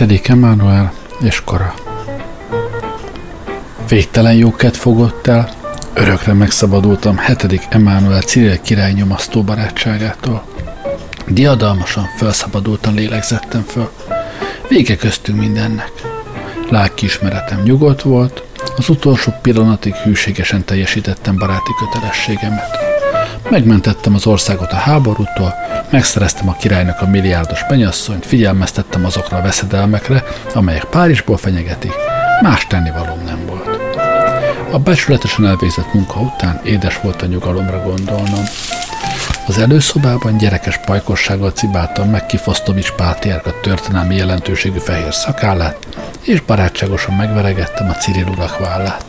Hetedik 0.00 0.28
Emmanuel 0.28 0.92
és 1.22 1.42
kora. 1.44 1.74
Végtelen 3.88 4.34
jóket 4.34 4.76
fogott 4.76 5.26
el, 5.26 5.50
örökre 5.94 6.32
megszabadultam 6.32 7.16
hetedik 7.16 7.62
Emmanuel 7.68 8.20
Cyril 8.20 8.60
király 8.60 8.92
nyomasztó 8.92 9.42
barátságától. 9.42 10.44
Diadalmasan 11.26 12.04
felszabadultan 12.16 12.94
lélegzettem 12.94 13.62
föl. 13.62 13.90
Vége 14.68 14.96
köztünk 14.96 15.38
mindennek. 15.38 15.92
Lelkiismeretem 16.68 17.62
nyugodt 17.62 18.02
volt, 18.02 18.42
az 18.76 18.88
utolsó 18.88 19.32
pillanatig 19.42 19.94
hűségesen 19.94 20.64
teljesítettem 20.64 21.36
baráti 21.36 21.70
kötelességemet. 21.78 22.78
Megmentettem 23.50 24.14
az 24.14 24.26
országot 24.26 24.72
a 24.72 24.76
háborútól, 24.76 25.54
megszereztem 25.90 26.48
a 26.48 26.56
királynak 26.56 27.00
a 27.00 27.06
milliárdos 27.06 27.66
penyasszonyt, 27.68 28.26
figyelmeztettem 28.26 28.89
azokra 29.04 29.36
a 29.36 29.42
veszedelmekre, 29.42 30.24
amelyek 30.54 30.84
Párizsból 30.84 31.36
fenyegetik, 31.36 31.94
más 32.42 32.66
tennivalóm 32.66 33.24
nem 33.24 33.46
volt. 33.46 33.78
A 34.72 34.78
becsületesen 34.78 35.46
elvégzett 35.46 35.92
munka 35.92 36.20
után 36.20 36.60
édes 36.64 37.00
volt 37.00 37.22
a 37.22 37.26
nyugalomra 37.26 37.82
gondolnom. 37.82 38.44
Az 39.46 39.58
előszobában 39.58 40.36
gyerekes 40.36 40.78
pajkossággal 40.78 41.50
cibáltam 41.50 42.10
meg 42.10 42.26
Kifosztovics 42.26 42.92
pátriárka 42.92 43.60
történelmi 43.60 44.16
jelentőségű 44.16 44.78
fehér 44.78 45.14
szakállát, 45.14 45.86
és 46.22 46.40
barátságosan 46.40 47.14
megveregettem 47.14 47.88
a 47.88 47.92
Cyril 47.92 48.26
urak 48.26 48.58
vállát. 48.58 49.04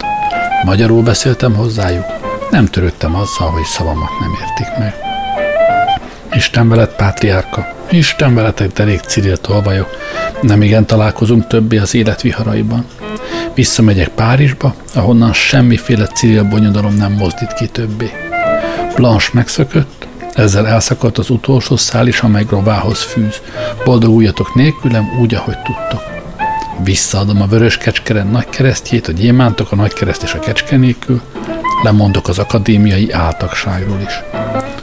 Magyarul 0.64 1.04
beszéltem 1.04 1.56
hozzájuk, 1.56 2.06
nem 2.52 2.66
törődtem 2.66 3.16
azzal, 3.16 3.50
hogy 3.50 3.64
szavamat 3.64 4.20
nem 4.20 4.32
értik 4.42 4.78
meg. 4.78 5.11
Isten 6.36 6.70
veled, 6.70 6.90
pátriárka, 6.96 7.74
Isten 7.90 8.36
veletek, 8.36 8.72
derék 8.72 9.00
Cyril 9.00 9.38
tolvajok, 9.38 9.90
nem 10.42 10.62
igen 10.62 10.86
találkozunk 10.86 11.48
többé 11.48 11.78
az 11.78 11.96
élet 11.96 12.22
viharaiban. 12.22 12.86
Visszamegyek 13.54 14.08
Párizsba, 14.08 14.76
ahonnan 14.94 15.34
semmiféle 15.34 16.06
Cyril 16.06 16.44
bonyodalom 16.44 16.94
nem 16.94 17.12
mozdít 17.12 17.54
ki 17.54 17.68
többé. 17.68 18.12
Blanche 18.96 19.30
megszökött, 19.34 20.08
ezzel 20.34 20.68
elszakadt 20.68 21.18
az 21.18 21.30
utolsó 21.30 21.76
szál 21.76 22.08
is, 22.08 22.20
amely 22.20 22.44
Grovához 22.44 23.02
fűz. 23.02 23.42
Boldoguljatok 23.84 24.56
nélkülem 24.56 25.18
úgy, 25.22 25.34
ahogy 25.34 25.58
tudtok. 25.58 26.04
Visszaadom 26.84 27.42
a 27.42 27.46
vörös 27.48 27.78
kecskeren 27.78 28.28
nagy 28.28 28.50
keresztjét, 28.50 29.08
a 29.08 29.12
gyémántok, 29.12 29.72
a 29.72 29.76
nagy 29.76 29.94
kereszt 29.94 30.24
és 30.24 30.34
a 30.34 30.40
kecske 30.40 30.78
nélkül. 30.78 31.22
Lemondok 31.84 32.28
az 32.28 32.40
akadémiai 32.40 33.12
áltagságról 33.12 34.00
is. 34.06 34.31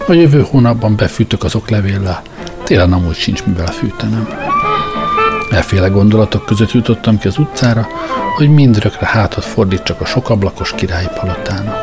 A 0.09 0.13
jövő 0.13 0.47
hónapban 0.51 0.97
befűtök 0.97 1.45
azok 1.45 1.71
levéllel. 1.71 2.23
Télen 2.65 2.93
amúgy 2.93 3.17
sincs 3.17 3.45
mivel 3.45 3.67
fűtenem. 3.67 4.29
Elféle 5.51 5.89
gondolatok 5.89 6.47
között 6.47 6.73
jutottam 6.73 7.19
ki 7.19 7.29
az 7.29 7.39
utcára, 7.39 7.87
hogy 8.37 8.51
mindrökre 8.51 9.07
hátat 9.07 9.45
fordítsak 9.45 10.01
a 10.01 10.05
sokablakos 10.05 10.73
királyi 10.77 11.07
palotának. 11.21 11.77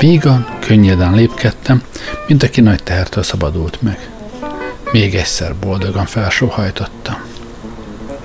Vígan, 0.00 0.46
könnyeden 0.60 1.14
lépkedtem, 1.14 1.82
mint 2.26 2.42
aki 2.42 2.60
nagy 2.60 2.82
tehertől 2.82 3.22
szabadult 3.22 3.82
meg. 3.82 4.10
Még 4.92 5.14
egyszer 5.14 5.54
boldogan 5.54 6.06
felsóhajtottam. 6.06 7.16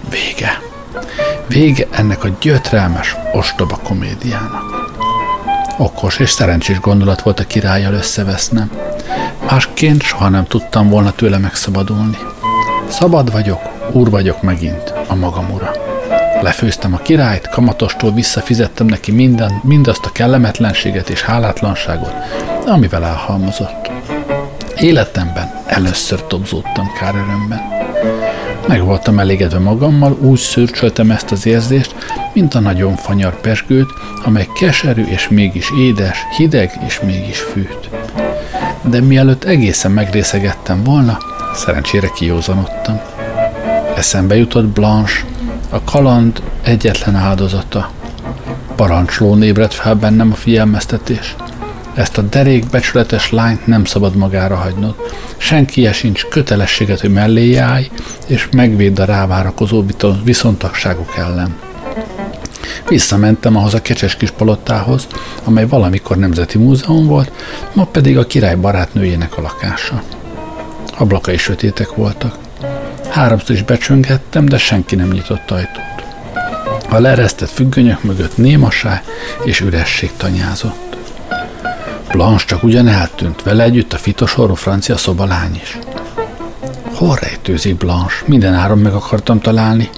Vége. 0.10 0.62
Vége 1.48 1.88
ennek 1.92 2.24
a 2.24 2.30
gyötrelmes, 2.42 3.16
ostoba 3.34 3.80
komédiának. 3.84 4.85
Okos 5.78 6.20
és 6.20 6.30
szerencsés 6.30 6.80
gondolat 6.80 7.22
volt 7.22 7.40
a 7.40 7.48
királlyal 7.48 7.94
összevesznem. 7.94 8.72
Másként 9.50 10.02
soha 10.02 10.30
nem 10.30 10.46
tudtam 10.46 10.90
volna 10.90 11.12
tőle 11.12 11.38
megszabadulni. 11.38 12.18
Szabad 12.88 13.32
vagyok, 13.32 13.60
úr 13.92 14.10
vagyok 14.10 14.42
megint, 14.42 14.94
a 15.08 15.16
magam 15.16 15.52
ura. 15.52 15.72
Lefőztem 16.42 16.94
a 16.94 16.98
királyt, 16.98 17.50
kamatostól 17.50 18.14
visszafizettem 18.14 18.86
neki 18.86 19.12
minden, 19.12 19.60
mindazt 19.64 20.06
a 20.06 20.12
kellemetlenséget 20.12 21.10
és 21.10 21.22
hálátlanságot, 21.22 22.14
amivel 22.66 23.06
elhalmozott. 23.06 23.92
Életemben 24.78 25.52
először 25.66 26.28
tobzódtam 26.28 26.92
kárörömben. 27.00 27.75
Meg 28.68 28.84
voltam 28.84 29.20
elégedve 29.20 29.60
magammal, 29.60 30.18
úgy 30.22 30.40
szürcsöltem 30.40 31.12
ezt 31.12 31.32
az 31.32 31.46
érzést, 31.46 31.96
mint 32.34 32.54
a 32.54 32.60
nagyon 32.60 32.96
fanyar 32.96 33.40
pesgőt, 33.42 33.90
amely 34.24 34.48
keserű 34.60 35.04
és 35.04 35.30
mégis 35.30 35.68
édes, 35.80 36.18
hideg 36.38 36.80
és 36.86 37.00
mégis 37.00 37.40
fűt. 37.40 37.90
De 38.82 39.02
mielőtt 39.02 39.44
egészen 39.44 39.92
megrészegettem 39.92 40.84
volna, 40.84 41.18
szerencsére 41.54 42.12
kiózanodtam. 42.16 43.00
Eszembe 43.96 44.36
jutott 44.36 44.66
Blanche, 44.66 45.26
a 45.70 45.84
kaland 45.84 46.42
egyetlen 46.64 47.16
áldozata. 47.16 47.90
Parancslón 48.76 49.44
ébredt 49.44 49.74
fel 49.74 49.96
bennem 49.96 50.32
a 50.32 50.36
figyelmeztetés. 50.36 51.36
Ezt 51.96 52.18
a 52.18 52.22
derék 52.22 52.70
becsületes 52.70 53.32
lányt 53.32 53.68
nem 53.68 53.86
szabad 53.86 54.16
magára 54.16 54.56
hagynod. 54.56 54.96
Senki 55.38 55.90
sincs 55.94 56.26
kötelességet, 56.26 57.00
hogy 57.00 57.14
mellé 57.14 57.56
állj, 57.56 57.90
és 58.28 58.48
megvédd 58.52 59.00
a 59.00 59.06
rávárakozó 59.06 59.84
viszontagságok 60.24 61.14
ellen. 61.18 61.56
Visszamentem 62.88 63.56
ahhoz 63.56 63.74
a 63.74 63.82
kecses 63.82 64.16
kis 64.16 64.32
palottához, 64.32 65.08
amely 65.44 65.68
valamikor 65.68 66.18
nemzeti 66.18 66.58
múzeum 66.58 67.08
volt, 67.08 67.32
ma 67.74 67.86
pedig 67.86 68.18
a 68.18 68.28
király 68.28 68.56
barátnőjének 68.56 69.38
a 69.38 69.42
lakása. 69.42 70.04
Ablakai 70.98 71.38
sötétek 71.38 71.96
voltak. 71.96 72.38
Háromszor 73.10 73.56
is 73.56 73.64
becsöngettem, 73.64 74.46
de 74.46 74.58
senki 74.58 74.96
nem 74.96 75.12
nyitott 75.12 75.52
ajtót. 75.52 76.04
A 76.90 77.00
leresztett 77.00 77.50
függönyök 77.50 78.04
mögött 78.04 78.38
némaság 78.38 79.04
és 79.44 79.60
üresség 79.60 80.12
tanyázott. 80.18 80.86
Blanche 82.16 82.46
csak 82.46 82.64
ugyan 82.64 82.88
eltűnt, 82.88 83.44
vele 83.44 83.64
együtt 83.64 83.94
a 83.94 83.98
fitosorú 83.98 84.54
francia 84.54 84.98
szobalány 84.98 85.60
is. 85.62 85.78
Hol 86.94 87.18
rejtőzik 87.22 87.78
Blanche? 87.78 88.16
Minden 88.26 88.54
áron 88.54 88.78
meg 88.78 88.94
akartam 88.94 89.40
találni. 89.40 89.90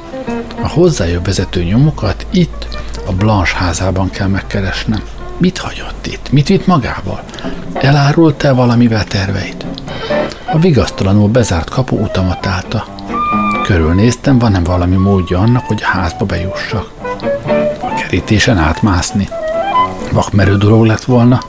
A 0.62 0.68
hozzájobb 0.68 1.26
vezető 1.26 1.64
nyomokat 1.64 2.26
itt, 2.32 2.68
a 3.06 3.12
Blanche 3.12 3.56
házában 3.58 4.10
kell 4.10 4.28
megkeresnem. 4.28 5.02
Mit 5.38 5.58
hagyott 5.58 6.08
itt? 6.08 6.32
Mit 6.32 6.48
vitt 6.48 6.68
magával? 6.68 7.24
Elárult-e 7.74 8.52
valamivel 8.52 9.04
terveit? 9.04 9.66
A 10.54 10.60
vigasztalanul 10.60 11.30
bezárt 11.30 11.70
kapu 11.70 11.96
utamat 11.96 12.46
állta. 12.46 12.86
Körülnéztem, 13.64 14.40
van-e 14.40 14.60
valami 14.60 14.96
módja 14.96 15.40
annak, 15.40 15.66
hogy 15.66 15.82
a 15.84 15.98
házba 15.98 16.26
bejussak. 16.26 16.92
A 17.82 17.94
kerítésen 18.02 18.58
átmászni. 18.58 19.28
Vakmerő 20.12 20.58
dolog 20.58 20.86
lett 20.86 21.04
volna. 21.04 21.40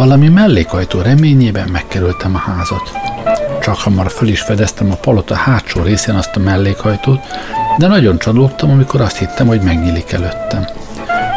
Valami 0.00 0.28
mellékajtó 0.28 1.00
reményében 1.00 1.68
megkerültem 1.68 2.34
a 2.34 2.38
házat. 2.38 2.92
Csak 3.62 3.76
hamar 3.76 4.10
föl 4.10 4.28
is 4.28 4.40
fedeztem 4.40 4.90
a 4.90 4.94
palota 4.94 5.34
hátsó 5.34 5.82
részén 5.82 6.14
azt 6.14 6.36
a 6.36 6.40
mellékhajtót, 6.40 7.20
de 7.78 7.86
nagyon 7.86 8.18
csalódtam, 8.18 8.70
amikor 8.70 9.00
azt 9.00 9.16
hittem, 9.16 9.46
hogy 9.46 9.60
megnyílik 9.60 10.12
előttem. 10.12 10.66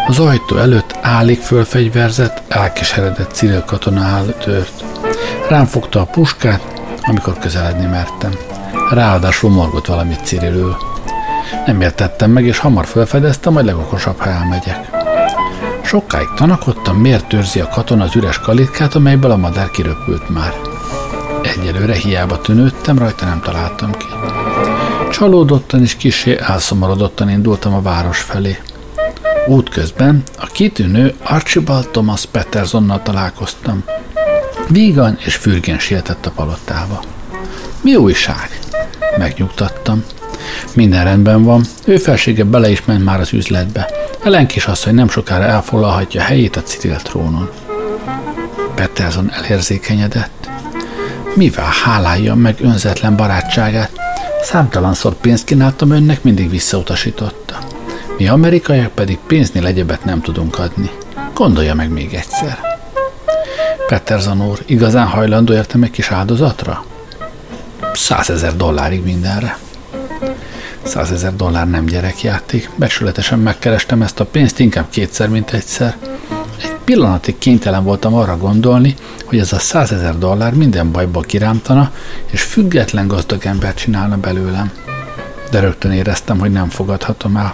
Az 0.07 0.19
ajtó 0.19 0.57
előtt 0.57 0.95
állig 1.01 1.39
fölfegyverzett, 1.39 2.41
elkeseredett 2.47 3.31
Cyril 3.31 3.63
katona 3.63 4.01
áll 4.03 4.25
tört. 4.25 4.83
Rám 5.49 5.65
fogta 5.65 6.01
a 6.01 6.05
puskát, 6.05 6.81
amikor 7.01 7.37
közeledni 7.39 7.85
mertem. 7.85 8.31
Ráadásul 8.89 9.49
morgott 9.49 9.85
valamit 9.85 10.25
Cyrilől. 10.25 10.77
Nem 11.65 11.81
értettem 11.81 12.31
meg, 12.31 12.45
és 12.45 12.57
hamar 12.57 12.85
felfedeztem, 12.85 13.53
hogy 13.53 13.65
legokosabb, 13.65 14.17
ha 14.17 14.29
elmegyek. 14.29 14.92
Sokáig 15.93 16.27
tanakodtam, 16.35 16.97
miért 16.97 17.27
törzi 17.27 17.59
a 17.59 17.67
katona 17.67 18.03
az 18.03 18.15
üres 18.15 18.39
kalitkát, 18.39 18.95
amelyből 18.95 19.31
a 19.31 19.37
madár 19.37 19.71
kiröpült 19.71 20.29
már. 20.29 20.53
Egyelőre 21.41 21.93
hiába 21.93 22.41
tűnődtem, 22.41 22.97
rajta 22.97 23.25
nem 23.25 23.41
találtam 23.41 23.91
ki. 23.91 24.05
Csalódottan 25.11 25.81
és 25.81 25.95
kisé 25.95 26.37
elszomorodottan 26.39 27.29
indultam 27.29 27.73
a 27.73 27.81
város 27.81 28.19
felé. 28.19 28.57
Útközben 29.47 30.23
a 30.39 30.45
kitűnő 30.45 31.13
Archibald 31.23 31.89
Thomas 31.89 32.25
Petersonnal 32.25 33.01
találkoztam. 33.01 33.83
Vígan 34.67 35.17
és 35.25 35.35
fürgén 35.35 35.79
sietett 35.79 36.25
a 36.25 36.31
palotába. 36.31 37.01
Mi 37.81 37.95
újság? 37.95 38.59
Megnyugtattam. 39.17 40.03
Minden 40.75 41.03
rendben 41.03 41.43
van, 41.43 41.63
ő 41.85 41.97
felsége 41.97 42.43
bele 42.43 42.69
is 42.69 42.85
ment 42.85 43.03
már 43.03 43.19
az 43.19 43.33
üzletbe. 43.33 44.02
Ellen 44.23 44.47
kis 44.47 44.65
asszony 44.65 44.93
nem 44.93 45.09
sokára 45.09 45.43
elfoglalhatja 45.43 46.21
helyét 46.21 46.55
a 46.55 46.61
Cyril 46.61 46.95
trónon. 46.95 47.49
Peterson 48.75 49.31
elérzékenyedett. 49.31 50.49
Mivel 51.35 51.69
háláljam 51.83 52.39
meg 52.39 52.57
önzetlen 52.61 53.15
barátságát? 53.15 53.91
Számtalanszor 54.43 55.13
pénzt 55.13 55.45
kínáltam 55.45 55.91
önnek, 55.91 56.23
mindig 56.23 56.49
visszautasította. 56.49 57.57
Mi 58.17 58.27
amerikaiak 58.27 58.91
pedig 58.91 59.17
pénznél 59.27 59.65
egyebet 59.65 60.05
nem 60.05 60.21
tudunk 60.21 60.59
adni. 60.59 60.89
Gondolja 61.33 61.73
meg 61.73 61.89
még 61.89 62.13
egyszer. 62.13 62.59
Peterson 63.87 64.47
úr, 64.47 64.59
igazán 64.65 65.07
hajlandó 65.07 65.53
értem 65.53 65.83
egy 65.83 65.91
kis 65.91 66.11
áldozatra? 66.11 66.85
Százezer 67.93 68.55
dollárig 68.55 69.03
mindenre. 69.03 69.57
Százezer 70.83 71.35
dollár 71.35 71.69
nem 71.69 71.85
gyerekjáték. 71.85 72.69
Becsületesen 72.75 73.39
megkerestem 73.39 74.01
ezt 74.01 74.19
a 74.19 74.25
pénzt 74.25 74.59
inkább 74.59 74.89
kétszer, 74.89 75.29
mint 75.29 75.51
egyszer. 75.51 75.95
Egy 76.61 76.75
pillanatig 76.83 77.37
kénytelen 77.37 77.83
voltam 77.83 78.13
arra 78.13 78.37
gondolni, 78.37 78.95
hogy 79.25 79.39
ez 79.39 79.53
a 79.53 79.59
százezer 79.59 80.17
dollár 80.17 80.53
minden 80.53 80.91
bajból 80.91 81.23
kirámtana, 81.23 81.91
és 82.31 82.41
független 82.41 83.07
gazdag 83.07 83.45
ember 83.45 83.73
csinálna 83.73 84.17
belőlem. 84.17 84.71
De 85.51 85.59
rögtön 85.59 85.91
éreztem, 85.91 86.39
hogy 86.39 86.51
nem 86.51 86.69
fogadhatom 86.69 87.37
el. 87.37 87.53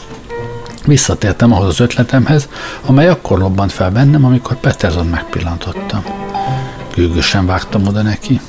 Visszatértem 0.86 1.54
ahhoz 1.54 1.68
az 1.68 1.80
ötletemhez, 1.80 2.48
amely 2.86 3.08
akkor 3.08 3.40
lobbant 3.40 3.72
fel 3.72 3.92
bennem, 3.92 4.26
amikor 4.26 4.60
Peterson 4.60 5.08
megpillantottam. 5.08 6.04
Gőgösen 6.96 7.46
vágtam 7.46 7.88
oda 7.88 8.02
neki. 8.02 8.40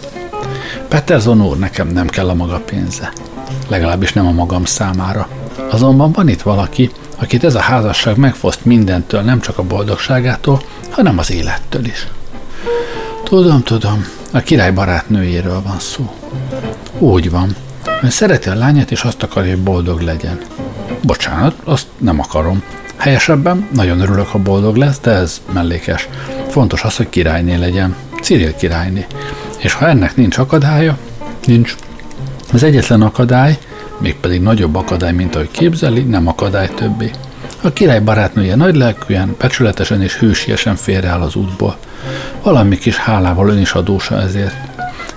Peterson 0.89 1.43
úr, 1.43 1.59
nekem 1.59 1.89
nem 1.89 2.07
kell 2.07 2.29
a 2.29 2.35
maga 2.35 2.61
pénze. 2.61 3.13
Legalábbis 3.69 4.13
nem 4.13 4.27
a 4.27 4.31
magam 4.31 4.65
számára. 4.65 5.29
Azonban 5.71 6.13
van 6.13 6.29
itt 6.29 6.43
valaki, 6.43 6.91
akit 7.19 7.45
ez 7.45 7.55
a 7.55 7.61
házasság 7.61 8.17
megfoszt 8.17 8.65
mindentől, 8.65 9.21
nem 9.21 9.41
csak 9.41 9.59
a 9.59 9.63
boldogságától, 9.63 10.63
hanem 10.91 11.19
az 11.19 11.31
élettől 11.31 11.85
is. 11.85 12.07
Tudom, 13.25 13.63
tudom, 13.63 14.07
a 14.33 14.39
király 14.39 14.73
barátnőjéről 14.73 15.63
van 15.63 15.79
szó. 15.79 16.15
Úgy 16.99 17.31
van. 17.31 17.57
Ön 18.03 18.11
szereti 18.11 18.49
a 18.49 18.55
lányát, 18.55 18.91
és 18.91 19.03
azt 19.03 19.23
akarja, 19.23 19.51
hogy 19.51 19.63
boldog 19.63 20.01
legyen. 20.01 20.41
Bocsánat, 21.03 21.55
azt 21.65 21.87
nem 21.99 22.21
akarom. 22.21 22.63
Helyesebben 22.97 23.69
nagyon 23.73 24.01
örülök, 24.01 24.27
ha 24.27 24.39
boldog 24.39 24.77
lesz, 24.77 24.99
de 25.03 25.11
ez 25.11 25.41
mellékes. 25.53 26.09
Fontos 26.49 26.83
az, 26.83 26.97
hogy 26.97 27.09
királyné 27.09 27.55
legyen. 27.55 27.97
Cyril 28.23 28.55
királyné. 28.55 29.07
És 29.59 29.73
ha 29.73 29.89
ennek 29.89 30.17
nincs 30.17 30.39
akadálya, 30.39 30.99
nincs. 31.45 31.75
Az 32.53 32.63
egyetlen 32.63 33.03
akadály, 33.03 33.59
mégpedig 33.99 34.41
nagyobb 34.41 34.75
akadály, 34.75 35.13
mint 35.13 35.35
ahogy 35.35 35.51
képzeli, 35.51 36.01
nem 36.01 36.27
akadály 36.27 36.69
többé. 36.75 37.11
A 37.63 37.73
király 37.73 38.01
barátnője 38.01 38.57
nagy 38.57 38.77
lelkűen, 38.77 39.35
becsületesen 39.39 40.03
és 40.03 40.17
hősiesen 40.17 40.77
félreáll 40.77 41.21
az 41.21 41.35
útból. 41.35 41.77
Valami 42.43 42.79
kis 42.79 42.97
hálával 42.97 43.49
ön 43.49 43.59
is 43.59 43.73
adósa 43.73 44.21
ezért. 44.21 44.55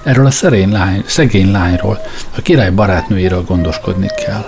Erről 0.04 0.26
a 0.26 0.32
szerény 0.32 0.72
lány, 0.72 1.04
szegény 1.06 1.52
lányról, 1.52 2.00
a 2.38 2.42
király 2.42 2.72
barátnőjéről 2.72 3.44
gondoskodni 3.44 4.08
kell. 4.26 4.46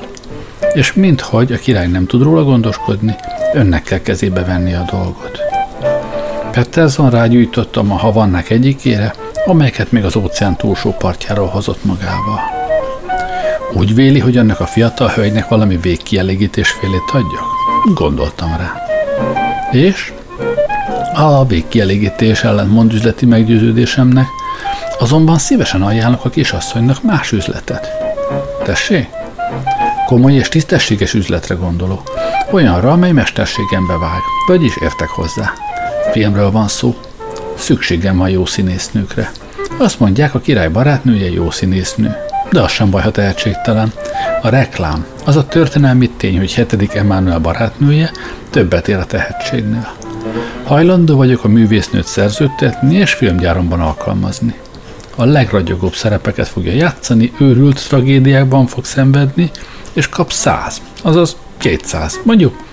És 0.73 0.93
minthogy 0.93 1.51
a 1.51 1.57
király 1.57 1.87
nem 1.87 2.05
tud 2.05 2.21
róla 2.21 2.43
gondoskodni, 2.43 3.15
önnek 3.53 3.83
kell 3.83 4.01
kezébe 4.01 4.43
venni 4.43 4.73
a 4.73 4.85
dolgot. 4.91 5.39
Petterson 6.51 7.09
rágyújtottam 7.09 7.91
a 7.91 7.97
havannák 7.97 8.49
egyikére, 8.49 9.13
amelyeket 9.45 9.91
még 9.91 10.05
az 10.05 10.15
óceán 10.15 10.55
túlsó 10.55 10.91
partjáról 10.91 11.47
hozott 11.47 11.83
magával. 11.85 12.54
Úgy 13.73 13.95
véli, 13.95 14.19
hogy 14.19 14.37
annak 14.37 14.59
a 14.59 14.65
fiatal 14.65 15.07
hölgynek 15.07 15.47
valami 15.47 15.77
végkielégítés 15.77 16.69
félét 16.69 17.09
adjak? 17.11 17.43
Gondoltam 17.93 18.57
rá. 18.57 18.73
És? 19.71 20.13
A 21.13 21.45
végkielégítés 21.45 22.43
ellentmond 22.43 22.93
üzleti 22.93 23.25
meggyőződésemnek, 23.25 24.27
azonban 24.99 25.37
szívesen 25.37 25.81
ajánlok 25.81 26.25
a 26.25 26.29
kisasszonynak 26.29 27.03
más 27.03 27.31
üzletet. 27.31 27.91
Tessé? 28.63 29.07
Komoly 30.05 30.33
és 30.33 30.49
tisztességes 30.49 31.13
üzletre 31.13 31.55
gondolok. 31.55 32.01
Olyanra, 32.51 32.91
amely 32.91 33.11
mesterségembe 33.11 33.97
vág, 33.97 34.21
vagyis 34.47 34.77
értek 34.81 35.09
hozzá. 35.09 35.53
Filmről 36.11 36.51
van 36.51 36.67
szó. 36.67 36.95
Szükségem 37.57 38.17
van 38.17 38.29
jó 38.29 38.45
színésznőkre. 38.45 39.31
Azt 39.77 39.99
mondják, 39.99 40.35
a 40.35 40.39
király 40.39 40.69
barátnője 40.69 41.31
jó 41.31 41.51
színésznő. 41.51 42.24
De 42.55 42.61
az 42.61 42.71
sem 42.71 42.89
baj, 42.89 43.01
ha 43.01 43.11
tehetségtelen. 43.11 43.93
A 44.41 44.49
reklám, 44.49 45.05
az 45.25 45.35
a 45.35 45.47
történelmi 45.47 46.09
tény, 46.09 46.37
hogy 46.37 46.53
hetedik 46.53 46.93
Emmanuel 46.93 47.39
barátnője 47.39 48.11
többet 48.49 48.87
ér 48.87 48.97
a 48.97 49.05
tehetségnél. 49.05 49.93
Hajlandó 50.63 51.15
vagyok 51.15 51.43
a 51.43 51.47
művésznőt 51.47 52.05
szerződtetni 52.05 52.95
és 52.95 53.13
filmgyáromban 53.13 53.79
alkalmazni. 53.79 54.53
A 55.15 55.23
legragyogóbb 55.23 55.93
szerepeket 55.93 56.47
fogja 56.47 56.73
játszani, 56.73 57.31
őrült 57.39 57.87
tragédiákban 57.87 58.67
fog 58.67 58.85
szenvedni, 58.85 59.51
és 59.93 60.09
kap 60.09 60.31
100, 60.31 60.81
azaz 61.01 61.35
200, 61.57 62.19
mondjuk 62.23 62.63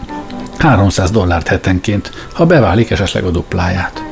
300 0.59 1.11
dollárt 1.11 1.49
hetenként, 1.49 2.11
ha 2.33 2.47
beválik 2.47 2.91
esetleg 2.91 3.25
a 3.25 3.31
dupláját. 3.31 4.12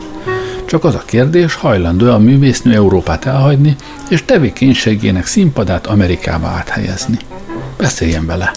Csak 0.70 0.84
az 0.84 0.94
a 0.94 1.02
kérdés, 1.04 1.54
hajlandó 1.54 2.10
a 2.10 2.18
művésznő 2.18 2.74
Európát 2.74 3.24
elhagyni, 3.24 3.76
és 4.10 4.24
tevékenységének 4.24 5.26
színpadát 5.26 5.86
Amerikába 5.86 6.46
áthelyezni. 6.46 7.18
Beszéljen 7.76 8.26
vele. 8.26 8.50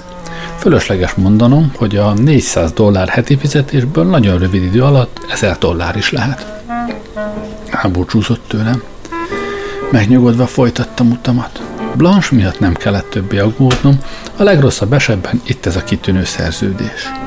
Fölösleges 0.58 1.14
mondanom, 1.14 1.72
hogy 1.76 1.96
a 1.96 2.14
400 2.14 2.72
dollár 2.72 3.08
heti 3.08 3.38
fizetésből 3.38 4.06
nagyon 4.06 4.40
rövid 4.40 4.64
idő 4.64 4.84
alatt 4.84 5.26
1000 5.30 5.58
dollár 5.58 5.96
is 5.96 6.12
lehet. 6.12 6.64
Elbúcsúzott 7.70 8.48
tőlem. 8.48 8.84
Megnyugodva 9.92 10.46
folytattam 10.48 11.12
utamat. 11.12 11.62
Blanche 11.96 12.36
miatt 12.36 12.60
nem 12.60 12.74
kellett 12.74 13.10
többé 13.10 13.38
aggódnom, 13.38 14.00
a 14.38 14.44
legrosszabb 14.44 14.94
esetben 14.94 15.42
itt 15.46 15.66
ez 15.66 15.76
a 15.76 15.84
kitűnő 15.84 16.24
szerződés. 16.24 17.23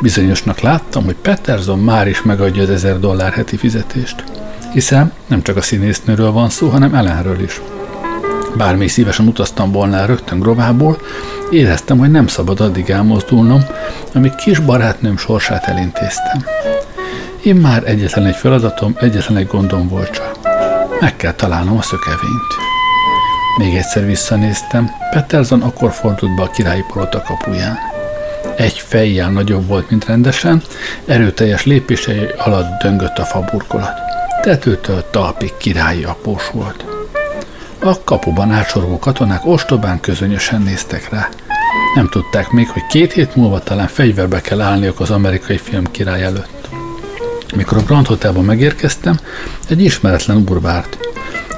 Bizonyosnak 0.00 0.60
láttam, 0.60 1.04
hogy 1.04 1.14
Peterson 1.14 1.78
már 1.78 2.08
is 2.08 2.22
megadja 2.22 2.62
az 2.62 2.70
1000 2.70 2.98
dollár 2.98 3.32
heti 3.32 3.56
fizetést. 3.56 4.24
Hiszen 4.72 5.12
nem 5.26 5.42
csak 5.42 5.56
a 5.56 5.62
színésznőről 5.62 6.32
van 6.32 6.48
szó, 6.48 6.68
hanem 6.68 6.94
Ellenről 6.94 7.40
is. 7.40 7.60
Bármi 8.56 8.88
szívesen 8.88 9.26
utaztam 9.26 9.72
volna 9.72 10.06
rögtön 10.06 10.38
Grovából, 10.38 11.00
éreztem, 11.50 11.98
hogy 11.98 12.10
nem 12.10 12.26
szabad 12.26 12.60
addig 12.60 12.90
elmozdulnom, 12.90 13.60
amíg 14.14 14.34
kis 14.34 14.58
barátnőm 14.58 15.16
sorsát 15.16 15.64
elintéztem. 15.64 16.44
Én 17.42 17.56
már 17.56 17.82
egyetlen 17.86 18.26
egy 18.26 18.36
feladatom, 18.36 18.96
egyetlen 19.00 19.36
egy 19.36 19.46
gondom 19.46 19.88
volt 19.88 20.10
csak. 20.10 20.38
Meg 21.00 21.16
kell 21.16 21.32
találnom 21.32 21.76
a 21.76 21.82
szökevényt. 21.82 22.54
Még 23.58 23.76
egyszer 23.76 24.06
visszanéztem, 24.06 24.90
Peterson 25.10 25.62
akkor 25.62 25.92
fordult 25.92 26.36
be 26.36 26.42
a 26.42 26.50
királyi 26.50 26.84
palota 26.92 27.22
kapuján. 27.22 27.89
Egy 28.60 28.78
fejjel 28.78 29.30
nagyobb 29.30 29.66
volt, 29.66 29.90
mint 29.90 30.04
rendesen, 30.04 30.62
erőteljes 31.04 31.64
lépései 31.64 32.26
alatt 32.36 32.82
döngött 32.82 33.18
a 33.18 33.24
faburkolat. 33.24 33.92
Tetőtől 34.42 35.04
talpig 35.10 35.52
királyi 35.56 36.04
após 36.04 36.50
volt. 36.52 36.84
A 37.78 38.04
kapuban 38.04 38.50
átsorgó 38.50 38.98
katonák 38.98 39.46
ostobán 39.46 40.00
közönösen 40.00 40.62
néztek 40.62 41.10
rá. 41.10 41.28
Nem 41.94 42.08
tudták 42.08 42.50
még, 42.50 42.68
hogy 42.68 42.86
két 42.86 43.12
hét 43.12 43.36
múlva 43.36 43.58
talán 43.58 43.88
fegyverbe 43.88 44.40
kell 44.40 44.60
állniuk 44.60 45.00
az 45.00 45.10
amerikai 45.10 45.58
film 45.58 45.84
király 45.90 46.22
előtt. 46.22 46.68
Mikor 47.54 47.78
a 47.78 47.82
Grand 47.82 48.06
Hotelban 48.06 48.44
megérkeztem, 48.44 49.18
egy 49.68 49.80
ismeretlen 49.80 50.44
úr 50.50 50.60
várt. 50.60 50.98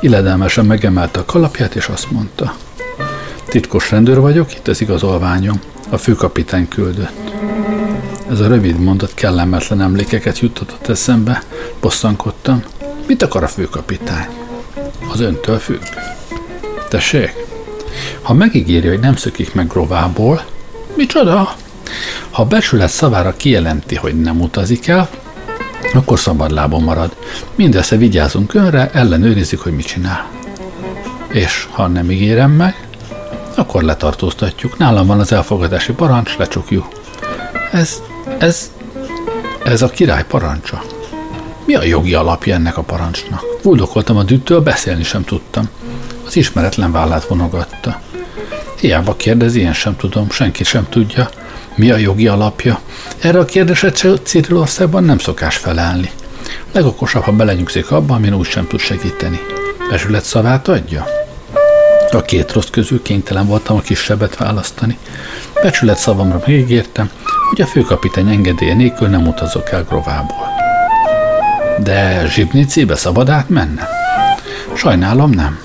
Illedelmesen 0.01 0.65
megemelte 0.65 1.21
a 1.21 1.25
kalapját, 1.25 1.75
és 1.75 1.87
azt 1.87 2.11
mondta. 2.11 2.55
Titkos 3.49 3.91
rendőr 3.91 4.21
vagyok, 4.21 4.55
itt 4.55 4.69
az 4.69 4.81
igazolványom. 4.81 5.61
A 5.93 5.99
főkapitány 5.99 6.69
küldött. 6.69 7.33
Ez 8.31 8.41
a 8.41 8.47
rövid 8.49 8.79
mondat 8.79 9.15
kellemetlen 9.15 9.81
emlékeket 9.81 10.39
juttatott 10.39 10.89
eszembe, 10.89 11.43
bosszankodtam. 11.81 12.63
Mit 13.07 13.23
akar 13.23 13.43
a 13.43 13.49
főkapitány? 13.49 14.27
Az 15.13 15.21
öntől 15.21 15.59
függ. 15.59 15.83
Tessék? 16.89 17.35
Ha 18.23 18.35
megígéri, 18.35 18.89
hogy 18.89 19.01
nem 19.01 19.17
szökik 19.17 19.55
meg 19.55 19.73
rovából, 19.73 20.45
micsoda? 20.97 21.55
Ha 22.31 22.45
becsület 22.45 22.91
szavára 22.91 23.37
kijelenti, 23.37 23.95
hogy 23.95 24.21
nem 24.21 24.41
utazik 24.41 24.87
el, 24.87 25.11
akkor 25.93 26.19
szabadlábon 26.19 26.83
marad. 26.83 27.17
Mindössze 27.55 27.97
vigyázunk 27.97 28.55
önre, 28.55 28.91
ellenőrizzük, 28.91 29.61
hogy 29.61 29.75
mit 29.75 29.87
csinál. 29.87 30.31
És 31.29 31.69
ha 31.71 31.87
nem 31.87 32.11
ígérem 32.11 32.51
meg, 32.51 32.87
akkor 33.57 33.83
letartóztatjuk. 33.83 34.79
Nálam 34.79 35.07
van 35.07 35.21
az 35.21 35.33
elfogadási 35.33 35.93
parancs, 35.93 36.37
lecsukjuk. 36.37 36.89
Ez, 37.73 38.03
ez, 38.39 38.71
ez 39.65 39.83
a 39.83 39.89
király 39.89 40.25
parancsa. 40.25 40.83
Mi 41.65 41.75
a 41.75 41.83
jogi 41.83 42.15
alapja 42.15 42.55
ennek 42.55 42.77
a 42.77 42.83
parancsnak? 42.83 43.43
Fuldokoltam 43.61 44.17
a 44.17 44.23
düttől, 44.23 44.61
beszélni 44.61 45.03
sem 45.03 45.25
tudtam. 45.25 45.69
Az 46.27 46.37
ismeretlen 46.37 46.93
vállát 46.93 47.25
vonogatta. 47.25 48.01
Hiába 48.81 49.17
kérdezi, 49.17 49.61
én 49.61 49.73
sem 49.73 49.97
tudom, 49.97 50.31
senki 50.31 50.65
sem 50.65 50.87
tudja. 50.89 51.29
Mi 51.75 51.91
a 51.91 51.97
jogi 51.97 52.29
alapja? 52.29 52.81
Erre 53.21 53.39
a 53.39 53.45
kérdésre 53.45 53.91
Cirilországban 54.23 55.05
nem 55.05 55.19
szokás 55.19 55.57
felelni. 55.57 56.11
Legokosabb, 56.73 57.23
ha 57.23 57.33
belenyugszik 57.33 57.91
abba, 57.91 58.15
amin 58.15 58.35
úgy 58.35 58.47
sem 58.47 58.67
tud 58.67 58.81
segíteni. 58.81 59.41
Besület 59.91 60.25
szavát 60.25 60.69
adja? 60.69 61.07
A 62.13 62.23
két 62.23 62.53
rossz 62.53 62.71
közül 62.71 63.03
kénytelen 63.03 63.47
voltam 63.47 63.77
a 63.77 63.81
kisebbet 63.81 64.37
választani. 64.37 64.99
Becsület 65.63 65.99
szavamra 65.99 66.43
megígértem, 66.47 67.11
hogy 67.49 67.61
a 67.61 67.67
főkapitány 67.67 68.29
engedélye 68.29 68.75
nélkül 68.75 69.09
nem 69.09 69.27
utazok 69.27 69.71
el 69.71 69.85
Grovából. 69.85 70.47
De 71.79 72.27
Zsibnicébe 72.27 72.97
szabad 72.97 73.29
átmennem? 73.29 73.87
Sajnálom 74.75 75.31
nem. 75.31 75.59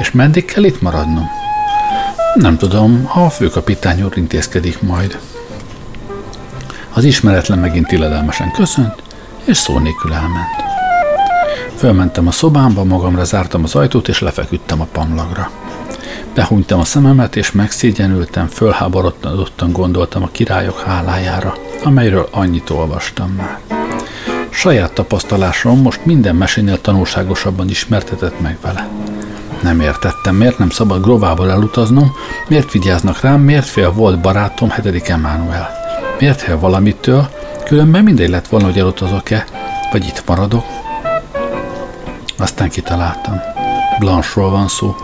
És 0.00 0.10
meddig 0.10 0.44
kell 0.44 0.64
itt 0.64 0.80
maradnom? 0.80 1.30
Nem 2.34 2.56
tudom, 2.56 3.10
a 3.14 3.30
főkapitány 3.30 4.02
úr 4.02 4.16
intézkedik 4.16 4.82
majd. 4.82 5.18
Az 6.92 7.04
ismeretlen 7.04 7.58
megint 7.58 7.92
illedelmesen 7.92 8.50
köszönt, 8.50 9.02
és 9.44 9.56
szó 9.56 9.78
nélkül 9.78 10.12
elment. 10.12 10.66
Fölmentem 11.76 12.26
a 12.26 12.30
szobámba, 12.30 12.84
magamra 12.84 13.24
zártam 13.24 13.64
az 13.64 13.74
ajtót, 13.74 14.08
és 14.08 14.20
lefeküdtem 14.20 14.80
a 14.80 14.86
pamlagra. 14.92 15.50
Behúnytam 16.34 16.80
a 16.80 16.84
szememet, 16.84 17.36
és 17.36 17.52
megszégyenültem, 17.52 18.46
fölháborodottan 18.46 19.72
gondoltam 19.72 20.22
a 20.22 20.28
királyok 20.32 20.80
hálájára, 20.80 21.54
amelyről 21.84 22.28
annyit 22.30 22.70
olvastam 22.70 23.30
már. 23.30 23.58
Saját 24.50 24.92
tapasztalásom 24.92 25.80
most 25.80 26.04
minden 26.04 26.36
mesénél 26.36 26.80
tanulságosabban 26.80 27.68
ismertetett 27.68 28.40
meg 28.40 28.58
vele. 28.62 28.88
Nem 29.62 29.80
értettem, 29.80 30.34
miért 30.34 30.58
nem 30.58 30.70
szabad 30.70 31.02
Grovával 31.02 31.50
elutaznom, 31.50 32.12
miért 32.48 32.72
vigyáznak 32.72 33.20
rám, 33.20 33.40
miért 33.40 33.66
fél 33.66 33.92
volt 33.92 34.20
barátom, 34.20 34.70
hetedik 34.70 35.08
Emmanuel. 35.08 35.70
Miért 36.18 36.40
fél 36.40 36.58
valamitől, 36.58 37.28
különben 37.64 38.04
mindegy 38.04 38.28
lett 38.28 38.48
volna, 38.48 38.66
hogy 38.66 38.78
elutazok-e, 38.78 39.44
vagy 39.92 40.04
itt 40.04 40.22
maradok. 40.26 40.64
Aztán 42.38 42.68
kitaláltam. 42.68 43.40
Blanche-ról 43.98 44.50
van 44.50 44.68
szó. 44.68 44.96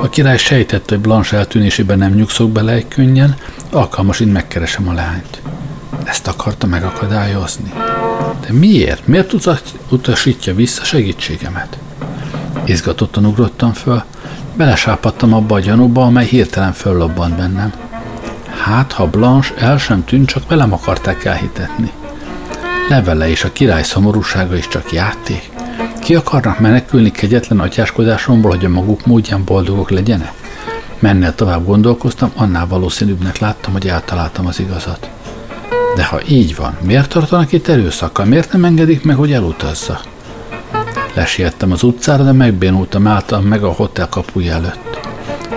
A 0.00 0.08
király 0.08 0.36
sejtette, 0.36 0.94
hogy 0.94 1.02
Blanche 1.02 1.36
eltűnésében 1.36 1.98
nem 1.98 2.12
nyugszok 2.12 2.50
bele 2.50 2.72
egy 2.72 2.88
könnyen, 2.88 3.36
alkalmasint 3.70 4.32
megkeresem 4.32 4.88
a 4.88 4.92
lányt. 4.92 5.42
Ezt 6.04 6.26
akarta 6.26 6.66
megakadályozni. 6.66 7.72
De 8.40 8.52
miért? 8.52 9.06
Miért 9.06 9.32
utasítja 9.88 10.54
vissza 10.54 10.84
segítségemet? 10.84 11.78
Izgatottan 12.64 13.26
ugrottam 13.26 13.72
föl, 13.72 14.02
belesápadtam 14.56 15.34
abba 15.34 15.54
a 15.54 15.60
gyanúba, 15.60 16.02
amely 16.02 16.26
hirtelen 16.26 16.72
föllobbant 16.72 17.36
bennem. 17.36 17.72
Hát, 18.64 18.92
ha 18.92 19.06
Blanche 19.06 19.54
el 19.56 19.78
sem 19.78 20.04
tűnt, 20.04 20.28
csak 20.28 20.48
velem 20.48 20.72
akarták 20.72 21.24
elhitetni. 21.24 21.90
Levele 22.88 23.28
és 23.28 23.44
a 23.44 23.52
király 23.52 23.82
szomorúsága 23.82 24.56
is 24.56 24.68
csak 24.68 24.92
játék. 24.92 25.50
Ki 26.02 26.14
akarnak 26.14 26.58
menekülni 26.58 27.10
kegyetlen 27.10 27.60
atyáskodásomból, 27.60 28.50
hogy 28.50 28.64
a 28.64 28.68
maguk 28.68 29.06
módján 29.06 29.44
boldogok 29.44 29.90
legyenek? 29.90 30.32
Mennél 30.98 31.34
tovább 31.34 31.64
gondolkoztam, 31.64 32.32
annál 32.36 32.66
valószínűbbnek 32.66 33.38
láttam, 33.38 33.72
hogy 33.72 33.88
eltaláltam 33.88 34.46
az 34.46 34.60
igazat. 34.60 35.10
De 35.96 36.04
ha 36.04 36.20
így 36.28 36.56
van, 36.56 36.76
miért 36.80 37.08
tartanak 37.08 37.52
itt 37.52 37.68
erőszakkal? 37.68 38.24
Miért 38.24 38.52
nem 38.52 38.64
engedik 38.64 39.04
meg, 39.04 39.16
hogy 39.16 39.32
elutazza? 39.32 40.00
Lesiettem 41.14 41.72
az 41.72 41.82
utcára, 41.82 42.24
de 42.24 42.32
megbénultam 42.32 43.06
által 43.06 43.40
meg 43.40 43.62
a 43.62 43.72
hotel 43.72 44.08
kapuja 44.08 44.52
előtt. 44.52 45.00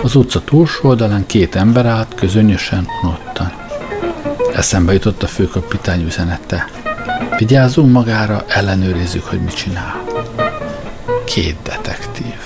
Az 0.02 0.14
utca 0.14 0.40
túlsó 0.40 0.88
oldalán 0.88 1.26
két 1.26 1.56
ember 1.56 1.86
állt, 1.86 2.14
közönösen, 2.14 2.86
unottan. 3.02 3.52
Eszembe 4.54 4.92
jutott 4.92 5.22
a 5.22 5.26
főkapitány 5.26 6.04
üzenete. 6.04 6.68
Vigyázzunk 7.38 7.92
magára, 7.92 8.44
ellenőrizzük, 8.48 9.24
hogy 9.24 9.40
mit 9.40 9.54
csinál. 9.54 10.05
Két 11.26 11.56
detektív. 11.62 12.40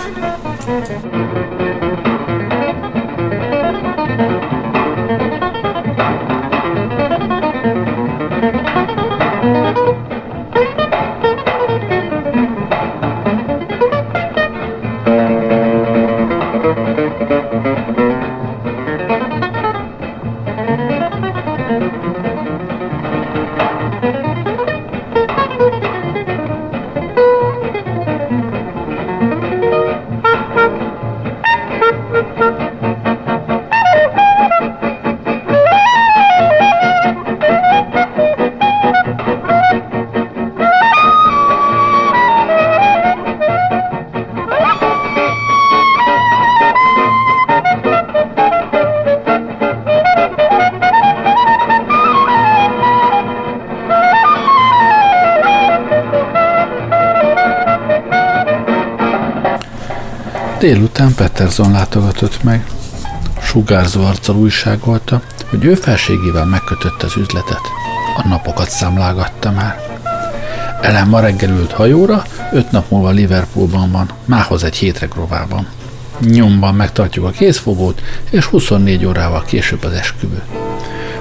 Délután 60.61 61.15
Peterson 61.15 61.71
látogatott 61.71 62.43
meg. 62.43 62.67
Sugárzó 63.43 64.05
arccal 64.05 64.37
újságolta, 64.37 65.23
hogy 65.51 65.65
ő 65.65 65.75
felségével 65.75 66.45
megkötött 66.45 67.03
az 67.03 67.17
üzletet. 67.17 67.61
A 68.17 68.29
napokat 68.29 68.71
számlágatta 68.71 69.51
már. 69.51 70.01
Ellen 70.81 71.09
ma 71.09 71.21
reggel 71.21 71.51
ült 71.51 71.73
hajóra, 71.73 72.23
öt 72.53 72.71
nap 72.71 72.91
múlva 72.91 73.11
Liverpoolban 73.11 73.91
van, 73.91 74.11
mához 74.25 74.65
egy 74.65 74.77
hétre 74.77 75.07
grovában. 75.07 75.67
Nyomban 76.19 76.75
megtartjuk 76.75 77.25
a 77.25 77.31
kézfogót, 77.31 78.03
és 78.31 78.45
24 78.45 79.07
órával 79.07 79.45
később 79.47 79.85
az 79.85 79.93
esküvő. 79.93 80.43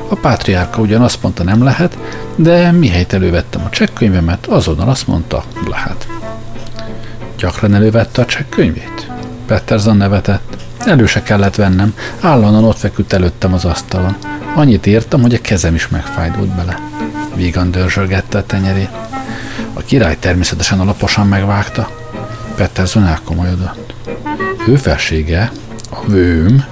A 0.10 0.16
pátriárka 0.16 0.82
ugyan 0.82 1.02
azt 1.02 1.22
mondta 1.22 1.44
nem 1.44 1.64
lehet, 1.64 1.98
de 2.36 2.72
mihelyt 2.72 3.14
elővettem 3.14 3.62
a 3.66 3.70
csekkönyvemet, 3.70 4.46
azonnal 4.46 4.90
azt 4.90 5.08
mondta, 5.08 5.44
lehet. 5.70 6.08
Gyakran 7.38 7.74
elővette 7.74 8.22
a 8.22 8.26
csekkönyvét? 8.26 9.09
Petterson 9.50 9.98
nevetett. 9.98 10.58
Elő 10.86 11.06
se 11.06 11.24
kellett 11.24 11.56
vennem, 11.56 11.94
állandóan 12.22 12.64
ott 12.64 12.78
feküdt 12.78 13.14
előttem 13.14 13.54
az 13.54 13.66
asztalon. 13.66 14.18
Annyit 14.56 14.86
írtam, 14.86 15.22
hogy 15.22 15.34
a 15.34 15.42
kezem 15.42 15.76
is 15.76 15.88
megfájdult 15.88 16.56
bele. 16.56 16.80
Vígan 17.36 17.72
dörzsölgette 17.72 18.38
a 18.38 18.46
tenyerét. 18.46 18.90
A 19.74 19.82
király 19.82 20.18
természetesen 20.20 20.80
alaposan 20.80 21.28
megvágta. 21.28 21.90
Petterson 22.56 23.06
elkomolyodott. 23.06 23.94
Ő 24.68 24.76
felsége, 24.76 25.52
a 25.90 26.06
vőm, 26.06 26.66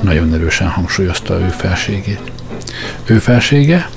nagyon 0.00 0.34
erősen 0.34 0.68
hangsúlyozta 0.68 1.40
ő 1.40 1.48
felségét. 1.48 2.32
Ő 3.04 3.18
felsége, 3.18 3.88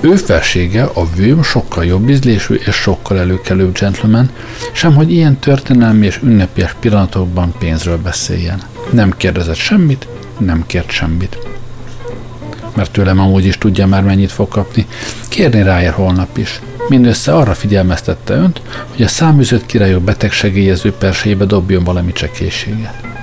ő 0.00 0.16
felsége, 0.16 0.82
a 0.82 1.06
vőm 1.16 1.42
sokkal 1.42 1.84
jobb 1.84 2.08
ízlésű 2.08 2.54
és 2.54 2.74
sokkal 2.74 3.18
előkelőbb 3.18 3.78
gentleman, 3.78 4.30
sem 4.72 4.94
hogy 4.94 5.12
ilyen 5.12 5.38
történelmi 5.38 6.06
és 6.06 6.20
ünnepélyes 6.22 6.74
pillanatokban 6.80 7.54
pénzről 7.58 7.98
beszéljen. 7.98 8.62
Nem 8.90 9.14
kérdezett 9.16 9.56
semmit, 9.56 10.08
nem 10.38 10.64
kért 10.66 10.90
semmit. 10.90 11.38
Mert 12.74 12.90
tőlem 12.90 13.20
amúgy 13.20 13.44
is 13.44 13.58
tudja 13.58 13.86
már 13.86 14.02
mennyit 14.02 14.32
fog 14.32 14.48
kapni. 14.48 14.86
Kérni 15.28 15.62
ráér 15.62 15.92
holnap 15.92 16.38
is. 16.38 16.60
Mindössze 16.88 17.34
arra 17.34 17.54
figyelmeztette 17.54 18.34
önt, 18.34 18.60
hogy 18.90 19.02
a 19.02 19.08
száműzött 19.08 19.66
királyok 19.66 20.02
betegsegélyező 20.02 20.92
persébe 20.92 21.44
dobjon 21.44 21.84
valami 21.84 22.12
csekészséget. 22.12 23.17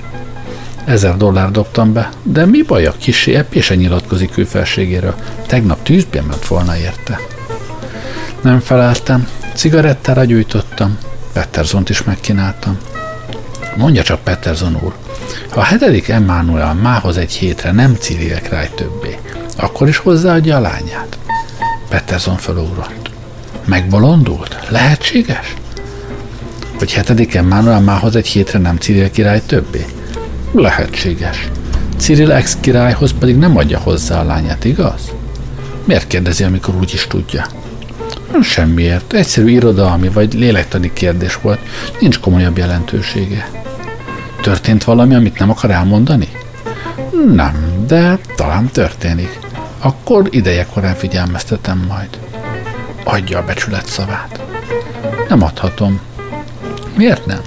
Ezer 0.86 1.18
dollár 1.18 1.52
dobtam 1.52 1.94
be, 1.94 2.10
de 2.24 2.46
mi 2.46 2.62
baj 2.62 2.86
a 2.86 2.94
kisé 2.98 3.36
eppése 3.36 3.76
nyilatkozik 3.76 4.38
ő 4.38 4.44
felségéről. 4.44 5.16
Tegnap 5.48 5.84
tűzben 5.84 6.24
ment 6.24 6.48
volna 6.48 6.78
érte. 6.78 7.20
Nem 8.42 8.60
feleltem, 8.60 9.28
cigarettára 9.54 10.24
gyújtottam, 10.24 10.98
Petterzont 11.34 11.90
is 11.90 12.04
megkínáltam. 12.04 12.78
Mondja 13.76 14.04
csak 14.04 14.20
Petterzon 14.20 14.78
úr, 14.84 14.96
ha 15.50 15.60
a 15.60 15.64
hetedik 15.64 16.08
Emmanuel 16.08 16.74
mához 16.74 17.18
egy 17.18 17.32
hétre 17.32 17.72
nem 17.72 17.96
civilek 17.96 18.50
rá 18.50 18.68
többé, 18.68 19.20
akkor 19.58 19.88
is 19.88 19.98
hozzáadja 19.98 20.58
a 20.58 20.60
lányát. 20.60 21.18
Petterzon 21.90 22.38
felugrott. 22.38 23.10
Megbolondult? 23.66 24.58
Lehetséges? 24.70 25.54
Hogy 26.78 26.94
hetedik 26.94 27.36
Emmanuel 27.36 27.82
mához 27.82 28.16
egy 28.16 28.28
hétre 28.28 28.60
nem 28.60 28.78
civil 28.78 29.12
király 29.12 29.42
többé? 29.46 29.86
Lehetséges. 30.56 31.50
Cyril 31.98 32.32
ex 32.32 32.58
királyhoz 32.60 33.14
pedig 33.20 33.38
nem 33.38 33.58
adja 33.58 33.80
hozzá 33.80 34.20
a 34.20 34.24
lányát, 34.24 34.66
igaz? 34.66 35.12
Miért 35.84 36.08
kérdezi, 36.08 36.44
amikor 36.44 36.76
úgy 36.76 36.94
is 36.94 37.08
tudja? 37.08 37.46
Semmiért. 38.42 39.14
Egyszerű 39.14 39.50
irodalmi 39.50 40.10
vagy 40.10 40.34
lélektani 40.34 40.94
kérdés 40.94 41.36
volt. 41.42 41.60
Nincs 42.00 42.20
komolyabb 42.20 42.58
jelentősége. 42.58 43.50
Történt 44.42 44.84
valami, 44.84 45.16
amit 45.16 45.40
nem 45.40 45.50
akar 45.50 45.72
elmondani? 45.72 46.28
Nem, 47.34 47.84
de 47.88 48.20
talán 48.36 48.68
történik. 48.68 49.40
Akkor 49.80 50.28
ideje 50.30 50.66
korán 50.74 50.96
figyelmeztetem 50.96 51.86
majd. 51.88 52.10
Adja 53.04 53.40
a 53.40 53.44
becsület 53.46 53.86
szavát. 53.86 54.44
Nem 55.30 55.42
adhatom. 55.44 56.00
Miért 56.96 57.26
nem? 57.26 57.42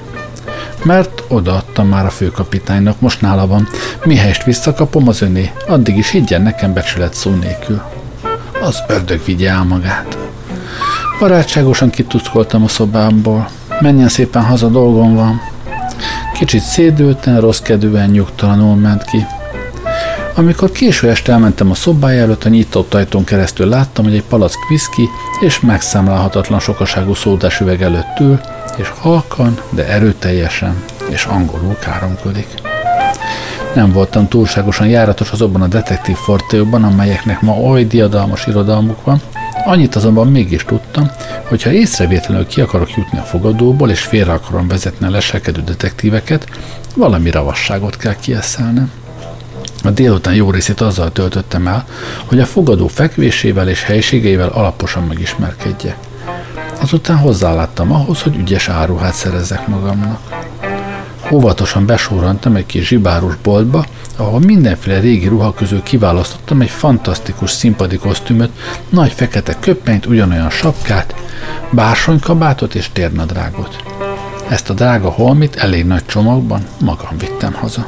Mert 0.85 1.23
odaadtam 1.29 1.89
már 1.89 2.05
a 2.05 2.11
főkapitánynak, 2.11 3.01
most 3.01 3.21
nála 3.21 3.47
van. 3.47 3.69
Mihelyest 4.05 4.45
visszakapom 4.45 5.09
az 5.09 5.23
öné, 5.23 5.53
addig 5.69 5.97
is 5.97 6.11
higgyen 6.11 6.43
nekem 6.43 6.73
becsület 6.73 7.15
szó 7.15 7.31
nélkül. 7.31 7.83
Az 8.63 8.83
ördög 8.89 9.25
vigye 9.25 9.51
el 9.51 9.65
magát. 9.65 10.19
Barátságosan 11.19 11.91
kituszkoltam 11.91 12.65
a 12.65 12.69
szobámból. 12.69 13.49
Menjen 13.81 14.09
szépen 14.09 14.43
haza, 14.43 14.69
dolgom 14.69 15.15
van. 15.15 15.41
Kicsit 16.35 16.63
szédülten, 16.63 17.41
rossz 17.41 17.61
kedvűen 17.61 18.11
nyugtalanul 18.11 18.77
ment 18.77 19.05
ki. 19.05 19.27
Amikor 20.35 20.71
késő 20.71 21.11
este 21.11 21.33
elmentem 21.33 21.71
a 21.71 21.75
szobája 21.75 22.21
előtt, 22.21 22.45
a 22.45 22.49
nyitott 22.49 22.95
ajtón 22.95 23.25
keresztül 23.25 23.69
láttam, 23.69 24.05
hogy 24.05 24.15
egy 24.15 24.23
palack 24.23 24.69
viszki 24.69 25.09
és 25.41 25.61
megszámlálhatatlan 25.61 26.61
sokaságú 26.61 27.15
szódás 27.15 27.61
üveg 27.61 27.83
előtt 27.83 28.21
ül, 28.21 28.41
és 28.79 28.93
halkan, 28.99 29.61
de 29.71 29.87
erőteljesen 29.87 30.85
és 31.09 31.25
angolul 31.25 31.77
káromkodik. 31.79 32.47
Nem 33.75 33.93
voltam 33.93 34.29
túlságosan 34.29 34.87
járatos 34.87 35.31
azokban 35.31 35.63
a 35.63 35.67
detektív 35.67 36.17
fortéokban, 36.17 36.85
amelyeknek 36.85 37.41
ma 37.41 37.53
oly 37.53 37.85
diadalmas 37.85 38.47
irodalmuk 38.47 39.05
van, 39.05 39.21
annyit 39.65 39.97
azonban 39.97 40.29
mégis 40.29 40.65
tudtam, 40.65 41.11
hogy 41.49 41.63
ha 41.63 41.73
észrevétlenül 41.73 42.47
ki 42.47 42.61
akarok 42.61 42.95
jutni 42.97 43.19
a 43.19 43.23
fogadóból, 43.23 43.91
és 43.91 44.01
félre 44.01 44.33
akarom 44.33 44.69
vezetni 44.69 45.07
a 45.07 45.11
leselkedő 45.11 45.63
detektíveket, 45.63 46.47
valami 46.97 47.31
ravasságot 47.31 47.97
kell 47.97 48.15
kieszelnem. 48.21 48.93
A 49.85 49.91
délután 49.91 50.35
jó 50.35 50.51
részét 50.51 50.81
azzal 50.81 51.13
töltöttem 51.13 51.67
el, 51.67 51.87
hogy 52.25 52.41
a 52.41 52.47
fogadó 52.47 52.87
fekvésével 52.87 53.69
és 53.69 53.83
helységeivel 53.83 54.49
alaposan 54.49 55.03
megismerkedjek. 55.03 55.97
Azután 56.81 57.17
hozzáláttam 57.17 57.93
ahhoz, 57.93 58.23
hogy 58.23 58.37
ügyes 58.37 58.69
áruhát 58.69 59.15
szerezzek 59.15 59.67
magamnak. 59.67 60.21
Óvatosan 61.31 61.87
besórantam 61.87 62.57
egy 62.57 62.67
kis 62.67 62.87
zsibáros 62.87 63.37
boltba, 63.43 63.85
ahol 64.17 64.41
mindenféle 64.41 65.01
régi 65.01 65.29
ruha 65.29 65.55
közül 65.55 65.83
kiválasztottam 65.83 66.61
egy 66.61 66.71
fantasztikus 66.71 67.51
színpadi 67.51 67.97
kosztümöt, 67.97 68.51
nagy 68.89 69.13
fekete 69.13 69.57
köppenyt, 69.61 70.07
ugyanolyan 70.07 70.51
sapkát, 70.51 71.15
bársonykabátot 71.71 72.75
és 72.75 72.91
térnadrágot. 72.93 73.77
Ezt 74.49 74.71
a 74.71 74.75
drága 74.75 75.09
holmit 75.09 75.57
elég 75.57 75.87
nagy 75.87 76.07
csomagban 76.07 76.67
magam 76.81 77.19
vittem 77.19 77.53
haza. 77.55 77.85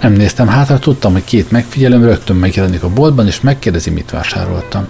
Nem 0.00 0.12
néztem 0.12 0.48
hátra, 0.48 0.78
tudtam, 0.78 1.12
hogy 1.12 1.24
két 1.24 1.50
megfigyelőm 1.50 2.04
rögtön 2.04 2.36
megjelenik 2.36 2.82
a 2.82 2.88
boltban, 2.88 3.26
és 3.26 3.40
megkérdezi, 3.40 3.90
mit 3.90 4.10
vásároltam. 4.10 4.88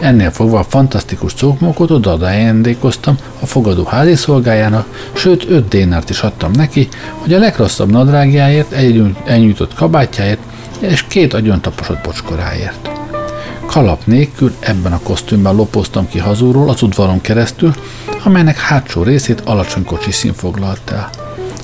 Ennél 0.00 0.30
fogva 0.30 0.58
a 0.58 0.64
fantasztikus 0.64 1.34
cókmokot 1.34 1.90
oda 1.90 2.12
ajándékoztam 2.12 3.16
a 3.40 3.46
fogadó 3.46 3.84
házi 3.84 4.14
szolgájának, 4.14 5.10
sőt 5.12 5.44
öt 5.48 5.68
dénárt 5.68 6.10
is 6.10 6.20
adtam 6.20 6.50
neki, 6.50 6.88
hogy 7.12 7.32
a 7.32 7.38
legrosszabb 7.38 7.90
nadrágjáért, 7.90 8.72
egy 8.72 9.16
elnyújtott 9.24 9.74
kabátjáért 9.74 10.40
és 10.78 11.04
két 11.08 11.34
agyontaposott 11.34 12.02
bocskoráért. 12.02 12.90
Kalap 13.66 14.06
nélkül 14.06 14.52
ebben 14.60 14.92
a 14.92 15.00
kosztümben 15.02 15.54
lopoztam 15.54 16.08
ki 16.08 16.18
hazúról 16.18 16.68
az 16.68 16.82
udvaron 16.82 17.20
keresztül, 17.20 17.74
amelynek 18.24 18.58
hátsó 18.58 19.02
részét 19.02 19.40
alacsony 19.40 19.84
kocsiszín 19.84 20.32
foglalt 20.32 20.90
el. 20.90 21.10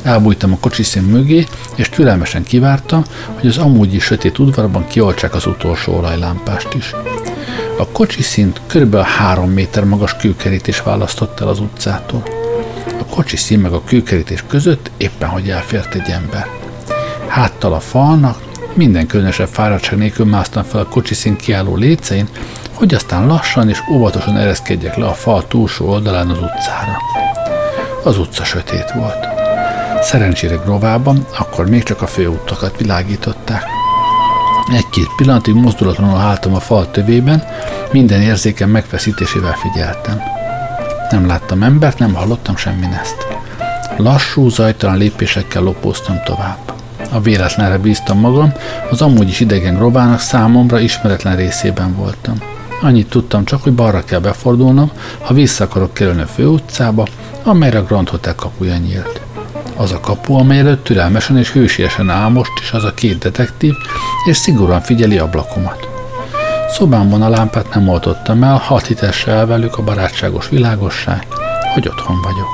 Elbújtam 0.03 0.53
a 0.53 0.59
kocsiszín 0.61 1.03
mögé, 1.03 1.47
és 1.75 1.89
türelmesen 1.89 2.43
kivártam, 2.43 3.05
hogy 3.35 3.49
az 3.49 3.59
amúgy 3.59 3.95
is 3.95 4.05
sötét 4.05 4.39
udvarban 4.39 4.87
kioltsák 4.87 5.35
az 5.35 5.47
utolsó 5.47 5.97
olajlámpást 5.97 6.75
is. 6.75 6.95
A 7.79 7.87
kocsi 7.87 8.23
szint 8.23 8.61
kb. 8.67 8.97
három 8.97 9.51
méter 9.51 9.85
magas 9.85 10.17
kőkerítés 10.17 10.83
választott 10.83 11.41
el 11.41 11.49
az 11.49 11.61
utcától. 11.61 12.23
A 12.99 13.05
kocsi 13.05 13.37
szín 13.37 13.59
meg 13.59 13.73
a 13.73 13.85
kőkerítés 13.85 14.45
között 14.47 14.91
éppen 14.97 15.29
hogy 15.29 15.51
elfért 15.51 15.95
egy 15.95 16.09
ember. 16.11 16.49
Háttal 17.27 17.73
a 17.73 17.81
falnak, 17.81 18.43
minden 18.75 19.07
különösebb 19.07 19.49
fáradtság 19.49 19.99
nélkül 19.99 20.27
másztam 20.27 20.63
fel 20.63 20.81
a 20.81 20.89
kocsi 20.89 21.15
szín 21.15 21.37
kiálló 21.37 21.77
lécein, 21.77 22.29
hogy 22.73 22.95
aztán 22.95 23.27
lassan 23.27 23.69
és 23.69 23.79
óvatosan 23.93 24.37
ereszkedjek 24.37 24.97
le 24.97 25.07
a 25.07 25.13
fal 25.13 25.47
túlsó 25.47 25.89
oldalán 25.89 26.29
az 26.31 26.39
utcára. 26.39 26.97
Az 28.05 28.19
utca 28.19 28.45
sötét 28.45 28.93
volt. 28.95 29.38
Szerencsére 30.03 30.55
Grovában 30.55 31.27
akkor 31.39 31.69
még 31.69 31.83
csak 31.83 32.03
a 32.03 32.07
főutakat 32.07 32.79
világították. 32.79 33.65
Egy-két 34.73 35.09
pillanatig 35.17 35.55
mozdulatlanul 35.55 36.19
álltam 36.19 36.55
a 36.55 36.61
fal 36.61 36.91
tövében, 36.91 37.45
minden 37.93 38.21
érzéken 38.21 38.69
megfeszítésével 38.69 39.53
figyeltem. 39.53 40.23
Nem 41.11 41.27
láttam 41.27 41.63
embert, 41.63 41.99
nem 41.99 42.15
hallottam 42.15 42.57
semmi 42.57 42.87
ezt. 43.01 43.27
Lassú, 43.97 44.49
zajtalan 44.49 44.97
lépésekkel 44.97 45.63
lopóztam 45.63 46.21
tovább. 46.25 46.73
A 47.13 47.21
véletlenre 47.21 47.79
bíztam 47.79 48.19
magam, 48.19 48.53
az 48.91 49.03
amúgy 49.03 49.29
is 49.29 49.41
idegen 49.41 49.75
Grovának 49.75 50.21
számomra 50.21 50.79
ismeretlen 50.79 51.37
részében 51.37 51.97
voltam. 51.97 52.39
Annyit 52.83 53.09
tudtam 53.09 53.45
csak, 53.45 53.63
hogy 53.63 53.73
balra 53.73 54.05
kell 54.05 54.21
befordulnom, 54.21 54.91
ha 55.21 55.35
vissza 55.35 55.65
akarok 55.65 55.95
kerülni 55.95 56.23
a 56.23 56.27
főutcába, 56.27 57.07
amelyre 57.43 57.79
a 57.79 57.85
Grand 57.85 58.09
Hotel 58.09 58.35
kapuja 58.35 58.77
nyílt. 58.77 59.21
Az 59.79 59.93
a 59.93 60.01
kapu, 60.01 60.35
amely 60.35 60.59
előtt 60.59 60.85
türelmesen 60.85 61.39
és 61.39 61.53
hősiesen 61.53 62.11
áll 62.11 62.29
most 62.29 62.53
is 62.61 62.73
az 62.73 62.85
a 62.85 62.95
két 62.95 63.19
detektív, 63.19 63.75
és 64.25 64.37
szigorúan 64.37 64.81
figyeli 64.81 65.19
ablakomat. 65.19 65.89
Szobámban 66.71 67.23
a 67.23 67.29
lámpát 67.29 67.75
nem 67.75 67.89
oltottam 67.89 68.43
el, 68.43 68.57
hat 68.57 68.87
hitesse 68.87 69.31
el 69.31 69.47
velük 69.47 69.79
a 69.79 69.83
barátságos 69.83 70.49
világosság, 70.49 71.27
hogy 71.75 71.89
otthon 71.89 72.23
vagyok. 72.23 72.49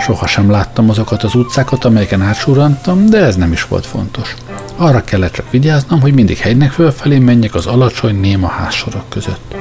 Sohasem 0.00 0.50
láttam 0.50 0.90
azokat 0.90 1.22
az 1.22 1.34
utcákat, 1.34 1.84
amelyeken 1.84 2.22
átsurantam, 2.22 3.06
de 3.06 3.18
ez 3.18 3.36
nem 3.36 3.52
is 3.52 3.64
volt 3.64 3.86
fontos. 3.86 4.34
Arra 4.76 5.04
kellett 5.04 5.32
csak 5.32 5.50
vigyáznom, 5.50 6.00
hogy 6.00 6.14
mindig 6.14 6.38
hegynek 6.38 6.70
fölfelé 6.70 7.18
menjek 7.18 7.54
az 7.54 7.66
alacsony 7.66 8.20
néma 8.20 8.48
házsorok 8.48 9.08
között. 9.08 9.54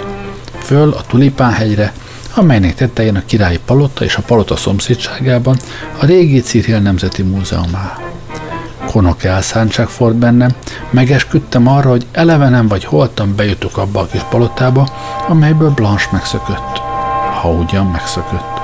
Föl 0.59 0.89
a 0.89 1.01
Tulipánhegyre, 1.01 1.93
amelynek 2.37 2.75
tetején 2.75 3.15
a 3.15 3.25
királyi 3.25 3.59
palota 3.65 4.03
és 4.03 4.15
a 4.15 4.21
palota 4.21 4.55
szomszédságában 4.55 5.57
a 5.99 6.05
régi 6.05 6.39
Cirhill 6.39 6.79
Nemzeti 6.79 7.21
Múzeum 7.21 7.75
áll. 7.75 8.05
Konok 8.85 9.23
elszántság 9.23 9.87
ford 9.87 10.15
bennem, 10.15 10.49
megesküdtem 10.89 11.67
arra, 11.67 11.89
hogy 11.89 12.05
elevenen 12.11 12.67
vagy 12.67 12.83
holtan 12.83 13.35
bejutok 13.35 13.77
abba 13.77 13.99
a 13.99 14.05
kis 14.05 14.21
palotába, 14.29 14.87
amelyből 15.27 15.69
Blanche 15.69 16.07
megszökött. 16.11 16.77
Ha 17.41 17.49
ugyan 17.49 17.85
megszökött. 17.85 18.59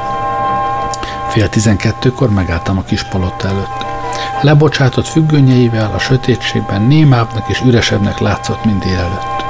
Fél 1.29 1.49
tizenkettőkor 1.49 2.29
megálltam 2.29 2.77
a 2.77 2.83
kis 2.83 3.03
palota 3.03 3.47
előtt. 3.47 3.85
Lebocsátott 4.41 5.07
függönyeivel 5.07 5.91
a 5.95 5.99
sötétségben 5.99 6.81
némábbnak 6.81 7.49
és 7.49 7.61
üresebbnek 7.65 8.19
látszott, 8.19 8.65
mint 8.65 8.83
délelőtt. 8.83 9.43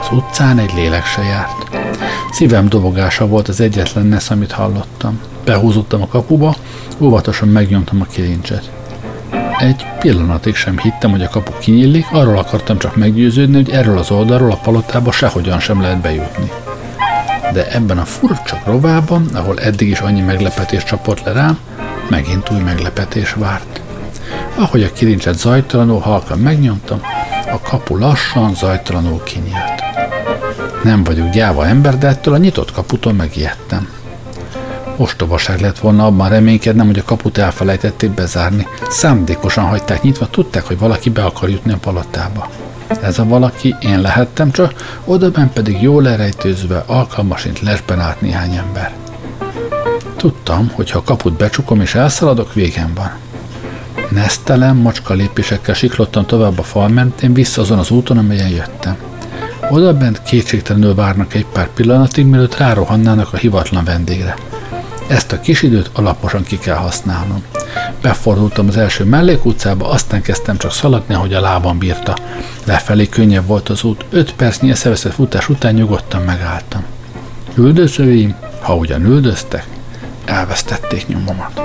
Az 0.00 0.08
utcán 0.10 0.58
egy 0.58 0.74
lélek 0.74 1.06
se 1.06 1.22
járt. 1.22 1.70
Szívem 2.30 2.68
dobogása 2.68 3.26
volt 3.26 3.48
az 3.48 3.60
egyetlen 3.60 4.06
nesz, 4.06 4.30
amit 4.30 4.52
hallottam. 4.52 5.20
Behúzottam 5.44 6.02
a 6.02 6.06
kapuba, 6.06 6.54
óvatosan 6.98 7.48
megnyomtam 7.48 8.00
a 8.00 8.04
kilincset. 8.04 8.70
Egy 9.58 9.86
pillanatig 9.98 10.54
sem 10.54 10.78
hittem, 10.78 11.10
hogy 11.10 11.22
a 11.22 11.28
kapu 11.28 11.52
kinyílik, 11.58 12.06
arról 12.12 12.38
akartam 12.38 12.78
csak 12.78 12.96
meggyőződni, 12.96 13.54
hogy 13.54 13.70
erről 13.70 13.98
az 13.98 14.10
oldalról 14.10 14.50
a 14.50 14.60
palotába 14.62 15.12
sehogyan 15.12 15.60
sem 15.60 15.80
lehet 15.80 16.00
bejutni. 16.00 16.50
De 17.52 17.70
ebben 17.70 17.98
a 17.98 18.04
furcsa 18.04 18.62
rovában, 18.64 19.26
ahol 19.34 19.58
eddig 19.58 19.88
is 19.88 20.00
annyi 20.00 20.20
meglepetés 20.20 20.84
csapott 20.84 21.22
le 21.24 21.32
rám, 21.32 21.58
megint 22.08 22.50
új 22.50 22.60
meglepetés 22.60 23.32
várt. 23.32 23.80
Ahogy 24.54 24.82
a 24.82 24.92
kilincset 24.92 25.38
zajtalanul 25.38 26.00
halkan 26.00 26.38
megnyomtam, 26.38 27.00
a 27.52 27.60
kapu 27.60 27.98
lassan, 27.98 28.54
zajtalanul 28.54 29.22
kinyílt. 29.22 29.79
Nem 30.82 31.04
vagyok 31.04 31.30
gyáva 31.30 31.66
ember, 31.66 31.98
de 31.98 32.06
ettől 32.06 32.34
a 32.34 32.36
nyitott 32.36 32.72
kaputól 32.72 33.12
megijedtem. 33.12 33.88
Ostobaság 34.96 35.60
lett 35.60 35.78
volna 35.78 36.06
abban 36.06 36.28
reménykednem, 36.28 36.86
hogy 36.86 36.98
a 36.98 37.04
kaput 37.04 37.38
elfelejtették 37.38 38.10
bezárni. 38.10 38.66
Szándékosan 38.88 39.64
hagyták 39.64 40.02
nyitva, 40.02 40.26
tudták, 40.26 40.66
hogy 40.66 40.78
valaki 40.78 41.10
be 41.10 41.24
akar 41.24 41.48
jutni 41.48 41.72
a 41.72 41.76
palotába. 41.76 42.50
Ez 43.02 43.18
a 43.18 43.24
valaki 43.24 43.76
én 43.80 44.00
lehettem 44.00 44.50
csak, 44.50 45.00
odaben 45.04 45.52
pedig 45.52 45.82
jól 45.82 46.02
lerejtőzve, 46.02 46.84
alkalmasint 46.86 47.60
lesben 47.60 48.00
állt 48.00 48.20
néhány 48.20 48.54
ember. 48.54 48.92
Tudtam, 50.16 50.70
hogy 50.74 50.90
ha 50.90 50.98
a 50.98 51.02
kaput 51.02 51.32
becsukom 51.32 51.80
és 51.80 51.94
elszaladok, 51.94 52.54
végem 52.54 52.92
van. 52.94 53.10
Nesztelen, 54.08 54.76
macska 54.76 55.14
lépésekkel 55.14 55.74
siklottam 55.74 56.26
tovább 56.26 56.58
a 56.58 56.62
fal 56.62 56.88
mentén 56.88 57.32
vissza 57.32 57.60
azon 57.60 57.78
az 57.78 57.90
úton, 57.90 58.18
amelyen 58.18 58.48
jöttem. 58.48 58.96
Oda 59.70 59.92
bent 59.96 60.22
kétségtelenül 60.22 60.94
várnak 60.94 61.34
egy 61.34 61.46
pár 61.52 61.68
pillanatig, 61.74 62.26
mielőtt 62.26 62.56
rárohannának 62.56 63.32
a 63.32 63.36
hivatlan 63.36 63.84
vendégre. 63.84 64.34
Ezt 65.08 65.32
a 65.32 65.40
kis 65.40 65.62
időt 65.62 65.90
alaposan 65.92 66.42
ki 66.42 66.58
kell 66.58 66.76
használnom. 66.76 67.42
Befordultam 68.02 68.68
az 68.68 68.76
első 68.76 69.04
mellékutcába, 69.04 69.88
aztán 69.88 70.22
kezdtem 70.22 70.56
csak 70.56 70.72
szaladni, 70.72 71.14
ahogy 71.14 71.34
a 71.34 71.40
lábam 71.40 71.78
bírta. 71.78 72.16
Lefelé 72.64 73.06
könnyebb 73.08 73.46
volt 73.46 73.68
az 73.68 73.84
út, 73.84 74.04
öt 74.10 74.34
percnyi 74.34 74.70
eszeveszett 74.70 75.12
futás 75.12 75.48
után 75.48 75.74
nyugodtan 75.74 76.22
megálltam. 76.22 76.84
Üldözőim, 77.54 78.34
ha 78.60 78.76
ugyan 78.76 79.04
üldöztek, 79.04 79.66
elvesztették 80.24 81.06
nyomomat. 81.06 81.60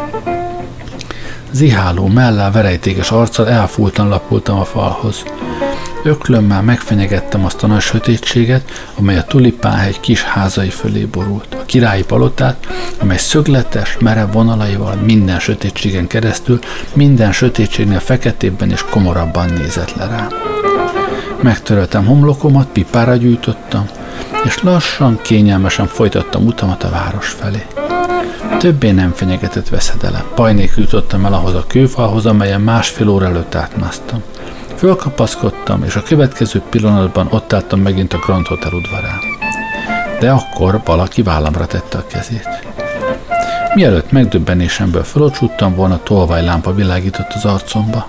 Ziháló, 1.52 2.08
mellá, 2.08 2.52
verejtékes 2.52 3.12
arccal 3.12 3.50
elfúltan 3.50 4.08
lapultam 4.08 4.60
a 4.60 4.66
falhoz. 4.66 5.24
Öklömmel 6.06 6.62
megfenyegettem 6.62 7.46
azt 7.46 7.64
a 7.64 7.68
nagy 7.68 7.82
sötétséget, 7.82 8.72
amely 8.96 9.18
a 9.18 9.24
tulipánhegy 9.24 10.00
kis 10.00 10.24
házai 10.24 10.70
fölé 10.70 11.06
borult. 11.06 11.54
A 11.54 11.66
királyi 11.66 12.04
palotát, 12.04 12.68
amely 13.00 13.18
szögletes, 13.18 13.98
merev 14.00 14.32
vonalaival 14.32 14.96
minden 14.96 15.40
sötétségen 15.40 16.08
keresztül, 16.08 16.60
minden 16.94 17.32
sötétségnél 17.32 18.00
feketébben 18.00 18.72
és 18.72 18.86
komorabban 18.90 19.50
nézett 19.50 19.96
le 19.96 20.06
rám. 20.06 20.28
Megtöröltem 21.42 22.06
homlokomat, 22.06 22.68
pipára 22.68 23.16
gyújtottam, 23.16 23.86
és 24.44 24.62
lassan, 24.62 25.20
kényelmesen 25.22 25.88
folytattam 25.88 26.46
utamat 26.46 26.84
a 26.84 26.90
város 26.90 27.28
felé. 27.28 27.66
Többé 28.60 28.92
nem 28.92 29.12
fenyegetett 29.12 29.70
veszedelem. 29.70 30.24
Pajnék 30.36 30.74
jutottam 30.78 31.26
el 31.26 31.34
ahhoz 31.34 31.54
a 31.54 31.66
kőfalhoz, 31.68 32.26
amelyen 32.26 32.62
másfél 32.62 33.10
óra 33.10 33.26
előtt 33.26 33.56
átmásztam. 33.56 34.24
Fölkapaszkodtam, 34.78 35.84
és 35.84 35.96
a 35.96 36.04
következő 36.04 36.62
pillanatban 36.70 37.28
ott 37.30 37.54
álltam 37.54 37.80
megint 37.80 38.14
a 38.14 38.18
Grand 38.18 38.48
Hotel 38.48 38.72
udvarán. 38.74 39.20
De 40.20 40.32
akkor 40.32 40.82
valaki 40.86 41.22
vállamra 41.22 41.66
tette 41.66 41.98
a 41.98 42.06
kezét. 42.08 42.50
Mielőtt 43.74 44.12
megdöbbenésemből 44.12 45.04
fölocsúttam 45.04 45.76
volna, 45.76 46.04
tolvajlámpa 46.04 46.74
világított 46.74 47.34
az 47.34 47.46
arcomba. 47.46 48.08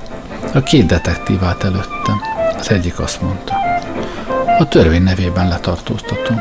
A 0.54 0.60
két 0.60 0.86
detektív 0.86 1.44
állt 1.44 1.64
előttem. 1.64 2.20
Az 2.58 2.70
egyik 2.70 3.00
azt 3.00 3.22
mondta. 3.22 3.54
A 4.58 4.68
törvény 4.68 5.02
nevében 5.02 5.48
letartóztatom. 5.48 6.40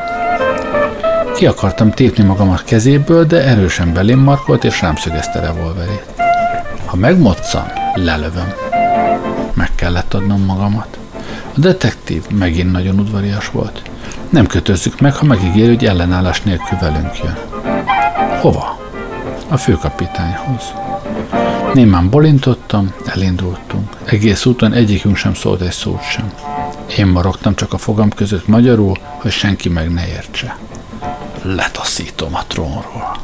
Ki 1.36 1.46
akartam 1.46 1.92
tépni 1.92 2.24
magam 2.24 2.50
a 2.50 2.60
kezéből, 2.66 3.26
de 3.26 3.44
erősen 3.44 3.94
belém 3.94 4.20
markolt 4.20 4.64
és 4.64 4.82
rám 4.82 4.96
szögezte 4.96 5.40
revolverét. 5.40 6.06
Ha 6.86 6.96
megmoccan, 6.96 7.72
lelövöm. 7.94 8.65
Meg 9.56 9.76
kellett 9.76 10.14
adnom 10.14 10.46
magamat. 10.46 10.98
A 11.56 11.60
detektív 11.60 12.30
megint 12.30 12.72
nagyon 12.72 13.00
udvarias 13.00 13.50
volt. 13.50 13.82
Nem 14.30 14.46
kötözzük 14.46 15.00
meg, 15.00 15.16
ha 15.16 15.26
megígér, 15.26 15.68
hogy 15.68 15.86
ellenállás 15.86 16.42
nélkül 16.42 16.78
velünk 16.78 17.18
jön. 17.24 17.38
Hova? 18.40 18.80
A 19.48 19.58
főkapitányhoz. 19.58 20.74
Némán 21.74 22.10
bolintottam, 22.10 22.94
elindultunk. 23.06 23.90
Egész 24.06 24.46
úton 24.46 24.74
egyikünk 24.74 25.16
sem 25.16 25.34
szólt 25.34 25.62
egy 25.62 25.72
szót 25.72 26.04
sem. 26.04 26.34
Én 26.98 27.08
marogtam 27.08 27.56
csak 27.56 27.74
a 27.74 27.78
fogam 27.78 28.10
között 28.10 28.48
magyarul, 28.48 28.98
hogy 29.18 29.32
senki 29.32 29.70
meg 29.70 29.94
ne 29.94 30.08
értse. 30.08 30.58
Letaszítom 31.42 32.36
a 32.36 32.44
trónról. 32.48 33.18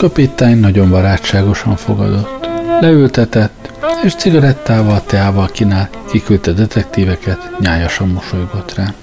Főkapitány 0.00 0.58
nagyon 0.58 0.90
barátságosan 0.90 1.76
fogadott. 1.76 2.48
Leültetett, 2.80 3.72
és 4.02 4.14
cigarettával, 4.14 5.02
teával 5.06 5.46
kínált, 5.46 5.98
kiküldte 6.10 6.52
detektíveket, 6.52 7.50
nyájasan 7.58 8.08
mosolygott 8.08 8.74
rá. 8.74 8.94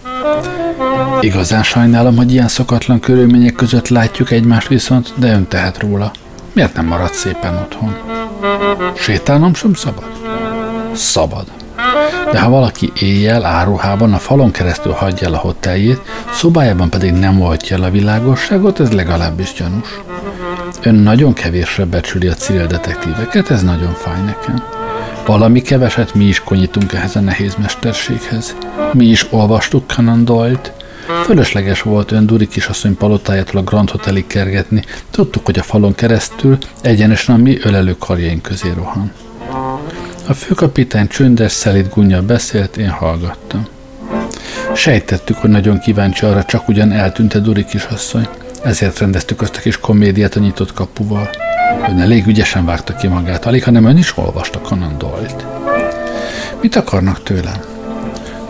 Igazán 1.21 1.63
sajnálom, 1.63 2.15
hogy 2.15 2.31
ilyen 2.31 2.47
szokatlan 2.47 2.99
körülmények 2.99 3.53
között 3.53 3.87
látjuk 3.87 4.31
egymást 4.31 4.67
viszont, 4.67 5.13
de 5.15 5.31
ön 5.33 5.47
tehet 5.47 5.79
róla. 5.79 6.11
Miért 6.53 6.75
nem 6.75 6.85
marad 6.85 7.13
szépen 7.13 7.55
otthon? 7.55 7.95
Sétálnom 8.95 9.53
sem 9.53 9.73
szabad? 9.73 10.11
Szabad. 10.93 11.45
De 12.31 12.39
ha 12.39 12.49
valaki 12.49 12.91
éjjel 12.99 13.45
áruhában 13.45 14.13
a 14.13 14.17
falon 14.17 14.51
keresztül 14.51 14.91
hagyja 14.91 15.27
el 15.27 15.33
a 15.33 15.37
hoteljét, 15.37 16.01
szobájában 16.31 16.89
pedig 16.89 17.13
nem 17.13 17.41
oltja 17.41 17.75
el 17.75 17.83
a 17.83 17.91
világosságot, 17.91 18.79
ez 18.79 18.91
legalábbis 18.91 19.53
gyanús. 19.53 19.99
Ön 20.83 20.95
nagyon 20.95 21.33
kevésre 21.33 21.85
becsüli 21.85 22.27
a 22.27 22.33
civil 22.33 22.67
detektíveket, 22.67 23.49
ez 23.49 23.63
nagyon 23.63 23.93
fáj 23.93 24.21
nekem. 24.25 24.63
Valami 25.25 25.61
keveset 25.61 26.13
mi 26.13 26.23
is 26.23 26.39
konyítunk 26.39 26.93
ehhez 26.93 27.15
a 27.15 27.19
nehéz 27.19 27.55
mesterséghez. 27.55 28.55
Mi 28.93 29.05
is 29.05 29.27
olvastuk 29.31 29.87
Conan 29.95 30.25
Doyle-t. 30.25 30.71
Fölösleges 31.23 31.81
volt 31.81 32.11
ön 32.11 32.25
Duri 32.25 32.47
kisasszony 32.47 32.97
palotájától 32.97 33.59
a 33.59 33.63
Grand 33.63 33.89
Hotelig 33.89 34.27
kergetni. 34.27 34.83
Tudtuk, 35.11 35.45
hogy 35.45 35.59
a 35.59 35.63
falon 35.63 35.95
keresztül 35.95 36.57
egyenesen 36.81 37.35
a 37.35 37.37
mi 37.37 37.57
ölelő 37.63 37.95
karjaink 37.99 38.41
közé 38.41 38.71
rohan. 38.75 39.11
A 40.27 40.33
főkapitány 40.33 41.07
csöndes, 41.07 41.51
szelít 41.51 41.89
gunnyal 41.89 42.21
beszélt, 42.21 42.77
én 42.77 42.89
hallgattam. 42.89 43.67
Sejtettük, 44.73 45.37
hogy 45.37 45.49
nagyon 45.49 45.79
kíváncsi 45.79 46.25
arra, 46.25 46.43
csak 46.43 46.67
ugyan 46.67 46.91
eltűnt-e 46.91 47.39
Duri 47.39 47.65
kisasszony. 47.65 48.27
Ezért 48.67 48.99
rendeztük 48.99 49.41
azt 49.41 49.55
a 49.55 49.59
kis 49.59 49.79
komédiát 49.79 50.35
a 50.35 50.39
nyitott 50.39 50.73
kapuval. 50.73 51.29
Ön 51.89 51.99
elég 51.99 52.27
ügyesen 52.27 52.65
vágta 52.65 52.95
ki 52.95 53.07
magát, 53.07 53.45
alig, 53.45 53.63
hanem 53.63 53.85
ön 53.85 53.97
is 53.97 54.17
olvasta 54.17 54.59
Conan 54.59 54.97
Doyle-t. 54.97 55.45
Mit 56.61 56.75
akarnak 56.75 57.23
tőlem? 57.23 57.61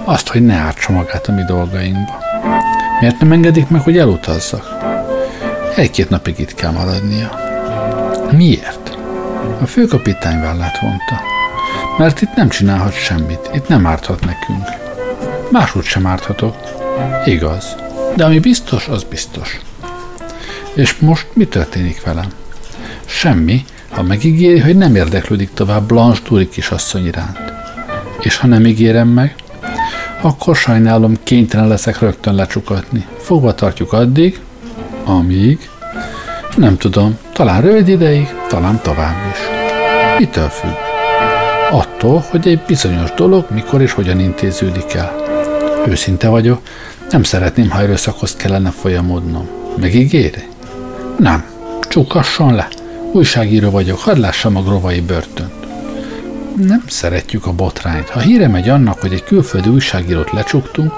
Azt, 0.03 0.27
hogy 0.27 0.45
ne 0.45 0.53
ártsa 0.53 0.91
magát 0.91 1.27
a 1.27 1.31
mi 1.31 1.43
dolgainkba. 1.43 2.19
Miért 2.99 3.19
nem 3.19 3.31
engedik 3.31 3.67
meg, 3.67 3.81
hogy 3.81 3.97
elutazzak? 3.97 4.65
Egy-két 5.75 6.09
napig 6.09 6.39
itt 6.39 6.55
kell 6.55 6.71
maradnia. 6.71 7.31
Miért? 8.31 8.97
A 9.61 9.65
főkapitány 9.65 10.41
vállát 10.41 10.79
vonta. 10.79 11.21
Mert 11.97 12.21
itt 12.21 12.35
nem 12.35 12.49
csinálhat 12.49 12.93
semmit, 12.93 13.49
itt 13.53 13.67
nem 13.67 13.85
árthat 13.85 14.25
nekünk. 14.25 14.65
Máshogy 15.51 15.85
sem 15.85 16.07
árthatok. 16.07 16.55
Igaz. 17.25 17.75
De 18.15 18.25
ami 18.25 18.39
biztos, 18.39 18.87
az 18.87 19.03
biztos. 19.03 19.59
És 20.77 20.97
most 20.99 21.27
mi 21.33 21.45
történik 21.45 22.03
velem? 22.03 22.27
Semmi, 23.05 23.65
ha 23.89 24.03
megígéri, 24.03 24.59
hogy 24.59 24.77
nem 24.77 24.95
érdeklődik 24.95 25.49
tovább 25.53 25.87
Blanche 25.87 26.21
Duri 26.27 26.49
kisasszony 26.49 27.05
iránt. 27.05 27.39
És 28.19 28.37
ha 28.37 28.47
nem 28.47 28.65
ígérem 28.65 29.07
meg, 29.07 29.35
akkor 30.21 30.55
sajnálom, 30.55 31.17
kénytelen 31.23 31.67
leszek 31.67 31.99
rögtön 31.99 32.35
lecsukatni. 32.35 33.05
Fogva 33.17 33.55
tartjuk 33.55 33.93
addig, 33.93 34.39
amíg, 35.05 35.69
nem 36.57 36.77
tudom, 36.77 37.17
talán 37.33 37.61
rövid 37.61 37.87
ideig, 37.87 38.27
talán 38.47 38.79
tovább 38.81 39.15
is. 39.31 39.37
Mitől 40.19 40.49
függ? 40.49 40.75
Attól, 41.71 42.25
hogy 42.29 42.47
egy 42.47 42.61
bizonyos 42.67 43.11
dolog 43.13 43.45
mikor 43.49 43.81
és 43.81 43.91
hogyan 43.91 44.19
intéződik 44.19 44.93
el. 44.93 45.15
Őszinte 45.87 46.27
vagyok, 46.27 46.61
nem 47.09 47.23
szeretném, 47.23 47.69
ha 47.69 47.81
erőszakhoz 47.81 48.35
kellene 48.35 48.69
folyamodnom. 48.69 49.47
Megígéri? 49.77 50.55
Nem, 51.17 51.45
csukasson 51.89 52.53
le. 52.53 52.67
Újságíró 53.11 53.69
vagyok, 53.69 53.99
hadd 53.99 54.19
lássam 54.19 54.55
a 54.55 54.61
grovai 54.61 55.01
börtönt. 55.01 55.67
Nem 56.55 56.83
szeretjük 56.87 57.45
a 57.45 57.53
botrányt. 57.53 58.09
Ha 58.09 58.19
híre 58.19 58.47
megy 58.47 58.69
annak, 58.69 59.01
hogy 59.01 59.13
egy 59.13 59.23
külföldi 59.23 59.69
újságírót 59.69 60.31
lecsuktunk, 60.31 60.93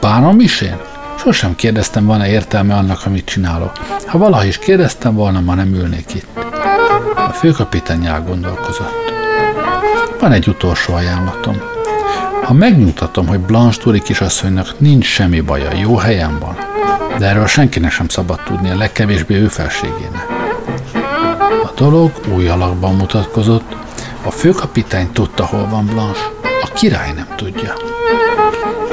bánom 0.00 0.40
is 0.40 0.60
én? 0.60 0.76
Sosem 1.18 1.54
kérdeztem, 1.54 2.06
van-e 2.06 2.28
értelme 2.28 2.74
annak, 2.74 3.06
amit 3.06 3.24
csinálok. 3.24 3.72
Ha 4.06 4.18
valaha 4.18 4.44
is 4.44 4.58
kérdeztem 4.58 5.14
volna, 5.14 5.40
ma 5.40 5.54
nem 5.54 5.74
ülnék 5.74 6.14
itt. 6.14 6.26
A 7.14 7.32
főkapitány 7.32 8.06
elgondolkozott. 8.06 9.12
Van 10.20 10.32
egy 10.32 10.48
utolsó 10.48 10.94
ajánlatom. 10.94 11.56
Ha 12.48 12.54
megnyugtatom, 12.54 13.26
hogy 13.26 13.40
Blanche 13.40 13.82
Turi 13.82 14.02
kisasszonynak 14.02 14.80
nincs 14.80 15.06
semmi 15.06 15.40
baja, 15.40 15.70
jó 15.74 15.96
helyen 15.96 16.38
van, 16.38 16.56
de 17.18 17.26
erről 17.26 17.46
senkinek 17.46 17.90
sem 17.90 18.08
szabad 18.08 18.40
tudni, 18.44 18.70
a 18.70 18.76
legkevésbé 18.76 19.34
ő 19.34 19.48
felségének. 19.48 20.26
A 21.64 21.70
dolog 21.76 22.12
új 22.34 22.48
alakban 22.48 22.94
mutatkozott. 22.94 23.76
A 24.22 24.30
főkapitány 24.30 25.12
tudta, 25.12 25.44
hol 25.44 25.68
van 25.68 25.86
Blanche. 25.86 26.20
A 26.42 26.72
király 26.74 27.12
nem 27.12 27.28
tudja. 27.36 27.72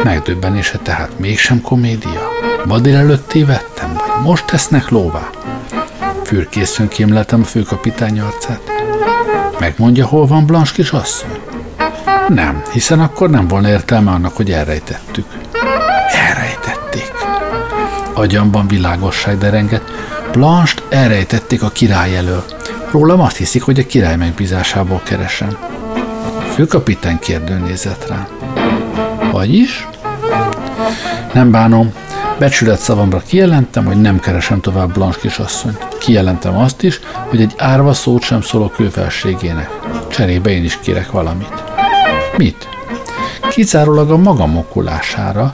Megdöbbenése 0.03 0.77
tehát 0.77 1.19
mégsem 1.19 1.61
komédia? 1.61 2.29
Ma 2.65 2.79
délelőtt 2.79 3.27
tévedtem, 3.27 3.93
vagy 3.93 4.23
most 4.23 4.45
tesznek 4.45 4.89
lóvá? 4.89 5.29
Fürkészön 6.23 6.87
kémleltem 6.87 7.41
a 7.41 7.45
főkapitány 7.45 8.19
arcát. 8.19 8.61
Megmondja, 9.59 10.05
hol 10.05 10.25
van 10.25 10.45
Blanche 10.45 10.73
kisasszony? 10.73 11.44
Nem, 12.27 12.61
hiszen 12.71 12.99
akkor 12.99 13.29
nem 13.29 13.47
volna 13.47 13.69
értelme 13.69 14.11
annak, 14.11 14.35
hogy 14.35 14.51
elrejtettük. 14.51 15.25
Elrejtették. 16.27 17.11
Agyamban 18.13 18.67
világosság 18.67 19.37
derengett. 19.37 19.91
Blanche-t 20.31 20.83
elrejtették 20.89 21.63
a 21.63 21.69
király 21.69 22.17
elől. 22.17 22.43
Rólam 22.91 23.21
azt 23.21 23.37
hiszik, 23.37 23.63
hogy 23.63 23.79
a 23.79 23.85
király 23.85 24.15
megbízásából 24.15 25.01
keresem. 25.03 25.57
A 26.37 26.51
főkapitány 26.53 27.19
kérdő 27.19 27.57
nézett 27.57 28.07
rá. 28.07 28.27
Vagyis? 29.31 29.87
Nem 31.33 31.51
bánom, 31.51 31.93
Becsület 32.39 32.79
szavamra 32.79 33.21
kijelentem, 33.27 33.85
hogy 33.85 34.01
nem 34.01 34.19
keresem 34.19 34.61
tovább 34.61 34.93
Blanche 34.93 35.19
kisasszonyt. 35.19 35.87
Kijelentem 35.99 36.57
azt 36.57 36.83
is, 36.83 36.99
hogy 37.29 37.41
egy 37.41 37.53
árva 37.57 37.93
szót 37.93 38.21
sem 38.21 38.41
szólok 38.41 38.73
kőfelségének. 38.73 39.69
Cserébe 40.09 40.49
én 40.49 40.63
is 40.63 40.79
kérek 40.79 41.11
valamit. 41.11 41.74
Mit? 42.37 42.67
Kizárólag 43.49 44.11
a 44.11 44.17
magam 44.17 44.57
okulására, 44.57 45.51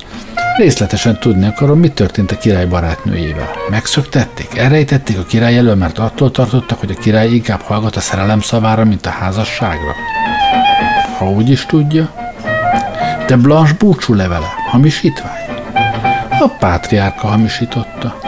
Részletesen 0.58 1.20
tudni 1.20 1.48
akarom, 1.48 1.80
mi 1.80 1.90
történt 1.90 2.32
a 2.32 2.38
király 2.38 2.66
barátnőjével. 2.66 3.50
Megszöktették, 3.70 4.58
elrejtették 4.58 5.18
a 5.18 5.24
király 5.24 5.58
elől, 5.58 5.76
mert 5.76 5.98
attól 5.98 6.32
tartottak, 6.32 6.80
hogy 6.80 6.92
a 6.92 7.00
király 7.00 7.30
inkább 7.30 7.62
hallgat 7.62 7.96
a 7.96 8.00
szerelem 8.00 8.42
szavára, 8.42 8.86
mint 8.86 9.06
a 9.06 9.10
házasságra. 9.10 9.96
Ha 11.18 11.30
úgy 11.30 11.50
is 11.50 11.66
tudja. 11.66 12.12
De 13.28 13.38
Blanche 13.38 13.74
búcsú 13.80 14.14
levele, 14.14 14.54
hamisítvány. 14.70 15.42
A 16.40 16.48
pátriárka 16.60 17.28
hamisította. 17.28 18.20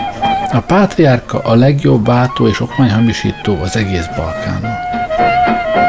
A 0.52 0.60
pátriárka 0.60 1.39
a 1.39 1.56
legjobb 1.56 2.06
váltó 2.06 2.48
és 2.48 2.62
okmányhamisító 2.62 3.58
az 3.62 3.76
egész 3.76 4.06
Balkánon. 4.16 4.72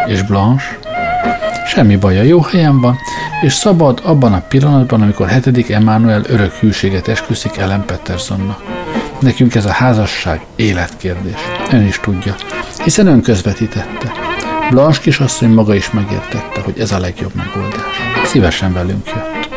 És 0.07 0.23
Blanche? 0.23 0.84
Semmi 1.67 1.97
baja, 1.97 2.23
jó 2.23 2.41
helyen 2.41 2.81
van, 2.81 2.99
és 3.43 3.53
szabad 3.53 4.01
abban 4.05 4.33
a 4.33 4.41
pillanatban, 4.49 5.03
amikor 5.03 5.29
hetedik 5.29 5.71
Emmanuel 5.71 6.23
örök 6.29 6.53
hűséget 6.53 7.09
esküszik 7.09 7.57
Ellen 7.57 7.85
Petersonnak. 7.85 8.63
Nekünk 9.21 9.55
ez 9.55 9.65
a 9.65 9.73
házasság 9.73 10.45
életkérdés. 10.57 11.35
Ön 11.71 11.87
is 11.87 12.01
tudja, 12.01 12.35
hiszen 12.85 13.07
ön 13.07 13.23
közvetítette. 13.23 14.13
Blanche 14.71 15.01
kisasszony 15.01 15.51
maga 15.51 15.75
is 15.75 15.91
megértette, 15.91 16.61
hogy 16.61 16.79
ez 16.79 16.93
a 16.93 16.99
legjobb 16.99 17.35
megoldás. 17.35 18.01
Szívesen 18.25 18.73
velünk 18.73 19.07
jött. 19.07 19.49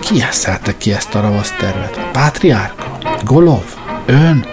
Ki 0.00 0.22
eszelte 0.22 0.76
ki 0.78 0.92
ezt 0.92 1.14
a 1.14 1.20
ravasz 1.20 1.54
tervet? 1.58 1.96
A 1.96 2.08
pátriárka? 2.12 2.98
Golov? 3.24 3.64
Ön? 4.06 4.44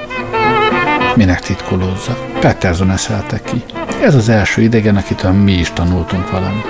Minek 1.15 1.39
titkolózza? 1.39 2.17
Peterson 2.39 2.91
eszelte 2.91 3.41
ki. 3.41 3.63
Ez 4.03 4.15
az 4.15 4.29
első 4.29 4.62
idegen, 4.62 4.95
akitől 4.95 5.31
mi 5.31 5.51
is 5.51 5.71
tanultunk 5.73 6.31
valamit. 6.31 6.65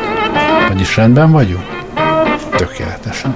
Vagyis 0.68 0.96
rendben 0.96 1.32
vagyunk? 1.32 1.66
Tökéletesen. 2.56 3.36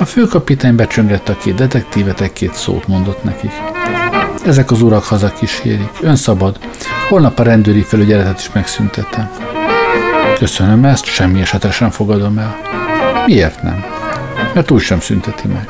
A 0.00 0.04
főkapitány 0.04 0.74
becsöngette 0.74 1.32
a 1.32 1.36
két 1.36 1.54
detektívet, 1.54 2.20
egy 2.20 2.32
két 2.32 2.54
szót 2.54 2.88
mondott 2.88 3.24
nekik. 3.24 3.52
Ezek 4.46 4.70
az 4.70 4.82
urak 4.82 5.04
haza 5.04 5.32
kísérik. 5.32 5.90
Ön 6.00 6.16
szabad. 6.16 6.58
Holnap 7.08 7.38
a 7.38 7.42
rendőri 7.42 7.82
felügyeletet 7.82 8.38
is 8.38 8.50
megszüntetem. 8.52 9.30
Köszönöm 10.38 10.84
ezt, 10.84 11.04
semmi 11.04 11.40
esetre 11.40 11.70
sem 11.70 11.90
fogadom 11.90 12.38
el. 12.38 12.56
Miért 13.26 13.62
nem? 13.62 13.84
Mert 14.54 14.70
úgy 14.70 14.80
sem 14.80 15.00
szünteti 15.00 15.48
meg. 15.48 15.68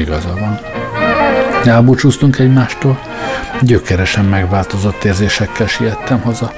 Igaza 0.00 0.34
van. 0.40 0.73
Elbúcsúztunk 1.66 2.38
egymástól. 2.38 2.98
Gyökeresen 3.62 4.24
megváltozott 4.24 5.04
érzésekkel 5.04 5.66
siettem 5.66 6.20
haza. 6.20 6.52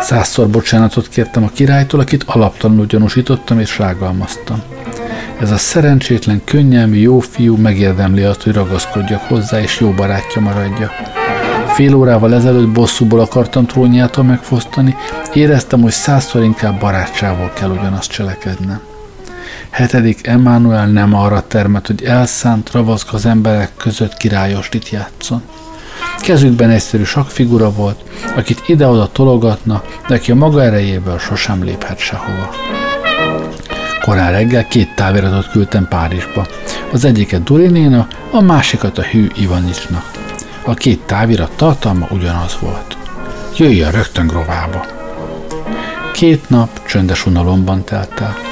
Százszor 0.00 0.48
bocsánatot 0.48 1.08
kértem 1.08 1.44
a 1.44 1.50
királytól, 1.52 2.00
akit 2.00 2.24
alaptalanul 2.26 2.86
gyanúsítottam 2.86 3.58
és 3.58 3.78
rágalmaztam. 3.78 4.62
Ez 5.40 5.50
a 5.50 5.56
szerencsétlen, 5.56 6.42
könnyelmű, 6.44 6.96
jó 6.96 7.18
fiú 7.20 7.56
megérdemli 7.56 8.22
azt, 8.22 8.42
hogy 8.42 8.52
ragaszkodjak 8.52 9.20
hozzá, 9.20 9.60
és 9.60 9.80
jó 9.80 9.90
barátja 9.90 10.40
maradja. 10.40 10.90
Fél 11.74 11.94
órával 11.94 12.34
ezelőtt 12.34 12.68
bosszúból 12.68 13.20
akartam 13.20 13.66
trónjától 13.66 14.24
megfosztani, 14.24 14.96
éreztem, 15.32 15.80
hogy 15.80 15.92
százszor 15.92 16.42
inkább 16.42 16.80
barátságból 16.80 17.52
kell 17.54 17.70
ugyanazt 17.70 18.10
cselekednem. 18.10 18.80
Hetedik 19.70 20.26
Emmanuel 20.26 20.86
nem 20.86 21.14
arra 21.14 21.46
termet, 21.46 21.86
hogy 21.86 22.02
elszánt, 22.02 22.70
ravaszk 22.70 23.12
az 23.12 23.26
emberek 23.26 23.70
között 23.76 24.16
királyostit 24.16 24.88
játszon. 24.88 25.42
Kezükben 26.20 26.70
egyszerű 26.70 27.04
sakfigura 27.04 27.72
volt, 27.72 28.00
akit 28.36 28.62
ide-oda 28.66 29.08
tologatna, 29.12 29.82
de 30.08 30.14
aki 30.14 30.30
a 30.30 30.34
maga 30.34 30.62
erejéből 30.62 31.18
sosem 31.18 31.64
léphet 31.64 31.98
sehova. 31.98 32.50
Korán 34.00 34.32
reggel 34.32 34.68
két 34.68 34.94
táviratot 34.94 35.50
küldtem 35.50 35.88
Párizsba. 35.88 36.46
Az 36.92 37.04
egyiket 37.04 37.42
Durinéna, 37.42 38.06
a 38.30 38.40
másikat 38.40 38.98
a 38.98 39.02
hű 39.02 39.30
Ivanicsnak. 39.34 40.10
A 40.64 40.74
két 40.74 41.00
távirat 41.00 41.52
tartalma 41.56 42.06
ugyanaz 42.10 42.56
volt. 42.60 42.96
Jöjjön 43.56 43.90
rögtön 43.90 44.26
Grovába. 44.26 44.86
Két 46.12 46.48
nap 46.48 46.86
csöndes 46.86 47.26
unalomban 47.26 47.84
telt 47.84 48.20
el. 48.20 48.51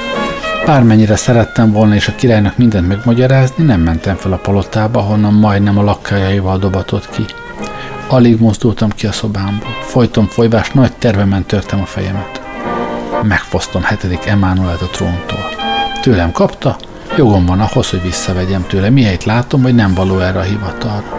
Bármennyire 0.71 1.15
szerettem 1.15 1.71
volna 1.71 1.95
és 1.95 2.07
a 2.07 2.15
királynak 2.15 2.57
mindent 2.57 2.87
megmagyarázni, 2.87 3.63
nem 3.63 3.81
mentem 3.81 4.15
fel 4.15 4.31
a 4.31 4.37
palotába, 4.37 4.99
honnan 4.99 5.33
majdnem 5.33 5.77
a 5.77 5.83
lakkájaival 5.83 6.57
dobatott 6.57 7.09
ki. 7.09 7.25
Alig 8.07 8.39
mozdultam 8.39 8.89
ki 8.89 9.07
a 9.07 9.11
szobámból. 9.11 9.69
Folyton 9.81 10.27
folyvás 10.27 10.71
nagy 10.71 10.93
tervemen 10.93 11.45
törtem 11.45 11.81
a 11.81 11.85
fejemet. 11.85 12.41
Megfosztom 13.23 13.83
hetedik 13.83 14.25
Emmanuelt 14.25 14.81
a 14.81 14.85
tróntól. 14.85 15.49
Tőlem 16.01 16.31
kapta, 16.31 16.77
jogom 17.17 17.45
van 17.45 17.59
ahhoz, 17.59 17.89
hogy 17.89 18.01
visszavegyem 18.01 18.65
tőle, 18.67 18.89
mihelyt 18.89 19.23
látom, 19.23 19.61
hogy 19.61 19.75
nem 19.75 19.93
való 19.93 20.19
erre 20.19 20.39
a 20.39 20.43
hivatalra. 20.43 21.17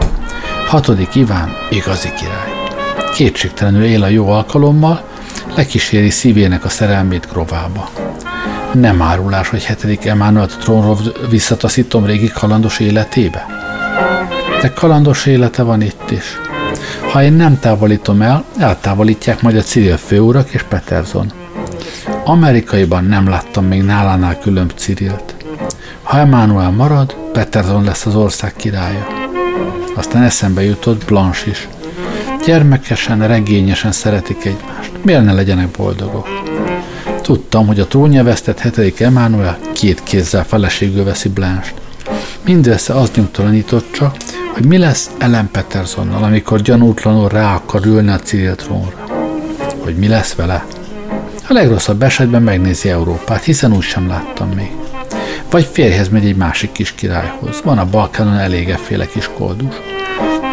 Hatodik 0.67 1.15
Iván 1.15 1.49
igazi 1.71 2.09
király. 2.19 2.53
Kétségtelenül 3.15 3.85
él 3.85 4.03
a 4.03 4.09
jó 4.09 4.29
alkalommal, 4.29 5.05
lekíséri 5.57 6.11
szívének 6.11 6.65
a 6.65 6.69
szerelmét 6.69 7.29
grovába. 7.33 7.89
Nem 8.73 9.03
árulás, 9.03 9.49
hogy 9.49 9.65
hetedik 9.65 10.05
Emmanuel 10.05 10.47
trónról 10.47 10.99
visszataszítom 11.31 12.05
régi 12.05 12.29
kalandos 12.29 12.79
életébe? 12.79 13.47
De 14.61 14.73
kalandos 14.73 15.27
élete 15.27 15.63
van 15.63 15.81
itt 15.81 16.11
is. 16.11 16.39
Ha 17.13 17.23
én 17.23 17.33
nem 17.33 17.59
távolítom 17.59 18.23
el, 18.23 18.45
eltávolítják 18.59 19.43
majd 19.43 19.57
a 19.57 19.61
Cyril 19.61 19.97
főurak 19.97 20.51
és 20.51 20.63
Peterson. 20.63 21.33
Amerikaiban 22.25 23.05
nem 23.05 23.29
láttam 23.29 23.65
még 23.65 23.83
nálánál 23.83 24.39
különb 24.39 24.73
Cyrilt. 24.75 25.35
Ha 26.03 26.19
Emmanuel 26.19 26.71
marad, 26.71 27.15
Peterson 27.33 27.85
lesz 27.85 28.07
az 28.07 28.15
ország 28.15 28.53
királya. 28.57 29.07
Aztán 29.95 30.23
eszembe 30.23 30.63
jutott 30.63 31.05
Blanche 31.05 31.51
is. 31.51 31.69
Gyermekesen, 32.47 33.27
regényesen 33.27 33.93
szeretik 33.93 34.45
egymást. 34.45 34.93
Miért 35.03 35.25
ne 35.25 35.33
legyenek 35.33 35.69
boldogok? 35.69 36.29
Tudtam, 37.23 37.67
hogy 37.67 37.81
a 37.81 37.87
trónja 37.87 38.25
vesztett 38.25 38.59
hetedik 38.59 39.01
Emmanuel 39.01 39.59
két 39.73 40.03
kézzel 40.03 40.45
feleségül 40.45 41.05
veszi 41.05 41.29
Blanche-t. 41.29 41.81
Mindössze 42.45 42.95
az 42.95 43.11
nyugtalanított 43.15 43.93
csak, 43.93 44.17
hogy 44.53 44.67
mi 44.67 44.79
lesz 44.79 45.11
Ellen 45.19 45.49
Petersonnal, 45.53 46.23
amikor 46.23 46.61
gyanútlanul 46.61 47.29
rá 47.29 47.55
akar 47.55 47.87
ülni 47.87 48.11
a 48.11 48.19
civil 48.19 48.55
trónra. 48.55 49.07
Hogy 49.83 49.97
mi 49.97 50.09
lesz 50.09 50.35
vele? 50.35 50.67
A 51.49 51.53
legrosszabb 51.53 52.03
esetben 52.03 52.43
megnézi 52.43 52.89
Európát, 52.89 53.43
hiszen 53.43 53.73
úgy 53.73 53.83
sem 53.83 54.09
láttam 54.09 54.49
még. 54.49 54.71
Vagy 55.51 55.69
férjhez 55.73 56.09
megy 56.09 56.27
egy 56.27 56.37
másik 56.37 56.73
kis 56.73 56.93
királyhoz. 56.95 57.61
Van 57.65 57.79
a 57.79 57.87
Balkánon 57.91 58.39
elég 58.39 58.69
efféle 58.69 59.07
kis 59.07 59.31
koldus. 59.37 59.75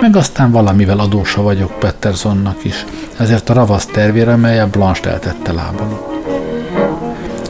Meg 0.02 0.16
aztán 0.16 0.52
valamivel 0.52 1.00
adósa 1.00 1.42
vagyok 1.42 1.80
Petersonnak 1.80 2.64
is, 2.64 2.86
ezért 3.18 3.50
a 3.50 3.54
ravasz 3.54 3.86
tervére, 3.86 4.36
mely 4.36 4.60
a 4.60 4.68
Blanche 4.68 5.10
eltette 5.10 5.52
lábaló. 5.52 6.19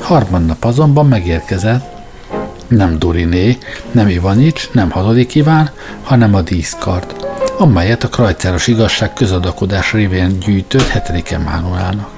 Harmadnap 0.10 0.64
azonban 0.64 1.08
megérkezett, 1.08 1.84
nem 2.68 3.00
Duriné, 3.00 3.58
nem 3.92 4.08
Ivanics, 4.08 4.70
nem 4.72 4.90
hatodik 4.90 5.36
Iván, 5.36 5.70
hanem 6.04 6.36
a 6.36 6.42
díszkard, 6.42 7.16
amelyet 7.58 8.04
a 8.04 8.08
krajcáros 8.08 8.68
igazság 8.68 9.14
közadakodás 9.14 9.94
révén 9.94 10.40
gyűjtött 10.40 10.88
hetedik 10.88 11.32
Emmanuelnak. 11.32 12.10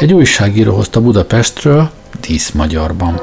Egy 0.00 0.12
újságíró 0.12 0.74
hozta 0.74 1.00
Budapestről, 1.00 1.90
dísz 2.20 2.50
magyarban. 2.50 3.20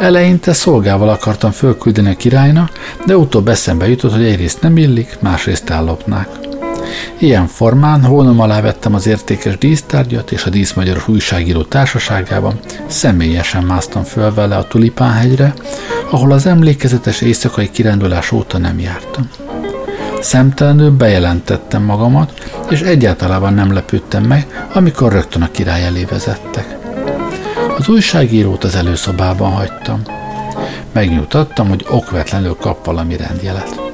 Eleinte 0.00 0.52
szolgával 0.52 1.08
akartam 1.08 1.50
fölküldeni 1.50 2.10
a 2.10 2.16
királyna, 2.16 2.70
de 3.06 3.16
utóbb 3.16 3.48
eszembe 3.48 3.88
jutott, 3.88 4.12
hogy 4.12 4.24
egyrészt 4.24 4.62
nem 4.62 4.76
illik, 4.76 5.18
másrészt 5.20 5.70
ellopnák. 5.70 6.49
Ilyen 7.18 7.46
formán 7.46 8.04
hónom 8.04 8.40
alá 8.40 8.60
vettem 8.60 8.94
az 8.94 9.06
értékes 9.06 9.58
dísztárgyat, 9.58 10.32
és 10.32 10.44
a 10.44 10.50
díszmagyaros 10.50 11.08
újságíró 11.08 11.62
társaságában 11.62 12.60
személyesen 12.86 13.64
másztam 13.64 14.02
föl 14.02 14.34
vele 14.34 14.56
a 14.56 14.68
Tulipánhegyre, 14.68 15.54
ahol 16.10 16.32
az 16.32 16.46
emlékezetes 16.46 17.20
éjszakai 17.20 17.70
kirándulás 17.70 18.32
óta 18.32 18.58
nem 18.58 18.80
jártam. 18.80 19.28
Szemtelenül 20.20 20.90
bejelentettem 20.90 21.82
magamat, 21.82 22.32
és 22.70 22.80
egyáltalán 22.80 23.54
nem 23.54 23.72
lepődtem 23.72 24.22
meg, 24.22 24.68
amikor 24.74 25.12
rögtön 25.12 25.42
a 25.42 25.50
király 25.50 25.84
elé 25.84 26.04
vezettek. 26.04 26.76
Az 27.78 27.88
újságírót 27.88 28.64
az 28.64 28.74
előszobában 28.74 29.50
hagytam. 29.50 30.02
Megnyugtattam, 30.92 31.68
hogy 31.68 31.86
okvetlenül 31.88 32.56
kap 32.60 32.84
valami 32.84 33.16
rendjelet. 33.16 33.89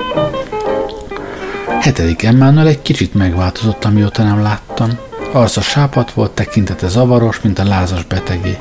Hetedik 1.86 2.22
Emmanuel 2.22 2.66
egy 2.66 2.82
kicsit 2.82 3.14
megváltozott, 3.14 3.84
amióta 3.84 4.22
nem 4.22 4.42
láttam. 4.42 4.98
Arca 5.32 5.60
sápat 5.60 6.12
volt, 6.12 6.30
tekintete 6.30 6.88
zavaros, 6.88 7.40
mint 7.40 7.58
a 7.58 7.64
lázas 7.64 8.04
betegé. 8.04 8.58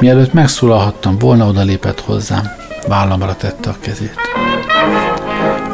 Mielőtt 0.00 0.32
megszólalhattam 0.32 1.18
volna, 1.18 1.46
odalépett 1.46 2.00
hozzám. 2.00 2.50
Vállamra 2.88 3.36
tette 3.36 3.70
a 3.70 3.76
kezét. 3.80 4.14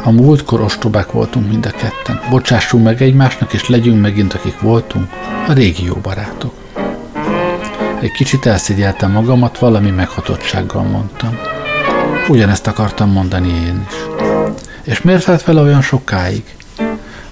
A 0.03 0.11
múltkor 0.11 0.61
ostobák 0.61 1.11
voltunk 1.11 1.47
mind 1.47 1.65
a 1.65 1.69
ketten. 1.71 2.21
Bocsássunk 2.29 2.83
meg 2.83 3.01
egymásnak, 3.01 3.53
és 3.53 3.67
legyünk 3.67 4.01
megint, 4.01 4.33
akik 4.33 4.59
voltunk, 4.59 5.09
a 5.47 5.53
régi 5.53 5.85
jó 5.85 5.95
barátok. 5.95 6.53
Egy 8.01 8.11
kicsit 8.11 8.45
elszégyeltem 8.45 9.11
magamat, 9.11 9.59
valami 9.59 9.89
meghatottsággal 9.89 10.83
mondtam. 10.83 11.37
Ugyanezt 12.27 12.67
akartam 12.67 13.11
mondani 13.11 13.49
én 13.49 13.85
is. 13.89 13.95
És 14.83 15.01
miért 15.01 15.23
felt 15.23 15.43
vele 15.43 15.61
olyan 15.61 15.81
sokáig? 15.81 16.43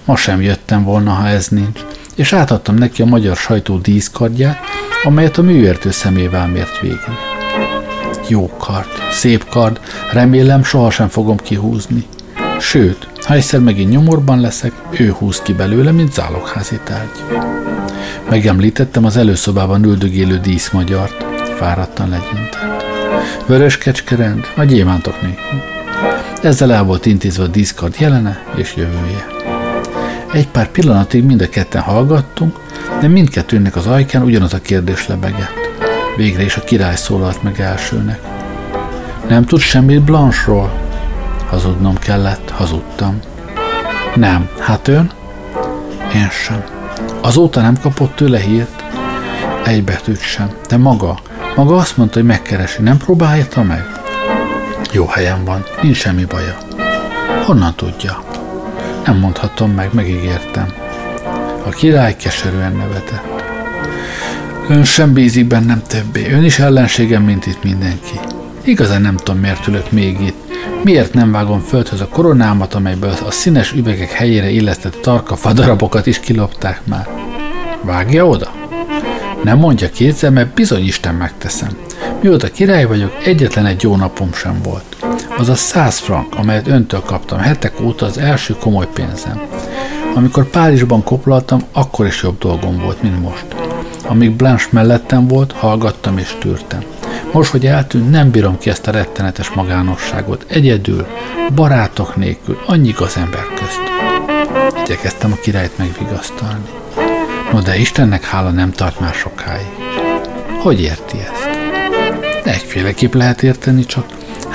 Ma 0.05 0.15
sem 0.15 0.41
jöttem 0.41 0.83
volna, 0.83 1.11
ha 1.11 1.27
ez 1.27 1.47
nincs, 1.47 1.79
és 2.15 2.33
átadtam 2.33 2.75
neki 2.75 3.01
a 3.01 3.05
magyar 3.05 3.35
sajtó 3.35 3.77
díszkardját, 3.77 4.57
amelyet 5.03 5.37
a 5.37 5.41
műértő 5.41 5.91
szemével 5.91 6.47
mért 6.47 6.79
végig. 6.79 6.99
Jó 8.27 8.49
kard, 8.57 8.87
szép 9.11 9.49
kard, 9.49 9.79
remélem 10.11 10.63
sohasem 10.63 11.07
fogom 11.07 11.37
kihúzni. 11.37 12.05
Sőt, 12.59 13.07
ha 13.25 13.33
egyszer 13.33 13.59
megint 13.59 13.89
nyomorban 13.89 14.39
leszek, 14.39 14.71
ő 14.89 15.11
húz 15.11 15.41
ki 15.41 15.53
belőle, 15.53 15.91
mint 15.91 16.13
zálogházi 16.13 16.79
tárgy. 16.83 17.23
Megemlítettem 18.29 19.05
az 19.05 19.17
előszobában 19.17 19.83
üldögélő 19.83 20.39
díszmagyart, 20.39 21.25
fáradtan 21.57 22.09
legyintett. 22.09 22.85
Vörös 23.45 23.77
kecskerend, 23.77 24.45
a 24.55 24.63
gyémántok 24.63 25.21
nélkül. 25.21 25.61
Ezzel 26.41 26.73
el 26.73 26.83
volt 26.83 27.05
intézve 27.05 27.43
a 27.43 27.47
díszkard 27.47 27.95
jelene 27.99 28.43
és 28.55 28.75
jövője. 28.75 29.40
Egy 30.33 30.47
pár 30.47 30.71
pillanatig 30.71 31.23
mind 31.23 31.41
a 31.41 31.49
ketten 31.49 31.81
hallgattunk, 31.81 32.59
de 33.01 33.07
mindkettőnek 33.07 33.75
az 33.75 33.87
ajkán 33.87 34.23
ugyanaz 34.23 34.53
a 34.53 34.61
kérdés 34.61 35.07
lebegett. 35.07 35.69
Végre 36.15 36.43
is 36.43 36.55
a 36.55 36.61
király 36.61 36.95
szólalt 36.95 37.43
meg 37.43 37.59
elsőnek. 37.59 38.19
Nem 39.27 39.45
tud 39.45 39.59
semmit 39.59 40.01
Blanche-ról? 40.01 40.71
Hazudnom 41.49 41.97
kellett, 41.97 42.49
hazudtam. 42.49 43.19
Nem, 44.15 44.49
hát 44.59 44.87
ön? 44.87 45.11
Én 46.15 46.29
sem. 46.29 46.63
Azóta 47.21 47.61
nem 47.61 47.77
kapott 47.81 48.15
tőle 48.15 48.39
hírt? 48.39 48.83
Egy 49.65 49.83
betűt 49.83 50.21
sem. 50.21 50.49
De 50.67 50.77
maga, 50.77 51.19
maga 51.55 51.75
azt 51.75 51.97
mondta, 51.97 52.17
hogy 52.17 52.27
megkeresi. 52.27 52.81
Nem 52.81 52.97
próbálta 52.97 53.63
meg? 53.63 53.85
Jó 54.91 55.05
helyen 55.05 55.45
van, 55.45 55.63
nincs 55.81 55.97
semmi 55.97 56.25
baja. 56.25 56.57
Honnan 57.45 57.75
tudja? 57.75 58.23
Nem 59.05 59.17
mondhatom 59.17 59.71
meg, 59.71 59.89
megígértem. 59.93 60.73
A 61.65 61.69
király 61.69 62.15
keserűen 62.15 62.75
nevetett. 62.75 63.43
Ön 64.69 64.83
sem 64.83 65.13
bízik 65.13 65.47
bennem 65.47 65.81
többé. 65.87 66.31
Ön 66.31 66.43
is 66.43 66.59
ellenségem, 66.59 67.23
mint 67.23 67.45
itt 67.45 67.63
mindenki. 67.63 68.19
Igazán 68.63 69.01
nem 69.01 69.15
tudom, 69.15 69.39
miért 69.39 69.67
ülök 69.67 69.91
még 69.91 70.21
itt. 70.21 70.49
Miért 70.83 71.13
nem 71.13 71.31
vágom 71.31 71.59
földhöz 71.59 72.01
a 72.01 72.07
koronámat, 72.07 72.73
amelyből 72.73 73.13
a 73.25 73.31
színes 73.31 73.73
üvegek 73.73 74.11
helyére 74.11 74.49
illesztett 74.49 75.01
tarka 75.01 75.35
fadarabokat 75.35 76.05
is 76.05 76.19
kilopták 76.19 76.81
már? 76.83 77.07
Vágja 77.81 78.27
oda? 78.27 78.51
Nem 79.43 79.57
mondja 79.57 79.89
kétszer, 79.89 80.31
mert 80.31 80.53
bizony 80.53 80.85
Isten 80.85 81.15
megteszem. 81.15 81.69
Mióta 82.21 82.51
király 82.51 82.85
vagyok, 82.85 83.17
egyetlen 83.23 83.65
egy 83.65 83.81
jó 83.81 83.95
napom 83.95 84.33
sem 84.33 84.61
volt. 84.63 85.00
Az 85.37 85.49
a 85.49 85.55
száz 85.55 85.97
frank, 85.97 86.35
amelyet 86.35 86.67
öntől 86.67 87.01
kaptam 87.01 87.39
hetek 87.39 87.81
óta 87.81 88.05
az 88.05 88.17
első 88.17 88.53
komoly 88.53 88.87
pénzem. 88.93 89.41
Amikor 90.15 90.49
Párizsban 90.49 91.03
koplaltam, 91.03 91.61
akkor 91.71 92.05
is 92.05 92.23
jobb 92.23 92.37
dolgom 92.37 92.77
volt, 92.77 93.01
mint 93.01 93.21
most. 93.21 93.45
Amíg 94.07 94.31
Blanche 94.31 94.67
mellettem 94.69 95.27
volt, 95.27 95.51
hallgattam 95.51 96.17
és 96.17 96.35
tűrtem. 96.39 96.83
Most, 97.31 97.51
hogy 97.51 97.65
eltűnt, 97.65 98.09
nem 98.09 98.31
bírom 98.31 98.57
ki 98.57 98.69
ezt 98.69 98.87
a 98.87 98.91
rettenetes 98.91 99.49
magánosságot. 99.49 100.45
Egyedül, 100.47 101.07
barátok 101.55 102.15
nélkül, 102.15 102.61
annyi 102.65 102.93
az 102.99 103.17
ember 103.17 103.45
közt. 103.55 103.81
Igyekeztem 104.83 105.31
a 105.31 105.35
királyt 105.41 105.77
megvigasztalni. 105.77 106.69
No 107.51 107.59
de 107.59 107.77
Istennek 107.77 108.23
hála 108.23 108.49
nem 108.49 108.71
tart 108.71 108.99
már 108.99 109.13
sokáig. 109.13 109.67
Hogy 110.59 110.81
érti 110.81 111.17
ezt? 111.17 111.49
Egyféleképp 112.43 113.13
lehet 113.13 113.43
érteni, 113.43 113.85
csak 113.85 114.05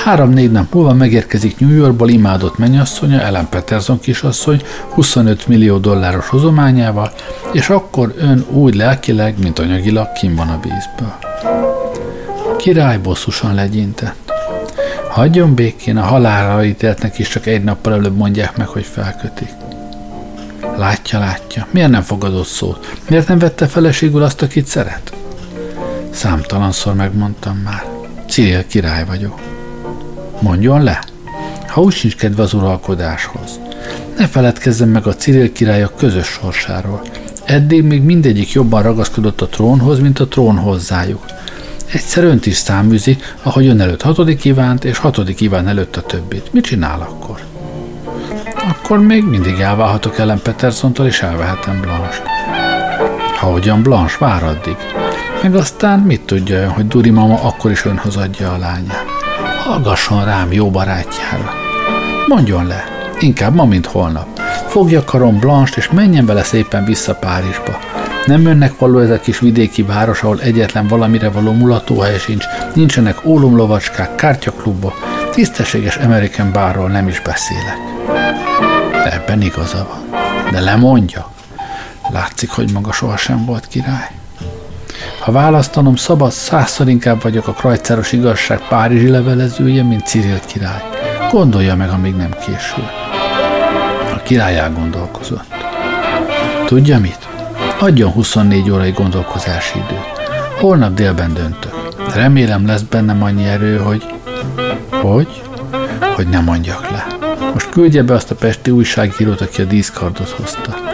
három-négy 0.06 0.50
nap 0.50 0.74
múlva 0.74 0.94
megérkezik 0.94 1.58
New 1.58 1.74
Yorkból 1.74 2.08
imádott 2.08 2.58
mennyasszonya, 2.58 3.20
Ellen 3.20 3.48
Peterson 3.48 4.00
kisasszony 4.00 4.62
25 4.88 5.46
millió 5.46 5.78
dolláros 5.78 6.28
hozományával, 6.28 7.12
és 7.52 7.68
akkor 7.68 8.14
ön 8.18 8.44
úgy 8.50 8.74
lelkileg, 8.74 9.38
mint 9.38 9.58
anyagilag 9.58 10.12
kim 10.12 10.34
van 10.34 10.48
a 10.48 10.60
vízből. 10.62 11.14
A 12.52 12.56
király 12.56 12.98
bosszusan 12.98 13.54
legyintett. 13.54 14.32
Hagyjon 15.10 15.54
békén, 15.54 15.96
a 15.96 16.02
halálra 16.02 16.64
ítéltnek 16.64 17.18
is 17.18 17.28
csak 17.28 17.46
egy 17.46 17.64
nappal 17.64 17.92
előbb 17.92 18.16
mondják 18.16 18.56
meg, 18.56 18.66
hogy 18.66 18.84
felkötik. 18.84 19.50
Látja, 20.76 21.18
látja. 21.18 21.66
Miért 21.70 21.90
nem 21.90 22.02
fogadott 22.02 22.46
szót? 22.46 22.96
Miért 23.08 23.28
nem 23.28 23.38
vette 23.38 23.66
feleségül 23.66 24.22
azt, 24.22 24.42
akit 24.42 24.66
szeret? 24.66 25.12
Számtalanszor 26.10 26.94
megmondtam 26.94 27.56
már. 27.56 27.84
Cyril 28.28 28.66
király 28.66 29.04
vagyok. 29.04 29.55
Mondjon 30.40 30.82
le. 30.82 31.04
Ha 31.66 31.80
úgy 31.80 31.92
sincs 31.92 32.16
kedve 32.16 32.42
az 32.42 32.54
uralkodáshoz. 32.54 33.60
Ne 34.18 34.26
feledkezzem 34.26 34.88
meg 34.88 35.06
a 35.06 35.14
Cyril 35.14 35.52
királyok 35.52 35.96
közös 35.96 36.26
sorsáról. 36.26 37.02
Eddig 37.44 37.82
még 37.82 38.02
mindegyik 38.02 38.52
jobban 38.52 38.82
ragaszkodott 38.82 39.40
a 39.40 39.46
trónhoz, 39.46 39.98
mint 39.98 40.18
a 40.18 40.26
trón 40.26 40.56
hozzájuk. 40.56 41.24
Egyszer 41.92 42.24
önt 42.24 42.46
is 42.46 42.56
száműzi, 42.56 43.18
ahogy 43.42 43.66
ön 43.66 43.80
előtt 43.80 44.02
hatodik 44.02 44.44
Ivánt, 44.44 44.84
és 44.84 44.98
hatodik 44.98 45.40
Iván 45.40 45.68
előtt 45.68 45.96
a 45.96 46.02
többit. 46.02 46.52
Mit 46.52 46.64
csinál 46.64 47.00
akkor? 47.00 47.40
Akkor 48.68 48.98
még 48.98 49.24
mindig 49.24 49.58
elválhatok 49.60 50.18
Ellen 50.18 50.40
Petersontól, 50.42 51.06
és 51.06 51.22
elvehetem 51.22 51.80
Blanche-t. 51.80 52.26
Ha 53.38 53.50
ugyan 53.50 53.82
Blanche 53.82 54.16
vár 54.18 54.44
addig. 54.44 54.76
Meg 55.42 55.54
aztán 55.54 56.00
mit 56.00 56.20
tudja 56.20 56.58
ön, 56.58 56.68
hogy 56.68 56.86
Duri 56.88 57.10
mama 57.10 57.40
akkor 57.42 57.70
is 57.70 57.84
önhoz 57.84 58.16
adja 58.16 58.52
a 58.52 58.58
lányát? 58.58 59.15
Hallgasson 59.66 60.24
rám 60.24 60.52
jó 60.52 60.70
barátjára. 60.70 61.54
Mondjon 62.26 62.66
le, 62.66 62.84
inkább 63.18 63.54
ma, 63.54 63.64
mint 63.64 63.86
holnap. 63.86 64.40
Fogja 64.68 65.04
karom 65.04 65.38
Blanche-t, 65.38 65.76
és 65.76 65.90
menjen 65.90 66.26
vele 66.26 66.42
szépen 66.42 66.84
vissza 66.84 67.14
Párizsba. 67.14 67.78
Nem 68.26 68.46
önnek 68.46 68.78
való 68.78 68.98
ez 68.98 69.10
a 69.10 69.20
kis 69.20 69.38
vidéki 69.38 69.82
város, 69.82 70.22
ahol 70.22 70.40
egyetlen 70.40 70.86
valamire 70.86 71.30
való 71.30 71.52
mulatóhely 71.52 72.18
sincs, 72.18 72.44
nincsenek 72.74 73.24
ólomlovacskák, 73.24 74.14
kártyaklubba, 74.14 74.94
tisztességes 75.30 75.96
American 75.96 76.52
bárról 76.52 76.88
nem 76.88 77.08
is 77.08 77.20
beszélek. 77.20 77.78
Ebben 79.04 79.42
igaza 79.42 79.86
van. 79.90 80.20
De 80.50 80.60
lemondja. 80.60 81.30
Látszik, 82.12 82.50
hogy 82.50 82.72
maga 82.72 82.92
sohasem 82.92 83.44
volt 83.44 83.66
király. 83.66 84.15
Ha 85.26 85.32
választanom 85.32 85.96
szabad, 85.96 86.30
százszor 86.30 86.88
inkább 86.88 87.22
vagyok 87.22 87.48
a 87.48 87.52
krajcáros 87.52 88.12
igazság 88.12 88.60
párizsi 88.68 89.08
levelezője, 89.08 89.82
mint 89.82 90.06
Cyril 90.06 90.40
király. 90.46 90.82
Gondolja 91.30 91.76
meg, 91.76 91.88
amíg 91.88 92.16
nem 92.16 92.30
késül. 92.30 92.84
A 94.14 94.22
király 94.22 94.58
elgondolkozott. 94.58 95.54
Tudja 96.66 96.98
mit? 96.98 97.28
Adjon 97.78 98.10
24 98.10 98.70
órai 98.70 98.90
gondolkozási 98.90 99.78
időt. 99.78 100.28
Holnap 100.60 100.94
délben 100.94 101.34
döntök. 101.34 101.74
Remélem 102.14 102.66
lesz 102.66 102.82
bennem 102.82 103.22
annyi 103.22 103.44
erő, 103.44 103.76
hogy... 103.76 104.04
Hogy? 104.90 105.42
Hogy 106.14 106.28
nem 106.28 106.44
mondjak 106.44 106.90
le. 106.90 107.06
Most 107.52 107.68
küldje 107.68 108.02
be 108.02 108.14
azt 108.14 108.30
a 108.30 108.34
pesti 108.34 108.70
újságírót, 108.70 109.40
aki 109.40 109.62
a 109.62 109.64
díszkardot 109.64 110.28
hozta. 110.28 110.85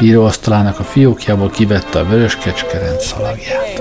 Íróasztalának 0.00 0.78
a 0.78 0.82
fiókjából 0.82 1.50
kivette 1.50 1.98
a 1.98 2.04
vörös 2.04 2.36
kecskeren 2.36 2.98
szalagját. 2.98 3.75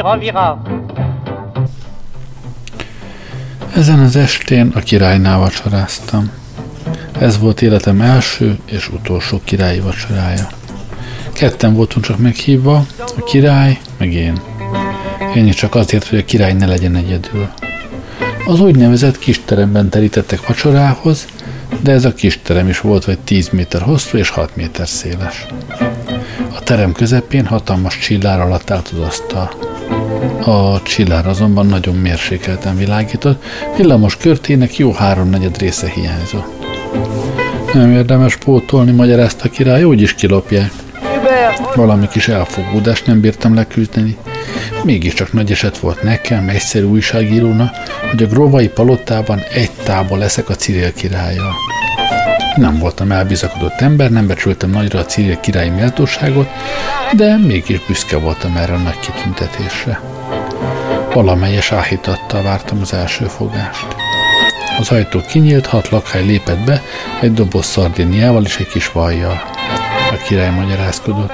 Ravira. 0.00 0.62
Ezen 3.74 3.98
az 3.98 4.16
estén 4.16 4.72
a 4.74 4.80
királynál 4.80 5.38
vacsoráztam. 5.38 6.30
Ez 7.18 7.38
volt 7.38 7.62
életem 7.62 8.00
első 8.00 8.58
és 8.64 8.88
utolsó 8.88 9.40
királyi 9.44 9.80
vacsorája. 9.80 10.48
Ketten 11.32 11.74
voltunk 11.74 12.04
csak 12.04 12.18
meghívva, 12.18 12.86
a 12.98 13.24
király, 13.24 13.78
meg 13.98 14.12
én. 14.12 14.40
Ennyi 15.34 15.50
csak 15.50 15.74
azért, 15.74 16.06
hogy 16.06 16.18
a 16.18 16.24
király 16.24 16.52
ne 16.52 16.66
legyen 16.66 16.96
egyedül. 16.96 17.48
Az 18.46 18.60
úgynevezett 18.60 19.18
kisteremben 19.18 19.88
terítettek 19.88 20.46
vacsorához, 20.46 21.26
de 21.80 21.92
ez 21.92 22.04
a 22.04 22.14
kisterem 22.14 22.68
is 22.68 22.80
volt 22.80 23.04
vagy 23.04 23.18
10 23.18 23.48
méter 23.48 23.82
hosszú 23.82 24.18
és 24.18 24.28
6 24.28 24.56
méter 24.56 24.88
széles. 24.88 25.46
A 26.54 26.60
terem 26.62 26.92
közepén 26.92 27.46
hatalmas 27.46 27.98
csillár 27.98 28.40
alatt 28.40 28.70
állt 28.70 28.88
az 28.88 28.98
asztal. 28.98 29.59
A 30.44 30.82
csillár 30.82 31.26
azonban 31.26 31.66
nagyon 31.66 31.94
mérsékelten 31.94 32.76
világított, 32.76 33.44
villamos 33.76 34.16
körtének 34.16 34.76
jó 34.76 34.92
háromnegyed 34.92 35.58
része 35.58 35.88
hiányzott. 35.88 36.64
Nem 37.72 37.92
érdemes 37.92 38.36
pótolni, 38.36 38.90
magyarázta 38.90 39.44
a 39.44 39.50
király, 39.50 39.84
úgyis 39.84 40.14
kilopják. 40.14 40.70
Valami 41.74 42.08
kis 42.08 42.28
elfogódást 42.28 43.06
nem 43.06 43.20
bírtam 43.20 43.54
leküzdeni. 43.54 44.16
Mégiscsak 44.84 45.32
nagy 45.32 45.50
eset 45.50 45.78
volt 45.78 46.02
nekem, 46.02 46.48
egyszerű 46.48 46.84
újságíróna, 46.84 47.70
hogy 48.10 48.22
a 48.22 48.26
gróvai 48.26 48.68
palotában 48.68 49.38
egy 49.54 49.70
tába 49.84 50.16
leszek 50.16 50.48
a 50.48 50.54
Cyril 50.54 50.92
királlyal. 50.92 51.69
Nem 52.56 52.78
voltam 52.78 53.12
elbizakodott 53.12 53.80
ember, 53.80 54.10
nem 54.10 54.26
becsültem 54.26 54.70
nagyra 54.70 54.98
a 54.98 55.04
Cyril 55.04 55.40
királyi 55.40 55.68
méltóságot, 55.68 56.48
de 57.16 57.36
mégis 57.36 57.86
büszke 57.86 58.16
voltam 58.16 58.56
erre 58.56 58.72
a 58.72 58.78
nagy 58.78 58.98
kitüntetésre. 59.00 60.00
Valamelyes 61.12 61.72
áhítattal 61.72 62.42
vártam 62.42 62.78
az 62.80 62.92
első 62.92 63.24
fogást. 63.24 63.86
Az 64.78 64.90
ajtó 64.90 65.20
kinyílt, 65.28 65.66
hat 65.66 65.88
lakhely 65.88 66.24
lépett 66.24 66.64
be, 66.64 66.82
egy 67.20 67.34
doboz 67.34 67.66
szardiniával 67.66 68.44
és 68.44 68.56
egy 68.56 68.68
kis 68.68 68.92
vajjal. 68.92 69.42
A 70.12 70.22
király 70.26 70.50
magyarázkodott. 70.50 71.32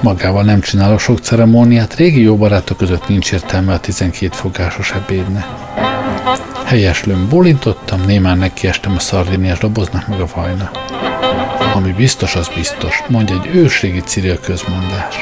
Magával 0.00 0.42
nem 0.42 0.60
csinálok 0.60 1.00
sok 1.00 1.18
ceremóniát, 1.18 1.94
régi 1.94 2.22
jó 2.22 2.36
barátok 2.36 2.76
között 2.76 3.08
nincs 3.08 3.32
értelme 3.32 3.72
a 3.72 3.80
12 3.80 4.34
fogásos 4.34 4.92
ebédne. 4.92 5.46
Helyeslőn 6.64 7.28
bólintottam, 7.28 8.00
némán 8.00 8.38
nekiestem 8.38 8.94
a 8.96 8.98
szardiniás 8.98 9.58
doboznak 9.58 10.08
meg 10.08 10.20
a 10.20 10.26
vajna. 10.34 10.70
Ami 11.74 11.92
biztos, 11.92 12.34
az 12.34 12.50
biztos, 12.54 13.02
mondja 13.08 13.40
egy 13.42 13.56
ősrégi 13.56 14.00
Cyril 14.00 14.40
közmondás. 14.40 15.14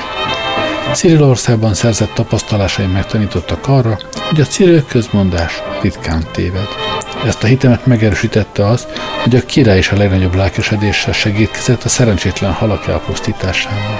Cirilországban 0.93 1.74
szerzett 1.74 2.14
tapasztalásaim 2.14 2.91
megtanítottak 2.91 3.68
arra, 3.68 3.99
hogy 4.28 4.41
a 4.41 4.45
Ciril 4.45 4.84
közmondás 4.84 5.62
ritkán 5.82 6.24
téved. 6.32 6.68
Ezt 7.26 7.43
a 7.43 7.47
hitemet 7.47 7.86
megerősítette 7.86 8.66
az, 8.66 8.86
hogy 9.22 9.36
a 9.36 9.47
király 9.47 9.78
is 9.78 9.91
a 9.91 9.97
legnagyobb 9.97 10.34
lelkesedéssel 10.34 11.12
segítkezett 11.12 11.84
a 11.84 11.88
szerencsétlen 11.88 12.53
halak 12.53 12.86
elpusztításában. 12.86 13.99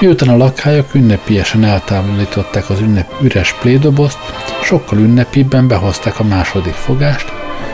Miután 0.00 0.28
a 0.28 0.36
lakhályok 0.36 0.94
ünnepiesen 0.94 1.64
eltávolították 1.64 2.70
az 2.70 2.80
ünnep 2.80 3.12
üres 3.22 3.54
plédobozt, 3.60 4.18
sokkal 4.62 4.98
ünnepibben 4.98 5.68
behozták 5.68 6.20
a 6.20 6.24
második 6.24 6.72
fogást, 6.72 7.32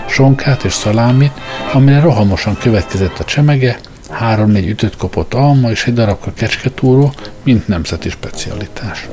sonkát 0.08 0.64
és 0.64 0.72
szalámit, 0.72 1.32
amire 1.72 2.00
rohamosan 2.00 2.56
következett 2.58 3.18
a 3.18 3.24
csemege, 3.24 3.78
három-négy 4.10 4.68
ütött 4.68 4.96
kopott 4.96 5.34
alma 5.34 5.70
és 5.70 5.84
egy 5.86 5.94
darabka 5.94 6.32
kecsketúró, 6.32 7.12
mint 7.42 7.68
nemzeti 7.68 8.08
specialitás. 8.08 9.08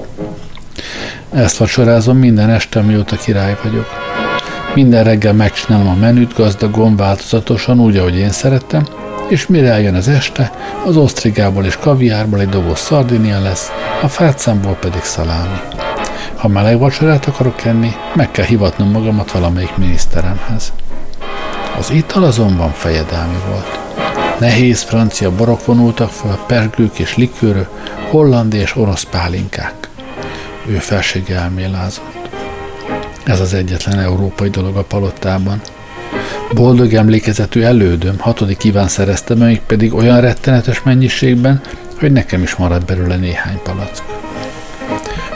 Ezt 1.33 1.57
vacsorázom 1.57 2.17
minden 2.17 2.49
este, 2.49 2.81
mióta 2.81 3.15
király 3.15 3.57
vagyok. 3.63 3.87
Minden 4.75 5.03
reggel 5.03 5.33
megcsinálom 5.33 5.87
a 5.87 5.95
menüt 5.95 6.33
gazdagon, 6.33 6.95
változatosan, 6.95 7.79
úgy, 7.79 7.97
ahogy 7.97 8.17
én 8.17 8.31
szerettem, 8.31 8.87
és 9.31 9.47
mire 9.47 9.71
eljön 9.71 9.95
az 9.95 10.07
este, 10.07 10.51
az 10.85 10.97
osztrigából 10.97 11.65
és 11.65 11.77
kaviárból 11.77 12.39
egy 12.39 12.49
doboz 12.49 12.79
szardinia 12.79 13.41
lesz, 13.41 13.71
a 14.01 14.07
fátszámból 14.07 14.73
pedig 14.73 15.01
szalámi. 15.01 15.59
Ha 16.35 16.47
meleg 16.47 16.79
vacsorát 16.79 17.25
akarok 17.25 17.65
enni, 17.65 17.91
meg 18.15 18.31
kell 18.31 18.45
hivatnom 18.45 18.91
magamat 18.91 19.31
valamelyik 19.31 19.77
miniszteremhez. 19.77 20.73
Az 21.77 21.91
ital 21.91 22.23
azonban 22.23 22.71
fejedelmi 22.71 23.37
volt. 23.49 23.79
Nehéz 24.39 24.81
francia 24.81 25.35
borok 25.35 25.65
vonultak 25.65 26.09
fel, 26.09 26.39
pergők 26.47 26.99
és 26.99 27.15
likőrök, 27.15 27.69
hollandi 28.09 28.57
és 28.57 28.75
orosz 28.75 29.03
pálinkák. 29.03 29.89
Ő 30.65 30.75
felsége 30.77 31.35
elmélázott. 31.35 32.29
Ez 33.23 33.39
az 33.39 33.53
egyetlen 33.53 33.99
európai 33.99 34.49
dolog 34.49 34.75
a 34.77 34.83
palottában. 34.83 35.61
Boldog 36.53 36.93
emlékezetű 36.93 37.61
elődöm, 37.61 38.19
hatodik 38.19 38.63
Iván 38.63 38.87
szerezte 38.87 39.35
meg, 39.35 39.61
pedig 39.65 39.93
olyan 39.93 40.21
rettenetes 40.21 40.83
mennyiségben, 40.83 41.61
hogy 41.99 42.11
nekem 42.11 42.41
is 42.41 42.55
maradt 42.55 42.85
belőle 42.85 43.15
néhány 43.15 43.59
palack. 43.63 44.03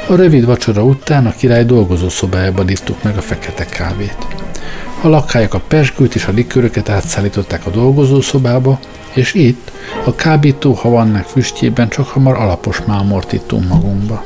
A 0.07 0.15
rövid 0.15 0.45
vacsora 0.45 0.83
után 0.83 1.25
a 1.25 1.35
király 1.37 1.65
dolgozó 1.65 2.09
szobájába 2.09 2.63
isztuk 2.67 3.03
meg 3.03 3.17
a 3.17 3.21
fekete 3.21 3.65
kávét. 3.65 4.17
A 5.01 5.07
lakhályok 5.07 5.53
a 5.53 5.61
pesgőt 5.67 6.15
és 6.15 6.25
a 6.25 6.31
likőröket 6.31 6.89
átszállították 6.89 7.65
a 7.65 7.69
dolgozószobába, 7.69 8.79
és 9.13 9.33
itt, 9.33 9.71
a 10.05 10.15
kábító 10.15 10.73
havannak 10.73 11.25
füstjében 11.25 11.89
csak 11.89 12.07
hamar 12.07 12.35
alapos 12.35 12.81
mámort 12.85 13.33
ittunk 13.33 13.67
magunkba. 13.67 14.23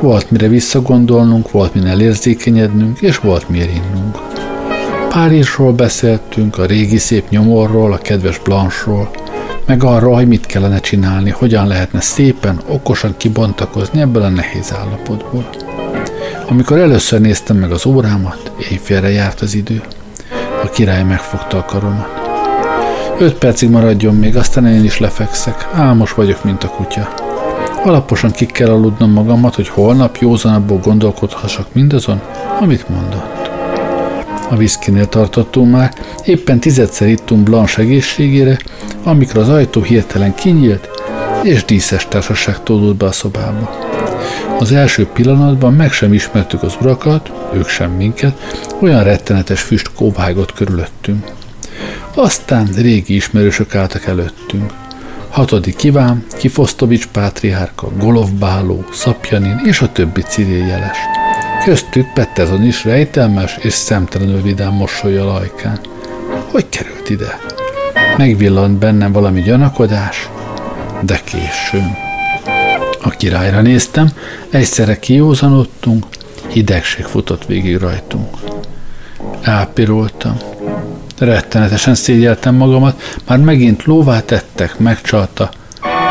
Volt 0.00 0.30
mire 0.30 0.48
visszagondolnunk, 0.48 1.50
volt 1.50 1.74
mire 1.74 1.96
érzékenyednünk, 1.96 3.00
és 3.00 3.18
volt 3.18 3.48
miért 3.48 3.74
innunk. 3.74 4.29
Párizsról 5.10 5.72
beszéltünk, 5.72 6.58
a 6.58 6.64
régi 6.64 6.98
szép 6.98 7.28
nyomorról, 7.28 7.92
a 7.92 7.98
kedves 7.98 8.38
Blanchról, 8.38 9.10
meg 9.66 9.84
arról, 9.84 10.14
hogy 10.14 10.28
mit 10.28 10.46
kellene 10.46 10.80
csinálni, 10.80 11.30
hogyan 11.30 11.66
lehetne 11.66 12.00
szépen, 12.00 12.60
okosan 12.66 13.14
kibontakozni 13.16 14.00
ebből 14.00 14.22
a 14.22 14.28
nehéz 14.28 14.74
állapotból. 14.78 15.48
Amikor 16.48 16.78
először 16.78 17.20
néztem 17.20 17.56
meg 17.56 17.70
az 17.70 17.86
órámat, 17.86 18.52
éjfélre 18.70 19.10
járt 19.10 19.40
az 19.40 19.54
idő. 19.54 19.82
A 20.64 20.68
király 20.68 21.02
megfogta 21.02 21.58
a 21.58 21.64
karomat. 21.64 22.08
Öt 23.18 23.34
percig 23.34 23.70
maradjon 23.70 24.14
még, 24.14 24.36
aztán 24.36 24.66
én 24.66 24.84
is 24.84 24.98
lefekszek. 24.98 25.68
Álmos 25.72 26.12
vagyok, 26.12 26.44
mint 26.44 26.64
a 26.64 26.68
kutya. 26.68 27.14
Alaposan 27.84 28.30
ki 28.30 28.46
kell 28.46 28.70
aludnom 28.70 29.10
magamat, 29.10 29.54
hogy 29.54 29.68
holnap 29.68 30.16
józanabbul 30.16 30.78
gondolkodhassak 30.78 31.66
mindazon, 31.72 32.20
amit 32.60 32.88
mondott. 32.88 33.39
A 34.50 34.56
viszkinél 34.56 35.08
tartottunk 35.08 35.72
már, 35.72 35.94
éppen 36.24 36.60
tizedszer 36.60 37.08
ittunk 37.08 37.42
Blanche 37.42 37.82
egészségére, 37.82 38.58
amikor 39.02 39.36
az 39.36 39.48
ajtó 39.48 39.82
hirtelen 39.82 40.34
kinyílt, 40.34 40.88
és 41.42 41.64
díszes 41.64 42.08
társaság 42.08 42.62
tódult 42.62 42.96
be 42.96 43.06
a 43.06 43.12
szobába. 43.12 43.88
Az 44.58 44.72
első 44.72 45.06
pillanatban 45.06 45.74
meg 45.74 45.92
sem 45.92 46.12
ismertük 46.12 46.62
az 46.62 46.76
urakat, 46.80 47.32
ők 47.52 47.68
sem 47.68 47.90
minket, 47.90 48.64
olyan 48.80 49.04
rettenetes 49.04 49.60
füst 49.60 49.92
kóvágott 49.94 50.52
körülöttünk. 50.52 51.26
Aztán 52.14 52.68
régi 52.76 53.14
ismerősök 53.14 53.74
álltak 53.74 54.06
előttünk. 54.06 54.72
Hatodik 55.28 55.82
Iván, 55.82 56.24
Kifosztovics 56.38 57.06
pátriárka, 57.06 57.88
Golov 57.98 58.30
Báló, 58.30 58.84
Szapjanin 58.92 59.60
és 59.64 59.80
a 59.80 59.92
többi 59.92 60.22
jeles. 60.66 60.98
Köztük 61.64 62.12
Pettezon 62.12 62.64
is 62.64 62.84
rejtelmes 62.84 63.56
és 63.56 63.72
szemtelenül 63.72 64.42
vidám 64.42 64.72
mosolya 64.72 65.34
ajkán. 65.34 65.80
Hogy 66.50 66.68
került 66.68 67.10
ide? 67.10 67.38
Megvillant 68.16 68.78
bennem 68.78 69.12
valami 69.12 69.42
gyanakodás, 69.42 70.28
de 71.00 71.20
későn. 71.24 71.96
A 73.02 73.08
királyra 73.10 73.60
néztem, 73.60 74.08
egyszerre 74.50 74.98
kiózanodtunk, 74.98 76.06
hidegség 76.46 77.04
futott 77.04 77.46
végig 77.46 77.76
rajtunk. 77.76 78.28
Elpirultam. 79.42 80.36
Rettenetesen 81.18 81.94
szégyeltem 81.94 82.54
magamat, 82.54 83.18
már 83.26 83.38
megint 83.38 83.84
lóvá 83.84 84.20
tettek, 84.20 84.78
megcsalta, 84.78 85.50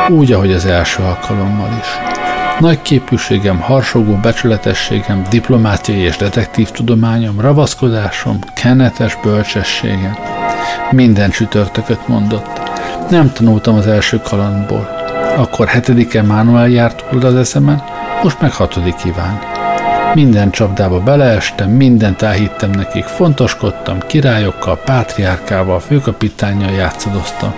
úgy, 0.09 0.31
ahogy 0.31 0.51
az 0.51 0.65
első 0.65 1.03
alkalommal 1.03 1.77
is. 1.81 2.18
Nagy 2.59 2.81
képűségem, 2.81 3.59
harsogó 3.59 4.13
becsületességem, 4.13 5.23
diplomáciai 5.29 5.99
és 5.99 6.17
detektív 6.17 6.69
tudományom, 6.69 7.39
ravaszkodásom, 7.39 8.39
kenetes 8.53 9.17
bölcsességem. 9.23 10.17
Minden 10.91 11.29
csütörtököt 11.29 12.07
mondott. 12.07 12.61
Nem 13.09 13.33
tanultam 13.33 13.75
az 13.75 13.87
első 13.87 14.21
kalandból. 14.21 14.89
Akkor 15.37 15.67
hetedike 15.67 16.21
Mánuel 16.21 16.69
járt 16.69 17.03
oda 17.13 17.27
az 17.27 17.35
eszemen, 17.35 17.83
most 18.23 18.41
meg 18.41 18.53
hatodik 18.53 19.03
Iván. 19.03 19.39
Minden 20.13 20.51
csapdába 20.51 20.99
beleestem, 20.99 21.69
mindent 21.69 22.21
elhittem 22.21 22.69
nekik, 22.69 23.03
fontoskodtam, 23.03 23.99
királyokkal, 24.07 24.77
pátriárkával, 24.77 25.79
főkapitányjal 25.79 26.71
játszadoztam. 26.71 27.53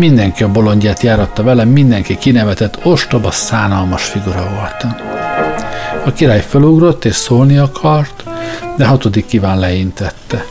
Mindenki 0.00 0.42
a 0.42 0.48
bolondját 0.48 1.02
járatta 1.02 1.42
velem, 1.42 1.68
mindenki 1.68 2.18
kinevetett, 2.18 2.78
ostoba, 2.82 3.30
szánalmas 3.30 4.04
figura 4.04 4.48
voltam. 4.54 4.96
A 6.04 6.12
király 6.12 6.40
felugrott 6.40 7.04
és 7.04 7.14
szólni 7.14 7.56
akart, 7.56 8.24
de 8.76 8.86
hatodik 8.86 9.26
kíván 9.26 9.58
leintette. 9.58 10.44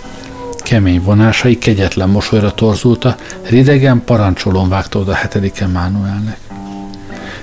Kemény 0.58 1.02
vonásai 1.02 1.58
kegyetlen 1.58 2.10
mosolyra 2.10 2.52
torzulta, 2.52 3.16
ridegen 3.50 4.04
parancsolón 4.06 4.70
vágta 4.70 5.00
oda 5.00 5.14
hetedik 5.14 5.60
Emánuelnek. 5.60 6.38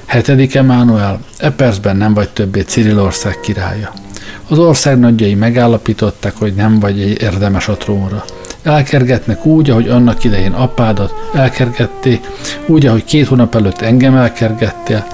Hetedik 0.04 0.54
Emánuel, 0.54 1.20
e 1.38 1.50
percben 1.50 1.96
nem 1.96 2.14
vagy 2.14 2.28
többé 2.28 2.60
Cirilország 2.60 3.40
királya. 3.40 3.92
Az 4.48 4.58
ország 4.58 4.98
nagyjai 4.98 5.34
megállapították, 5.34 6.36
hogy 6.36 6.54
nem 6.54 6.78
vagy 6.78 7.00
egy 7.00 7.22
érdemes 7.22 7.68
a 7.68 7.76
trónra. 7.76 8.24
Elkergetnek 8.66 9.44
úgy, 9.44 9.70
ahogy 9.70 9.88
annak 9.88 10.24
idején 10.24 10.52
apádat 10.52 11.12
elkergették, 11.34 12.26
úgy, 12.66 12.86
ahogy 12.86 13.04
két 13.04 13.26
hónap 13.26 13.54
előtt 13.54 13.80
engem 13.80 14.16
elkergettél. 14.16 15.06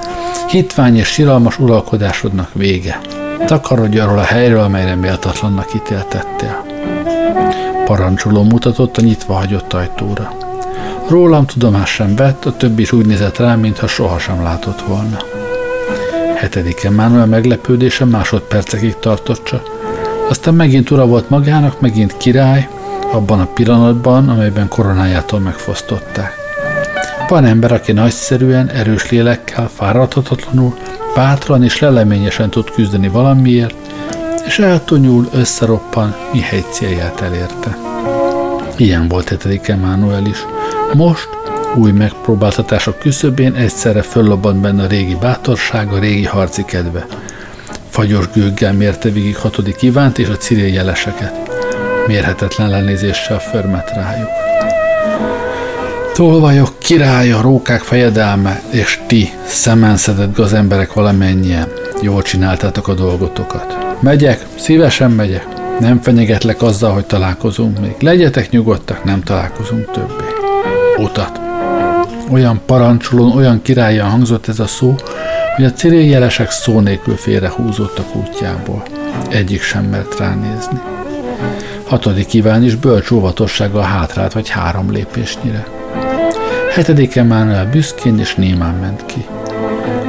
Hitvány 0.49 0.97
és 0.97 1.07
siralmas 1.07 1.59
uralkodásodnak 1.59 2.51
vége. 2.53 3.01
Takarodj 3.47 3.99
arról 3.99 4.19
a 4.19 4.23
helyről, 4.23 4.61
amelyre 4.61 4.95
méltatlannak 4.95 5.75
ítéltettél. 5.75 6.65
Parancsoló 7.85 8.43
mutatott 8.43 8.97
a 8.97 9.01
nyitva 9.01 9.35
hagyott 9.35 9.73
ajtóra. 9.73 10.33
Rólam 11.09 11.47
tudomás 11.47 11.91
sem 11.91 12.17
vett, 12.17 12.45
a 12.45 12.57
többi 12.57 12.83
is 12.83 12.93
úgy 12.93 13.07
nézett 13.07 13.37
rám, 13.39 13.61
mintha 13.61 13.87
sohasem 13.87 14.43
látott 14.43 14.81
volna. 14.81 15.19
Hetedik 16.37 16.85
Emmanuel 16.85 17.27
meglepődése 17.27 18.05
másodpercekig 18.05 18.95
tartott 18.99 19.45
csak. 19.45 19.63
Aztán 20.29 20.55
megint 20.55 20.91
ura 20.91 21.07
volt 21.07 21.31
magának, 21.31 21.81
megint 21.81 22.17
király, 22.17 22.69
abban 23.13 23.41
a 23.41 23.47
pillanatban, 23.47 24.29
amelyben 24.29 24.69
koronájától 24.69 25.41
megfosztották. 25.41 26.33
Van 27.29 27.45
ember, 27.45 27.73
aki 27.73 27.93
nagyszerűen, 27.93 28.69
erős 28.69 29.11
lélekkel, 29.11 29.71
fáradhatatlanul, 29.75 30.77
bátran 31.15 31.65
és 31.65 31.79
leleményesen 31.79 32.51
tud 32.51 32.71
küzdeni 32.71 33.09
valamiért, 33.09 33.75
és 34.47 34.59
eltonyul, 34.59 35.29
összeroppan, 35.33 36.15
mihegy 36.33 36.65
célját 36.71 37.21
elérte. 37.21 37.77
Ilyen 38.77 39.09
volt 39.09 39.29
hetedik 39.29 39.69
Emmanuel 39.69 40.27
is. 40.27 40.39
Most, 40.93 41.29
új 41.75 41.91
megpróbáltatások 41.91 42.99
küszöbén 42.99 43.55
egyszerre 43.55 44.03
föllobban 44.03 44.61
benne 44.61 44.83
a 44.83 44.87
régi 44.87 45.17
bátorság, 45.21 45.93
a 45.93 45.99
régi 45.99 46.25
harci 46.25 46.65
kedve. 46.65 47.07
Fagyos 47.89 48.31
gőggel 48.35 48.73
mérte 48.73 49.09
végig 49.09 49.37
hatodik 49.37 49.83
Ivánt 49.83 50.19
és 50.19 50.29
a 50.29 50.37
ciril 50.37 50.73
jeleseket. 50.73 51.52
Mérhetetlen 52.07 52.71
lenézéssel 52.71 53.39
förmet 53.39 53.93
rájuk. 53.95 54.31
Tolvajok 56.15 56.79
királya, 56.79 57.41
rókák 57.41 57.81
fejedelme, 57.81 58.61
és 58.71 59.01
ti, 59.07 59.33
szemenszedett 59.47 60.35
gazemberek 60.35 60.93
valamennyien, 60.93 61.69
jól 62.01 62.23
csináltátok 62.23 62.89
a 62.89 62.95
dolgotokat. 62.95 63.77
Megyek, 64.01 64.47
szívesen 64.59 65.11
megyek, 65.11 65.47
nem 65.81 66.01
fenyegetlek 66.01 66.63
azzal, 66.63 66.93
hogy 66.93 67.05
találkozunk 67.05 67.81
még. 67.81 67.95
Legyetek 68.01 68.51
nyugodtak, 68.51 69.05
nem 69.05 69.23
találkozunk 69.23 69.91
többé. 69.91 70.25
Utat. 70.97 71.41
Olyan 72.31 72.61
parancsolón, 72.67 73.37
olyan 73.37 73.63
királyan 73.63 74.11
hangzott 74.11 74.49
ez 74.49 74.61
a 74.61 74.67
szó, 74.67 74.95
hogy 75.57 75.65
a 75.65 75.73
ciriljelesek 75.73 76.51
szó 76.51 76.81
nélkül 76.81 77.17
félrehúzódtak 77.17 78.17
útjából. 78.17 78.83
Egyik 79.29 79.63
sem 79.63 79.85
mert 79.85 80.19
ránézni. 80.19 80.92
Hatodik 81.93 82.33
Iván 82.33 82.63
is 82.63 82.75
bölcs 82.75 83.11
óvatossággal 83.11 83.83
hátrált 83.83 84.33
vagy 84.33 84.49
három 84.49 84.91
lépésnyire. 84.91 85.67
Hetedik 86.71 87.17
Emmanuel 87.17 87.71
büszkén 87.71 88.19
és 88.19 88.35
némán 88.35 88.75
ment 88.75 89.07
ki. 89.07 89.27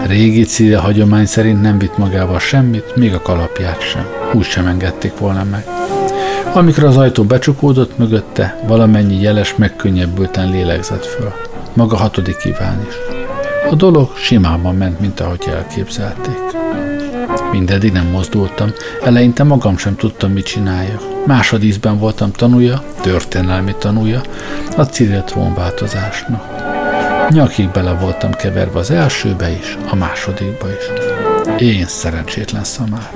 Régi 0.07 0.43
Cília 0.43 0.81
hagyomány 0.81 1.25
szerint 1.25 1.61
nem 1.61 1.77
vitt 1.77 1.97
magával 1.97 2.39
semmit, 2.39 2.95
még 2.95 3.13
a 3.13 3.21
kalapját 3.21 3.81
sem. 3.81 4.05
Úgy 4.33 4.43
sem 4.43 4.67
engedték 4.67 5.17
volna 5.17 5.43
meg. 5.43 5.65
Amikor 6.53 6.83
az 6.83 6.97
ajtó 6.97 7.23
becsukódott 7.23 7.97
mögötte, 7.97 8.59
valamennyi 8.67 9.21
jeles 9.21 9.55
megkönnyebbülten 9.55 10.49
lélegzett 10.49 11.05
föl. 11.05 11.33
Maga 11.73 11.95
hatodik 11.95 12.43
Iván 12.43 12.85
is. 12.87 12.95
A 13.69 13.75
dolog 13.75 14.17
simában 14.17 14.75
ment, 14.75 14.99
mint 14.99 15.19
ahogy 15.19 15.49
elképzelték. 15.55 16.62
Mindedig 17.53 17.91
nem 17.91 18.07
mozdultam, 18.07 18.71
eleinte 19.03 19.43
magam 19.43 19.77
sem 19.77 19.95
tudtam, 19.95 20.31
mit 20.31 20.45
csináljak. 20.45 21.01
Másodízben 21.25 21.97
voltam 21.97 22.31
tanúja, 22.31 22.83
történelmi 23.01 23.75
tanúja 23.79 24.21
a 24.77 24.83
Cyril 24.83 25.23
változásnak. 25.55 26.43
Nyakig 27.29 27.69
bele 27.69 27.91
voltam 27.91 28.31
keverve 28.31 28.79
az 28.79 28.91
elsőbe 28.91 29.51
is, 29.51 29.77
a 29.89 29.95
másodikba 29.95 30.67
is. 30.69 31.01
Én 31.61 31.85
szerencsétlen 31.87 32.63
szamár. 32.63 33.11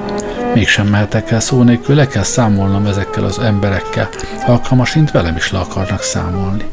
Mégsem 0.53 0.87
mehetek 0.87 1.31
el 1.31 1.39
szó 1.39 1.63
nélkül, 1.63 1.95
le 1.95 2.07
kell 2.07 2.23
számolnom 2.23 2.85
ezekkel 2.85 3.23
az 3.23 3.39
emberekkel, 3.39 4.09
alkalmasint 4.45 5.11
velem 5.11 5.35
is 5.35 5.51
le 5.51 5.59
akarnak 5.59 6.01
számolni. 6.01 6.65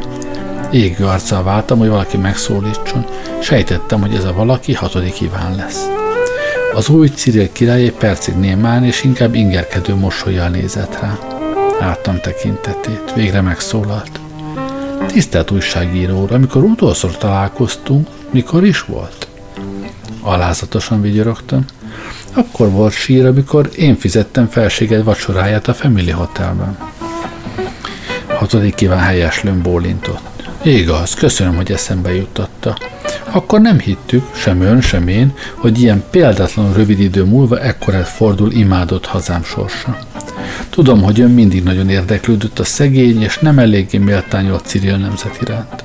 Égő 0.71 1.05
arccal 1.05 1.43
váltam, 1.43 1.79
hogy 1.79 1.89
valaki 1.89 2.17
megszólítson, 2.17 3.07
sejtettem, 3.41 4.01
hogy 4.01 4.15
ez 4.15 4.25
a 4.25 4.33
valaki 4.33 4.75
hatodik 4.75 5.21
Iván 5.21 5.55
lesz. 5.57 5.87
Az 6.75 6.89
új 6.89 7.09
Cyril 7.09 7.53
király 7.53 7.83
egy 7.83 7.93
percig 7.93 8.35
némán 8.35 8.85
és 8.85 9.05
inkább 9.05 9.35
ingerkedő 9.35 9.95
mosolyjal 9.95 10.49
nézett 10.49 11.01
rá. 11.01 11.19
Láttam 11.81 12.21
tekintetét, 12.21 13.13
végre 13.15 13.41
megszólalt. 13.41 14.21
Tisztelt 15.07 15.51
újságíró 15.51 16.29
amikor 16.31 16.63
utolszor 16.63 17.17
találkoztunk, 17.17 18.09
mikor 18.31 18.65
is 18.65 18.83
volt? 18.83 19.29
Alázatosan 20.21 21.01
vigyorogtam. 21.01 21.65
Akkor 22.33 22.71
volt 22.71 22.93
sír, 22.93 23.27
amikor 23.27 23.71
én 23.77 23.97
fizettem 23.97 24.49
felséged 24.49 25.05
vacsoráját 25.05 25.69
a 25.69 25.75
Family 25.75 26.11
Hotelben. 26.11 26.79
Hatodik 28.27 28.75
kíván 28.75 28.99
helyeslőn 28.99 29.63
bólintott. 29.63 30.49
Igaz, 30.63 31.15
köszönöm, 31.15 31.57
hogy 31.57 31.73
eszembe 31.73 32.15
juttatta. 32.15 32.77
Akkor 33.35 33.61
nem 33.61 33.79
hittük, 33.79 34.35
sem 34.35 34.61
ön, 34.61 34.81
sem 34.81 35.09
én, 35.09 35.33
hogy 35.55 35.81
ilyen 35.81 36.05
példátlanul 36.11 36.73
rövid 36.73 37.01
idő 37.01 37.25
múlva 37.25 37.61
ekkorát 37.61 38.09
fordul 38.09 38.53
imádott 38.53 39.07
hazám 39.07 39.43
sorsa. 39.43 39.99
Tudom, 40.71 41.03
hogy 41.03 41.21
ön 41.21 41.31
mindig 41.31 41.63
nagyon 41.63 41.89
érdeklődött 41.89 42.59
a 42.59 42.65
szegény 42.65 43.23
és 43.23 43.39
nem 43.39 43.59
eléggé 43.59 43.99
méltányolt 43.99 44.67
Cyril 44.67 44.97
nemzet 44.97 45.39
iránt. 45.41 45.85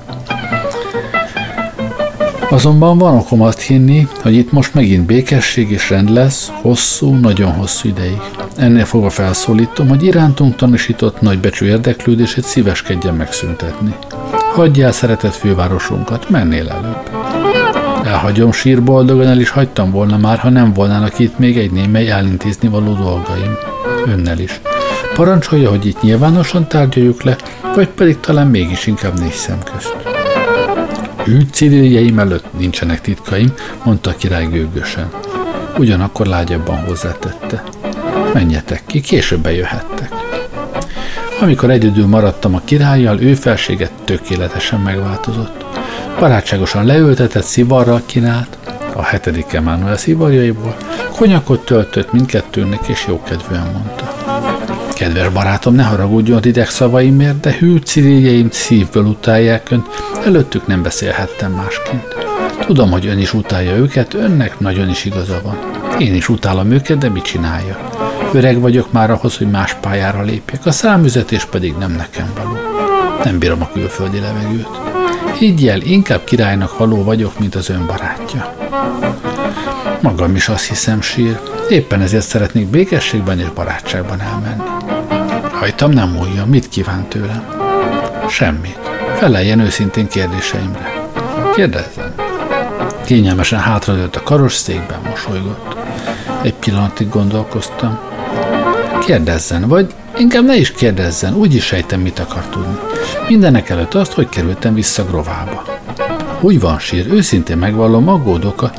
Azonban 2.50 2.98
van 2.98 3.16
okom 3.16 3.42
azt 3.42 3.62
hinni, 3.62 4.08
hogy 4.22 4.34
itt 4.34 4.52
most 4.52 4.74
megint 4.74 5.06
békesség 5.06 5.72
és 5.72 5.90
rend 5.90 6.10
lesz, 6.10 6.52
hosszú, 6.62 7.14
nagyon 7.14 7.52
hosszú 7.52 7.90
ideig. 7.90 8.22
Ennél 8.56 8.86
fogva 8.86 9.10
felszólítom, 9.10 9.88
hogy 9.88 10.04
irántunk 10.04 10.56
tanúsított 10.56 11.22
nagybecsű 11.22 11.66
érdeklődését 11.66 12.44
szíveskedjen 12.44 13.16
megszüntetni. 13.16 13.94
Hagyj 14.54 14.82
el 14.82 14.92
szeretett 14.92 15.36
fővárosunkat, 15.36 16.30
mennél 16.30 16.70
előbb. 16.70 17.19
Elhagyom 18.10 18.52
sír 18.52 18.84
boldogan, 18.84 19.28
el 19.28 19.40
is 19.40 19.50
hagytam 19.50 19.92
volna 19.92 20.18
már, 20.18 20.38
ha 20.38 20.50
nem 20.50 20.74
volnának 20.74 21.20
itt 21.20 21.38
még 21.38 21.58
egy 21.58 21.72
némely 21.72 22.12
elintézni 22.12 22.68
való 22.68 22.94
dolgaim. 22.94 23.58
Önnel 24.06 24.40
is. 24.40 24.60
Parancsolja, 25.14 25.70
hogy 25.70 25.86
itt 25.86 26.02
nyilvánosan 26.02 26.68
tárgyaljuk 26.68 27.24
le, 27.24 27.36
vagy 27.76 27.88
pedig 27.88 28.20
talán 28.20 28.48
mégis 28.48 28.88
inkább 28.88 29.20
négy 29.20 29.32
szem 29.32 29.58
közt. 29.74 29.96
Ügy 31.26 31.54
civiljeim 31.54 32.20
előtt 32.20 32.58
nincsenek 32.58 33.02
titkaim, 33.02 33.54
mondta 33.84 34.10
a 34.10 34.16
király 34.16 34.46
gőgösen. 34.46 35.10
Ugyanakkor 35.78 36.26
lágyabban 36.26 36.78
hozzátette. 36.86 37.64
Menjetek 38.34 38.82
ki, 38.86 39.02
később 39.02 39.40
bejöhettek. 39.40 40.10
Amikor 41.42 41.70
egyedül 41.70 42.06
maradtam 42.08 42.56
a 42.56 42.62
királlyal, 42.66 43.22
ő 43.22 43.34
felséget 43.34 43.92
tökéletesen 44.04 44.80
megváltozott. 44.80 45.69
Barátságosan 46.20 46.86
leültetett, 46.86 47.44
szivarral 47.44 48.02
kínált, 48.06 48.58
a 48.94 49.04
hetedik 49.04 49.54
Emmanuel 49.54 49.98
szivarjaiból, 49.98 50.76
konyakot 51.16 51.66
töltött 51.66 52.12
mindkettőnek, 52.12 52.88
és 52.88 53.06
jókedvűen 53.08 53.70
mondta. 53.74 54.14
Kedves 54.94 55.30
barátom, 55.30 55.76
ne 55.76 55.84
haragudjon 55.84 56.44
ideg 56.44 56.70
szavaimért, 56.70 57.40
de 57.40 57.56
hű 57.60 57.78
ciréljeim 57.78 58.50
szívből 58.52 59.06
utálják 59.06 59.72
önt, 59.72 59.86
előttük 60.26 60.68
nem 60.68 60.82
beszélhettem 60.82 61.52
másként. 61.52 62.16
Tudom, 62.66 62.92
hogy 62.92 63.08
ön 63.08 63.18
is 63.18 63.34
utálja 63.34 63.76
őket, 63.76 64.14
önnek 64.14 64.60
nagyon 64.60 64.90
is 64.90 65.06
igaza 65.06 65.42
van. 65.44 65.58
Én 65.98 66.16
is 66.16 66.30
utálom 66.30 66.72
őket, 66.72 66.98
de 66.98 67.10
mit 67.10 67.24
csinálja? 67.24 67.78
Öreg 68.34 68.60
vagyok 68.60 68.92
már 68.92 69.12
ahhoz, 69.12 69.38
hogy 69.38 69.50
más 69.50 69.76
pályára 69.82 70.22
lépjek, 70.22 70.66
a 70.66 70.72
számüzetés 70.72 71.46
pedig 71.46 71.74
nem 71.80 71.92
nekem 71.92 72.32
való. 72.36 72.58
Nem 73.24 73.40
bírom 73.40 73.62
a 73.62 73.70
külföldi 73.74 74.20
levegőt. 74.20 74.89
Higgyel, 75.40 75.82
inkább 75.82 76.24
királynak 76.24 76.78
való 76.78 77.04
vagyok, 77.04 77.40
mint 77.40 77.56
az 77.56 77.70
ön 77.70 77.86
barátja. 77.86 78.54
Magam 80.02 80.36
is 80.36 80.48
azt 80.48 80.68
hiszem 80.68 81.02
sír, 81.02 81.40
éppen 81.70 82.02
ezért 82.02 82.26
szeretnék 82.26 82.68
békességben 82.68 83.40
és 83.40 83.50
barátságban 83.50 84.22
elmenni. 84.22 84.64
Hajtam 85.52 85.92
nem 85.92 86.10
múljon, 86.10 86.48
mit 86.48 86.70
kíván 86.70 87.08
tőlem? 87.08 87.48
Semmit. 88.30 88.80
Feleljen 89.16 89.60
őszintén 89.60 90.08
kérdéseimre. 90.08 90.94
Kérdezzen. 91.56 92.14
Kényelmesen 93.06 93.60
hátradőlt 93.60 94.16
a 94.16 94.24
karosszékben, 94.24 95.00
mosolygott. 95.10 95.76
Egy 96.42 96.54
pillanatig 96.54 97.10
gondolkoztam. 97.10 98.00
Kérdezzen, 99.06 99.68
vagy 99.68 99.94
inkább 100.20 100.46
ne 100.46 100.56
is 100.56 100.72
kérdezzen, 100.72 101.36
úgy 101.36 101.56
is 101.56 101.66
sejtem, 101.66 102.00
mit 102.02 102.20
akar 102.20 102.46
tudni. 102.46 102.78
Mindenek 103.28 103.70
előtt 103.70 103.94
azt, 103.94 104.12
hogy 104.12 104.30
kerültem 104.30 104.74
vissza 104.74 105.06
Grovába. 105.06 105.64
Úgy 106.42 106.60
van, 106.60 106.80
sír, 106.80 107.14
őszintén 107.14 107.58
megvallom, 107.58 108.08
aggódok 108.08 108.62
a 108.62 108.72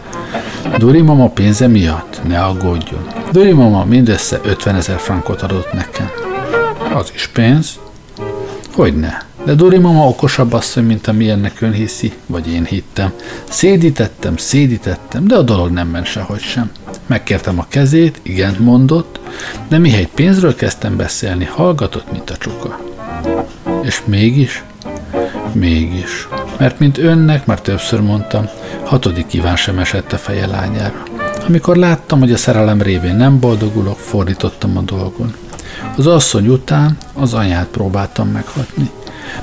Dori 0.78 1.00
mama 1.00 1.28
pénze 1.28 1.66
miatt? 1.66 2.20
Ne 2.28 2.44
aggódjon. 2.44 3.06
Dori 3.32 3.52
mama 3.52 3.84
mindössze 3.84 4.40
50 4.44 4.74
ezer 4.74 4.98
frankot 4.98 5.42
adott 5.42 5.72
nekem. 5.72 6.10
Az 6.94 7.10
is 7.14 7.26
pénz? 7.26 7.78
Hogyne. 8.72 9.22
De 9.44 9.54
Dori 9.54 9.78
mama 9.78 10.08
okosabb 10.08 10.52
asszony, 10.52 10.84
mint 10.84 11.06
amilyennek 11.06 11.60
ön 11.60 11.72
hiszi, 11.72 12.12
vagy 12.26 12.48
én 12.48 12.64
hittem. 12.64 13.12
Szédítettem, 13.48 14.36
szédítettem, 14.36 15.26
de 15.26 15.34
a 15.34 15.42
dolog 15.42 15.70
nem 15.70 15.88
ment 15.88 16.06
sehogy 16.06 16.40
sem. 16.40 16.70
Megkértem 17.10 17.58
a 17.58 17.66
kezét, 17.68 18.20
igent 18.22 18.58
mondott, 18.58 19.20
de 19.68 19.78
mihelyt 19.78 20.08
pénzről 20.08 20.54
kezdtem 20.54 20.96
beszélni, 20.96 21.44
hallgatott, 21.44 22.12
mint 22.12 22.30
a 22.30 22.36
csuka. 22.36 22.80
És 23.82 24.02
mégis? 24.04 24.64
Mégis. 25.52 26.28
Mert 26.58 26.78
mint 26.78 26.98
önnek, 26.98 27.46
már 27.46 27.60
többször 27.60 28.00
mondtam, 28.00 28.48
hatodik 28.84 29.26
kíván 29.26 29.56
sem 29.56 29.78
esett 29.78 30.12
a 30.12 30.16
feje 30.18 30.46
lányára. 30.46 31.02
Amikor 31.46 31.76
láttam, 31.76 32.18
hogy 32.18 32.32
a 32.32 32.36
szerelem 32.36 32.82
révén 32.82 33.16
nem 33.16 33.40
boldogulok, 33.40 33.98
fordítottam 33.98 34.76
a 34.76 34.82
dolgon. 34.82 35.34
Az 35.96 36.06
asszony 36.06 36.48
után 36.48 36.96
az 37.14 37.34
anyát 37.34 37.66
próbáltam 37.66 38.28
meghatni. 38.28 38.90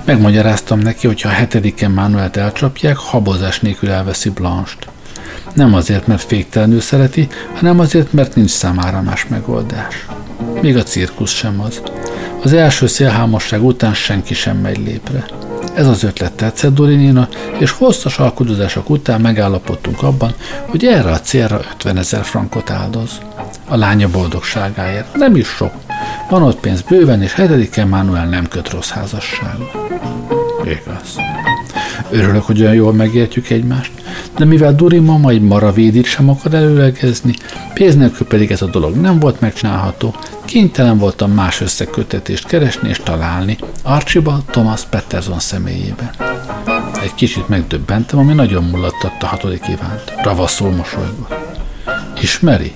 Megmagyaráztam 0.05 0.79
neki, 0.79 1.07
hogy 1.07 1.21
ha 1.21 1.29
a 1.29 1.31
hetediken 1.31 1.91
Manuelt 1.91 2.37
elcsapják, 2.37 2.97
habozás 2.97 3.59
nélkül 3.59 3.89
elveszi 3.89 4.29
Blanst. 4.29 4.87
Nem 5.57 5.73
azért, 5.73 6.07
mert 6.07 6.21
féktelenül 6.21 6.81
szereti, 6.81 7.27
hanem 7.55 7.79
azért, 7.79 8.13
mert 8.13 8.35
nincs 8.35 8.49
számára 8.49 9.01
más 9.01 9.27
megoldás. 9.27 10.05
Még 10.61 10.77
a 10.77 10.83
cirkusz 10.83 11.31
sem 11.31 11.61
az. 11.61 11.81
Az 12.43 12.53
első 12.53 12.87
szélhámosság 12.87 13.63
után 13.63 13.93
senki 13.93 14.33
sem 14.33 14.57
megy 14.57 14.77
lépre. 14.77 15.25
Ez 15.73 15.87
az 15.87 16.03
ötlet 16.03 16.33
tetszett 16.33 16.73
Dorinina, 16.73 17.27
és 17.57 17.71
hosszas 17.71 18.17
alkudozások 18.17 18.89
után 18.89 19.21
megállapodtunk 19.21 20.03
abban, 20.03 20.33
hogy 20.65 20.85
erre 20.85 21.11
a 21.11 21.19
célra 21.19 21.59
50 21.71 21.97
ezer 21.97 22.23
frankot 22.23 22.69
áldoz. 22.69 23.11
A 23.67 23.75
lánya 23.75 24.09
boldogságáért. 24.09 25.15
Nem 25.15 25.35
is 25.35 25.47
sok. 25.47 25.71
Van 26.29 26.41
ott 26.41 26.59
pénz 26.59 26.81
bőven, 26.81 27.21
és 27.21 27.33
hetediken 27.33 27.87
Manuel 27.87 28.25
nem 28.25 28.47
köt 28.47 28.69
rossz 28.69 28.89
házasságot. 28.89 29.71
Igaz. 30.63 31.15
Örülök, 32.11 32.43
hogy 32.43 32.61
olyan 32.61 32.73
jól 32.73 32.93
megértjük 32.93 33.49
egymást, 33.49 33.91
de 34.37 34.45
mivel 34.45 34.75
Duri 34.75 34.99
mama 34.99 35.29
egy 35.29 35.41
maravédit 35.41 36.05
sem 36.05 36.29
akar 36.29 36.53
előlegezni, 36.53 37.33
pénz 37.73 37.95
nélkül 37.95 38.27
pedig 38.27 38.51
ez 38.51 38.61
a 38.61 38.65
dolog 38.65 38.95
nem 38.95 39.19
volt 39.19 39.39
megcsinálható, 39.39 40.15
kénytelen 40.45 40.97
voltam 40.97 41.31
más 41.31 41.61
összekötetést 41.61 42.47
keresni 42.47 42.89
és 42.89 43.01
találni 43.03 43.57
Archibald 43.83 44.43
Thomas 44.43 44.81
Peterson 44.89 45.39
személyében. 45.39 46.09
Egy 47.03 47.13
kicsit 47.15 47.47
megdöbbentem, 47.47 48.19
ami 48.19 48.33
nagyon 48.33 48.63
mulattatta 48.63 49.25
a 49.25 49.29
hatodik 49.29 49.67
ivánt. 49.67 50.13
Ravaszul 50.23 50.71
mosolygott. 50.71 51.35
Ismeri? 52.21 52.73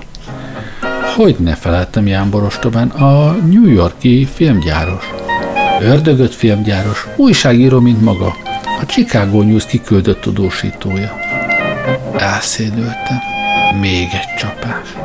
Hogy 1.15 1.36
ne 1.39 1.55
feleltem 1.55 2.07
Ján 2.07 2.29
Borostobán, 2.29 2.88
a 2.88 3.32
New 3.32 3.67
Yorki 3.67 4.27
filmgyáros. 4.34 5.09
Ördögött 5.82 6.34
filmgyáros, 6.34 7.07
újságíró, 7.15 7.79
mint 7.79 8.01
maga, 8.01 8.36
a 8.82 8.86
Chicago 8.86 9.41
News 9.41 9.65
kiküldött 9.65 10.21
tudósítója. 10.21 11.19
Elszédültem. 12.17 13.19
Még 13.79 14.07
egy 14.11 14.34
csapás. 14.38 14.95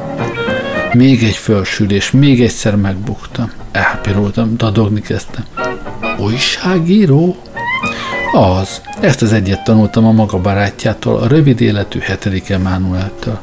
Még 0.92 1.22
egy 1.22 1.36
fölsülés, 1.36 2.10
még 2.10 2.42
egyszer 2.42 2.76
megbuktam. 2.76 3.52
Elpirultam, 3.72 4.56
dadogni 4.56 5.00
kezdtem. 5.00 5.44
Újságíró? 6.18 7.36
Az. 8.32 8.80
Ezt 9.00 9.22
az 9.22 9.32
egyet 9.32 9.64
tanultam 9.64 10.06
a 10.06 10.12
maga 10.12 10.40
barátjától, 10.40 11.16
a 11.16 11.26
rövid 11.26 11.60
életű 11.60 11.98
hetedik 11.98 12.48
Emmanueltől. 12.48 13.38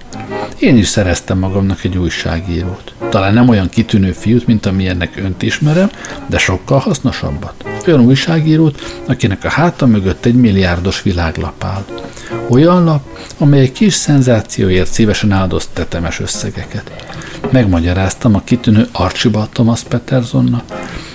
Én 0.60 0.78
is 0.78 0.88
szereztem 0.88 1.40
magamnak 1.40 1.84
egy 1.84 1.98
újságírót. 1.98 2.93
Talán 3.14 3.34
nem 3.34 3.50
olyan 3.50 3.70
kitűnő 3.70 4.12
fiút, 4.12 4.48
mint 4.48 4.66
amilyennek 4.66 5.18
önt 5.18 5.42
ismerem, 5.42 5.90
de 6.28 6.38
sokkal 6.38 6.80
hasznosabbat. 6.80 7.54
Olyan 7.88 8.00
újságírót, 8.00 9.02
akinek 9.08 9.44
a 9.44 9.50
háta 9.50 9.86
mögött 9.86 10.26
egy 10.26 10.36
milliárdos 10.36 11.02
világlap 11.02 11.64
áll. 11.64 11.86
Olyan 12.50 12.84
lap, 12.84 13.02
amely 13.38 13.72
kis 13.72 13.94
szenzációért 13.94 14.92
szívesen 14.92 15.32
áldoz 15.32 15.70
tetemes 15.74 16.20
összegeket. 16.20 16.92
Megmagyaráztam 17.50 18.36
a 18.36 18.44
kitűnő 18.44 18.88
Archibald 18.92 19.50
Thomas 19.50 19.84
Petersonnak, 19.84 20.64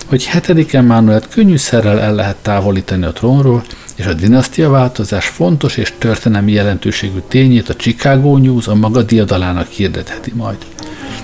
hogy 0.05 0.25
hetedik 0.25 0.73
Emmanuelt 0.73 1.27
könnyűszerrel 1.27 1.99
el 1.99 2.15
lehet 2.15 2.35
távolítani 2.35 3.05
a 3.05 3.11
trónról, 3.11 3.63
és 3.95 4.05
a 4.05 4.13
dinasztiaváltozás 4.13 5.27
fontos 5.27 5.77
és 5.77 5.93
történelmi 5.97 6.51
jelentőségű 6.51 7.19
tényét 7.27 7.69
a 7.69 7.75
Chicago 7.75 8.37
News 8.37 8.67
a 8.67 8.75
maga 8.75 9.01
diadalának 9.03 9.67
hirdetheti 9.67 10.33
majd. 10.35 10.57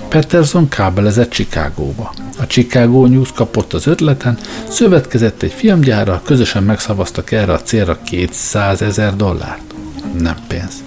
Peterson 0.10 0.68
kábelezett 0.68 1.30
Chicagóba. 1.30 2.14
A 2.40 2.48
Chicago 2.48 3.06
News 3.06 3.32
kapott 3.32 3.74
az 3.74 3.88
ötleten, 3.88 4.38
szövetkezett 4.68 5.42
egy 5.42 5.52
filmgyárral, 5.52 6.22
közösen 6.26 6.64
megszavaztak 6.64 7.32
erre 7.32 7.54
a 7.54 7.62
célra 7.62 7.98
200 8.04 8.82
ezer 8.82 9.16
dollárt. 9.16 9.74
Nem 10.20 10.38
pénz. 10.48 10.84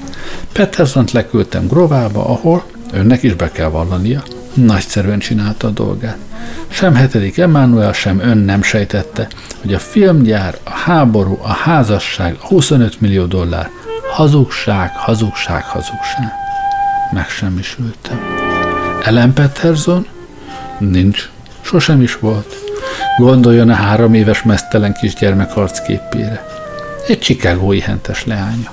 Petersont 0.53 1.13
leküldtem 1.13 1.67
Grovába, 1.67 2.25
ahol, 2.25 2.65
önnek 2.93 3.23
is 3.23 3.35
be 3.35 3.51
kell 3.51 3.69
vallania, 3.69 4.23
nagyszerűen 4.55 5.19
csinálta 5.19 5.67
a 5.67 5.71
dolgát. 5.71 6.17
Sem 6.69 6.95
hetedik 6.95 7.39
Emmanuel, 7.39 7.93
sem 7.93 8.21
ön 8.21 8.39
nem 8.39 8.63
sejtette, 8.63 9.29
hogy 9.61 9.75
a 9.75 9.79
filmgyár, 9.79 10.59
a 10.65 10.71
háború, 10.71 11.39
a 11.43 11.53
házasság, 11.53 12.37
a 12.41 12.47
25 12.47 13.01
millió 13.01 13.25
dollár, 13.25 13.71
hazugság, 14.13 14.91
hazugság, 14.97 15.65
hazugság. 15.65 16.33
Megsemmisültem. 17.13 18.38
Ellen 19.03 19.33
Peterson? 19.33 20.07
Nincs. 20.79 21.31
Sosem 21.61 22.03
is 22.03 22.19
volt. 22.19 22.55
Gondoljon 23.19 23.71
a 23.71 23.75
három 23.75 24.15
éves 24.15 24.43
mesztelen 24.43 24.95
kisgyermek 25.01 25.57
arcképére. 25.57 26.47
Egy 27.07 27.19
csikágói 27.19 27.81
hentes 27.81 28.25
leánya. 28.25 28.73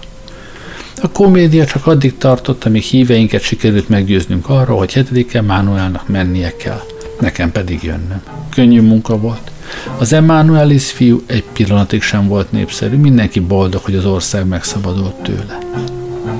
A 1.01 1.09
komédia 1.09 1.65
csak 1.65 1.87
addig 1.87 2.17
tartott, 2.17 2.65
amíg 2.65 2.81
híveinket 2.81 3.41
sikerült 3.41 3.89
meggyőznünk 3.89 4.49
arra, 4.49 4.73
hogy 4.73 4.93
hetedike 4.93 5.41
Mánuelnak 5.41 6.07
mennie 6.07 6.55
kell. 6.55 6.81
Nekem 7.19 7.51
pedig 7.51 7.83
jönnöm. 7.83 8.21
Könnyű 8.49 8.81
munka 8.81 9.17
volt. 9.17 9.51
Az 9.97 10.13
Emmanuelis 10.13 10.91
fiú 10.91 11.23
egy 11.25 11.43
pillanatig 11.53 12.01
sem 12.01 12.27
volt 12.27 12.51
népszerű, 12.51 12.95
mindenki 12.95 13.39
boldog, 13.39 13.81
hogy 13.81 13.95
az 13.95 14.05
ország 14.05 14.45
megszabadult 14.45 15.15
tőle. 15.15 15.57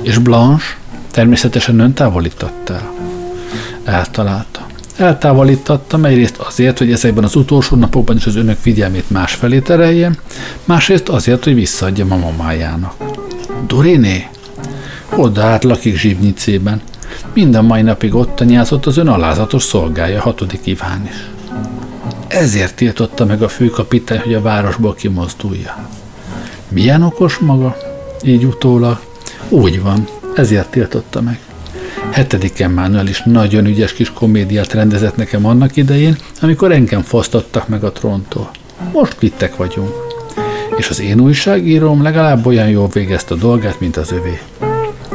És 0.02 0.18
Blanche? 0.18 0.66
Természetesen 1.12 1.80
ön 1.80 1.94
távolította 1.94 2.74
el. 2.74 3.05
Eltalálta. 3.86 4.66
Eltávolítottam 4.98 6.06
egyrészt 6.06 6.38
azért, 6.38 6.78
hogy 6.78 6.92
ezekben 6.92 7.24
az 7.24 7.36
utolsó 7.36 7.76
napokban 7.76 8.16
is 8.16 8.26
az 8.26 8.36
önök 8.36 8.58
figyelmét 8.58 9.10
másfelé 9.10 9.60
tereljem, 9.60 10.18
másrészt 10.64 11.10
azért, 11.10 11.44
hogy 11.44 11.56
visszaadjam 11.56 12.12
a 12.12 12.18
mamájának. 12.18 12.94
Doriné? 13.68 14.28
Oda 15.16 15.44
át 15.44 15.64
lakik 15.64 15.98
Zsibnyicében. 15.98 16.82
Minden 17.34 17.66
mai 17.66 17.82
napig 17.82 18.16
ott 18.16 18.36
tanyázott 18.36 18.86
az 18.86 18.98
ön 18.98 19.08
alázatos 19.08 19.64
szolgája, 19.64 20.22
hatodik 20.22 20.62
Iván 20.64 21.06
is. 21.10 21.30
Ezért 22.28 22.76
tiltotta 22.76 23.26
meg 23.26 23.42
a 23.42 23.48
főkapitány, 23.48 24.20
hogy 24.20 24.34
a 24.34 24.42
városból 24.42 24.94
kimozdulja. 24.94 25.88
Milyen 26.70 27.02
okos 27.02 27.38
maga? 27.38 27.78
Így 28.24 28.44
utólag. 28.44 29.00
Úgy 29.50 29.82
van, 29.82 30.08
ezért 30.36 30.72
tiltotta 30.72 31.22
meg. 31.22 31.40
Hetedik 32.12 32.60
Emmanuel 32.60 33.08
is 33.08 33.22
nagyon 33.26 33.66
ügyes 33.66 33.94
kis 33.94 34.12
komédiát 34.14 34.74
rendezett 34.74 35.16
nekem 35.16 35.46
annak 35.46 35.76
idején, 35.76 36.18
amikor 36.42 36.72
engem 36.72 37.02
fosztottak 37.02 37.68
meg 37.68 37.84
a 37.84 37.92
tróntól. 37.92 38.50
Most 38.92 39.16
kvittek 39.16 39.56
vagyunk. 39.56 39.94
És 40.78 40.90
az 40.90 41.00
én 41.00 41.20
újságíróm 41.20 42.02
legalább 42.02 42.46
olyan 42.46 42.70
jól 42.70 42.88
végezte 42.88 43.34
a 43.34 43.38
dolgát, 43.38 43.80
mint 43.80 43.98
az 43.98 44.12
övé. 44.12 44.40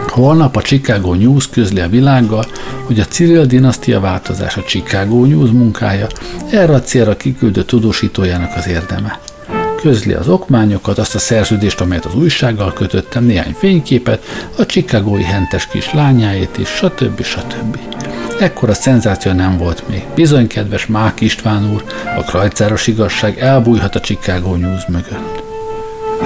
Holnap 0.09 0.57
a 0.57 0.63
Chicago 0.63 1.15
News 1.15 1.49
közli 1.49 1.81
a 1.81 1.89
világgal, 1.89 2.47
hogy 2.87 3.01
a 3.01 3.05
Cyril 3.05 3.47
dinasztia 3.47 4.01
változás 4.01 4.57
a 4.57 4.63
Chicago 4.63 5.25
News 5.25 5.51
munkája 5.51 6.07
erre 6.51 6.75
a 6.75 6.81
célra 6.81 7.17
kiküldött 7.17 7.67
tudósítójának 7.67 8.57
az 8.57 8.69
érdeme. 8.69 9.21
Közli 9.81 10.13
az 10.13 10.29
okmányokat, 10.29 10.99
azt 10.99 11.15
a 11.15 11.19
szerződést, 11.19 11.81
amelyet 11.81 12.05
az 12.05 12.15
újsággal 12.15 12.73
kötöttem, 12.73 13.25
néhány 13.25 13.55
fényképet, 13.59 14.25
a 14.59 14.67
Chicagói 14.67 15.23
hentes 15.23 15.67
kis 15.67 15.93
lányáét 15.93 16.59
is, 16.59 16.69
stb. 16.69 17.23
stb. 17.23 17.79
Ekkora 18.41 18.75
szenzáció 18.75 19.33
nem 19.33 19.59
volt 19.59 19.89
még. 19.89 20.05
Bizony, 20.15 20.47
kedves 20.47 20.87
Mák 20.87 21.21
István 21.21 21.73
úr, 21.73 21.85
a 22.17 22.23
krajcáros 22.23 22.87
igazság 22.87 23.39
elbújhat 23.39 23.95
a 23.95 24.01
Chicago 24.01 24.57
News 24.57 24.87
mögött. 24.87 25.43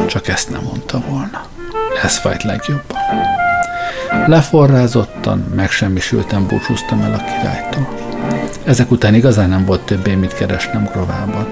Csak 0.07 0.29
ezt 0.29 0.51
nem 0.51 0.63
mondta 0.63 1.03
volna. 1.09 1.47
Ez 2.03 2.19
fájt 2.19 2.43
legjobban. 2.43 2.99
Leforrázottan, 4.27 5.39
megsemmisülten 5.55 6.47
búcsúztam 6.47 7.01
el 7.01 7.13
a 7.13 7.25
királytól. 7.25 8.04
Ezek 8.65 8.91
után 8.91 9.15
igazán 9.15 9.49
nem 9.49 9.65
volt 9.65 9.81
többé 9.81 10.15
mit 10.15 10.35
keresnem 10.35 10.85
Grovában. 10.93 11.47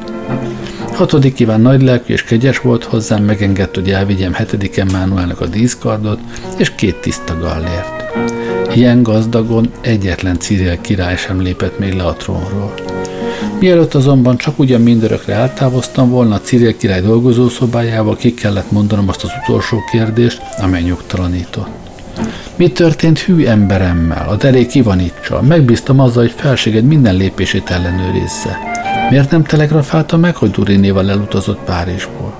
Hatodik 0.93 1.41
Iván 1.41 1.61
nagy 1.61 1.83
lelkű 1.83 2.13
és 2.13 2.25
kegyes 2.25 2.61
volt 2.61 2.85
hozzám, 2.85 3.25
megengedte, 3.25 3.81
hogy 3.81 3.91
elvigyem 3.91 4.33
hetedik 4.33 4.77
Emmanuelnek 4.77 5.41
a 5.41 5.47
díszkardot 5.47 6.19
és 6.57 6.75
két 6.75 6.97
tiszta 6.97 7.39
gallért. 7.39 8.03
Ilyen 8.75 9.03
gazdagon 9.03 9.71
egyetlen 9.81 10.39
Cyril 10.39 10.81
király 10.81 11.17
sem 11.17 11.41
lépett 11.41 11.79
még 11.79 11.93
le 11.93 12.05
a 12.05 12.13
trónról. 12.13 12.75
Mielőtt 13.59 13.95
azonban 13.95 14.37
csak 14.37 14.59
ugyan 14.59 14.81
mindörökre 14.81 15.35
eltávoztam 15.35 16.11
volna, 16.11 16.35
a 16.35 16.41
Cyril 16.41 16.77
király 16.77 17.01
dolgozószobájába 17.01 18.15
ki 18.15 18.35
kellett 18.35 18.71
mondanom 18.71 19.09
azt 19.09 19.25
az 19.25 19.31
utolsó 19.43 19.77
kérdést, 19.91 20.43
amely 20.59 20.83
nyugtalanított. 20.83 21.82
Mi 22.57 22.72
történt 22.72 23.18
hű 23.18 23.46
emberemmel, 23.46 24.28
a 24.28 24.36
derék 24.36 24.74
Ivanicsal? 24.74 25.42
Megbíztam 25.42 26.00
azzal, 26.00 26.22
hogy 26.22 26.34
felséged 26.36 26.84
minden 26.84 27.14
lépését 27.14 27.70
ellenőrizze. 27.70 28.59
Miért 29.11 29.30
nem 29.30 29.44
telegrafálta 29.44 30.16
meg, 30.16 30.36
hogy 30.36 30.50
Durinéval 30.50 31.11
elutazott 31.11 31.59
Párizsból? 31.59 32.34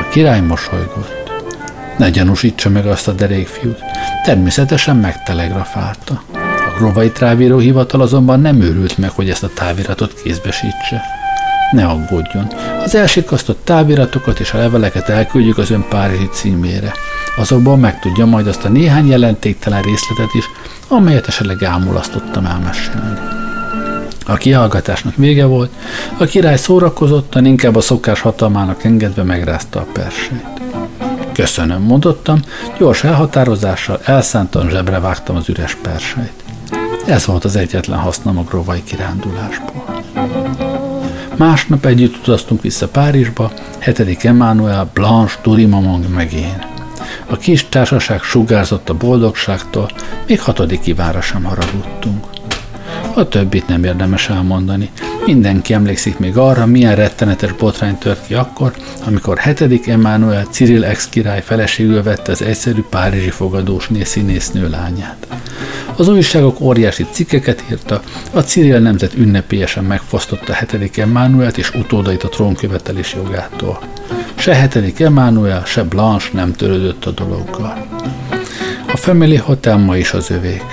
A 0.00 0.08
király 0.10 0.40
mosolygott. 0.40 1.30
Ne 1.98 2.10
gyanúsítsa 2.10 2.68
meg 2.68 2.86
azt 2.86 3.08
a 3.08 3.12
derékfiút. 3.12 3.78
Természetesen 4.24 4.96
megtelegrafálta. 4.96 6.22
A 6.34 6.78
grovai 6.78 7.10
trávíró 7.10 7.58
hivatal 7.58 8.00
azonban 8.00 8.40
nem 8.40 8.60
őrült 8.60 8.98
meg, 8.98 9.10
hogy 9.10 9.30
ezt 9.30 9.42
a 9.42 9.50
táviratot 9.54 10.20
kézbesítse. 10.22 11.02
Ne 11.70 11.84
aggódjon. 11.84 12.46
Az 12.84 12.94
elsikasztott 12.94 13.64
táviratokat 13.64 14.40
és 14.40 14.52
a 14.52 14.58
leveleket 14.58 15.08
elküldjük 15.08 15.58
az 15.58 15.70
ön 15.70 15.86
Párizsi 15.88 16.28
címére. 16.32 16.92
Azokból 17.36 17.76
megtudja 17.76 18.26
majd 18.26 18.46
azt 18.46 18.64
a 18.64 18.68
néhány 18.68 19.08
jelentéktelen 19.08 19.82
részletet 19.82 20.34
is, 20.34 20.44
amelyet 20.88 21.26
esetleg 21.26 21.62
elmulasztottam 21.62 22.46
elmesélni. 22.46 23.18
A 24.26 24.34
kihallgatásnak 24.34 25.16
vége 25.16 25.44
volt, 25.44 25.70
a 26.18 26.24
király 26.24 26.56
szórakozottan, 26.56 27.44
inkább 27.44 27.76
a 27.76 27.80
szokás 27.80 28.20
hatalmának 28.20 28.84
engedve 28.84 29.22
megrázta 29.22 29.80
a 29.80 29.86
persét. 29.92 30.44
Köszönöm, 31.32 31.82
mondottam, 31.82 32.40
gyors 32.78 33.04
elhatározással 33.04 34.00
elszántan 34.04 34.70
zsebre 34.70 34.98
vágtam 34.98 35.36
az 35.36 35.48
üres 35.48 35.74
perseit. 35.74 36.44
Ez 37.06 37.26
volt 37.26 37.44
az 37.44 37.56
egyetlen 37.56 37.98
hasznom 37.98 38.38
a 38.38 38.42
grovai 38.42 38.82
kirándulásból. 38.82 40.02
Másnap 41.36 41.84
együtt 41.84 42.16
utaztunk 42.16 42.62
vissza 42.62 42.88
Párizsba, 42.88 43.52
hetedik 43.78 44.24
Emmanuel, 44.24 44.90
Blanche, 44.92 45.38
Durimamong 45.42 46.14
meg 46.14 46.32
én. 46.32 46.69
A 47.26 47.36
kis 47.36 47.68
társaság 47.68 48.22
sugárzott 48.22 48.88
a 48.88 48.94
boldogságtól, 48.94 49.90
még 50.26 50.40
hatodik 50.40 50.86
Ivánra 50.86 51.20
sem 51.20 51.44
haragudtunk. 51.44 52.39
A 53.14 53.28
többit 53.28 53.68
nem 53.68 53.84
érdemes 53.84 54.28
elmondani. 54.28 54.90
Mindenki 55.26 55.72
emlékszik 55.72 56.18
még 56.18 56.36
arra, 56.36 56.66
milyen 56.66 56.94
rettenetes 56.94 57.52
botrány 57.52 57.98
tört 57.98 58.26
ki 58.26 58.34
akkor, 58.34 58.74
amikor 59.06 59.38
hetedik 59.38 59.86
Emmanuel 59.86 60.44
Cyril 60.44 60.84
ex 60.84 61.08
király 61.08 61.42
feleségül 61.42 62.02
vette 62.02 62.32
az 62.32 62.42
egyszerű 62.42 62.84
párizsi 62.90 63.30
fogadósné 63.30 64.04
színésznő 64.04 64.68
lányát. 64.68 65.26
Az 65.96 66.08
újságok 66.08 66.60
óriási 66.60 67.06
cikkeket 67.10 67.64
írta, 67.70 68.02
a 68.32 68.40
Cyril 68.40 68.78
nemzet 68.78 69.14
ünnepélyesen 69.14 69.84
megfosztotta 69.84 70.52
hetedik 70.52 70.96
Emmanuelt 70.96 71.58
és 71.58 71.74
utódait 71.74 72.22
a 72.22 72.28
trónkövetelés 72.28 73.14
jogától. 73.14 73.78
Se 74.34 74.54
hetedik 74.54 75.00
Emmanuel, 75.00 75.62
se 75.64 75.82
Blanche 75.82 76.28
nem 76.32 76.52
törődött 76.52 77.04
a 77.04 77.10
dologgal. 77.10 77.86
A 78.92 78.96
Family 78.96 79.36
Hotel 79.36 79.76
ma 79.76 79.96
is 79.96 80.12
az 80.12 80.30
övék. 80.30 80.64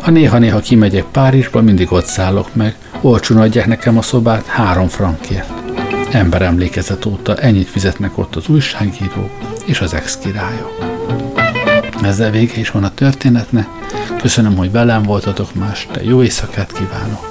Ha 0.00 0.10
néha-néha 0.10 0.60
kimegyek 0.60 1.04
Párizsba, 1.04 1.60
mindig 1.60 1.92
ott 1.92 2.04
szállok 2.04 2.54
meg, 2.54 2.76
olcsón 3.00 3.36
adják 3.36 3.66
nekem 3.66 3.98
a 3.98 4.02
szobát 4.02 4.46
három 4.46 4.88
frankért. 4.88 5.52
Ember 6.10 6.42
emlékezet 6.42 7.06
óta 7.06 7.36
ennyit 7.36 7.68
fizetnek 7.68 8.18
ott 8.18 8.36
az 8.36 8.48
újságírók 8.48 9.30
és 9.66 9.80
az 9.80 9.94
ex-királyok. 9.94 10.78
Ezzel 12.02 12.30
vége 12.30 12.58
is 12.58 12.70
van 12.70 12.84
a 12.84 12.94
történetnek. 12.94 13.66
Köszönöm, 14.20 14.56
hogy 14.56 14.72
velem 14.72 15.02
voltatok 15.02 15.54
ma 15.54 15.70
este. 15.70 16.04
Jó 16.04 16.22
éjszakát 16.22 16.72
kívánok. 16.72 17.30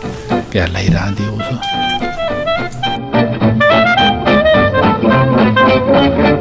Gerlei 0.50 0.90
Rádiózott. 0.90 1.64
Thank 5.92 6.30
you. 6.30 6.39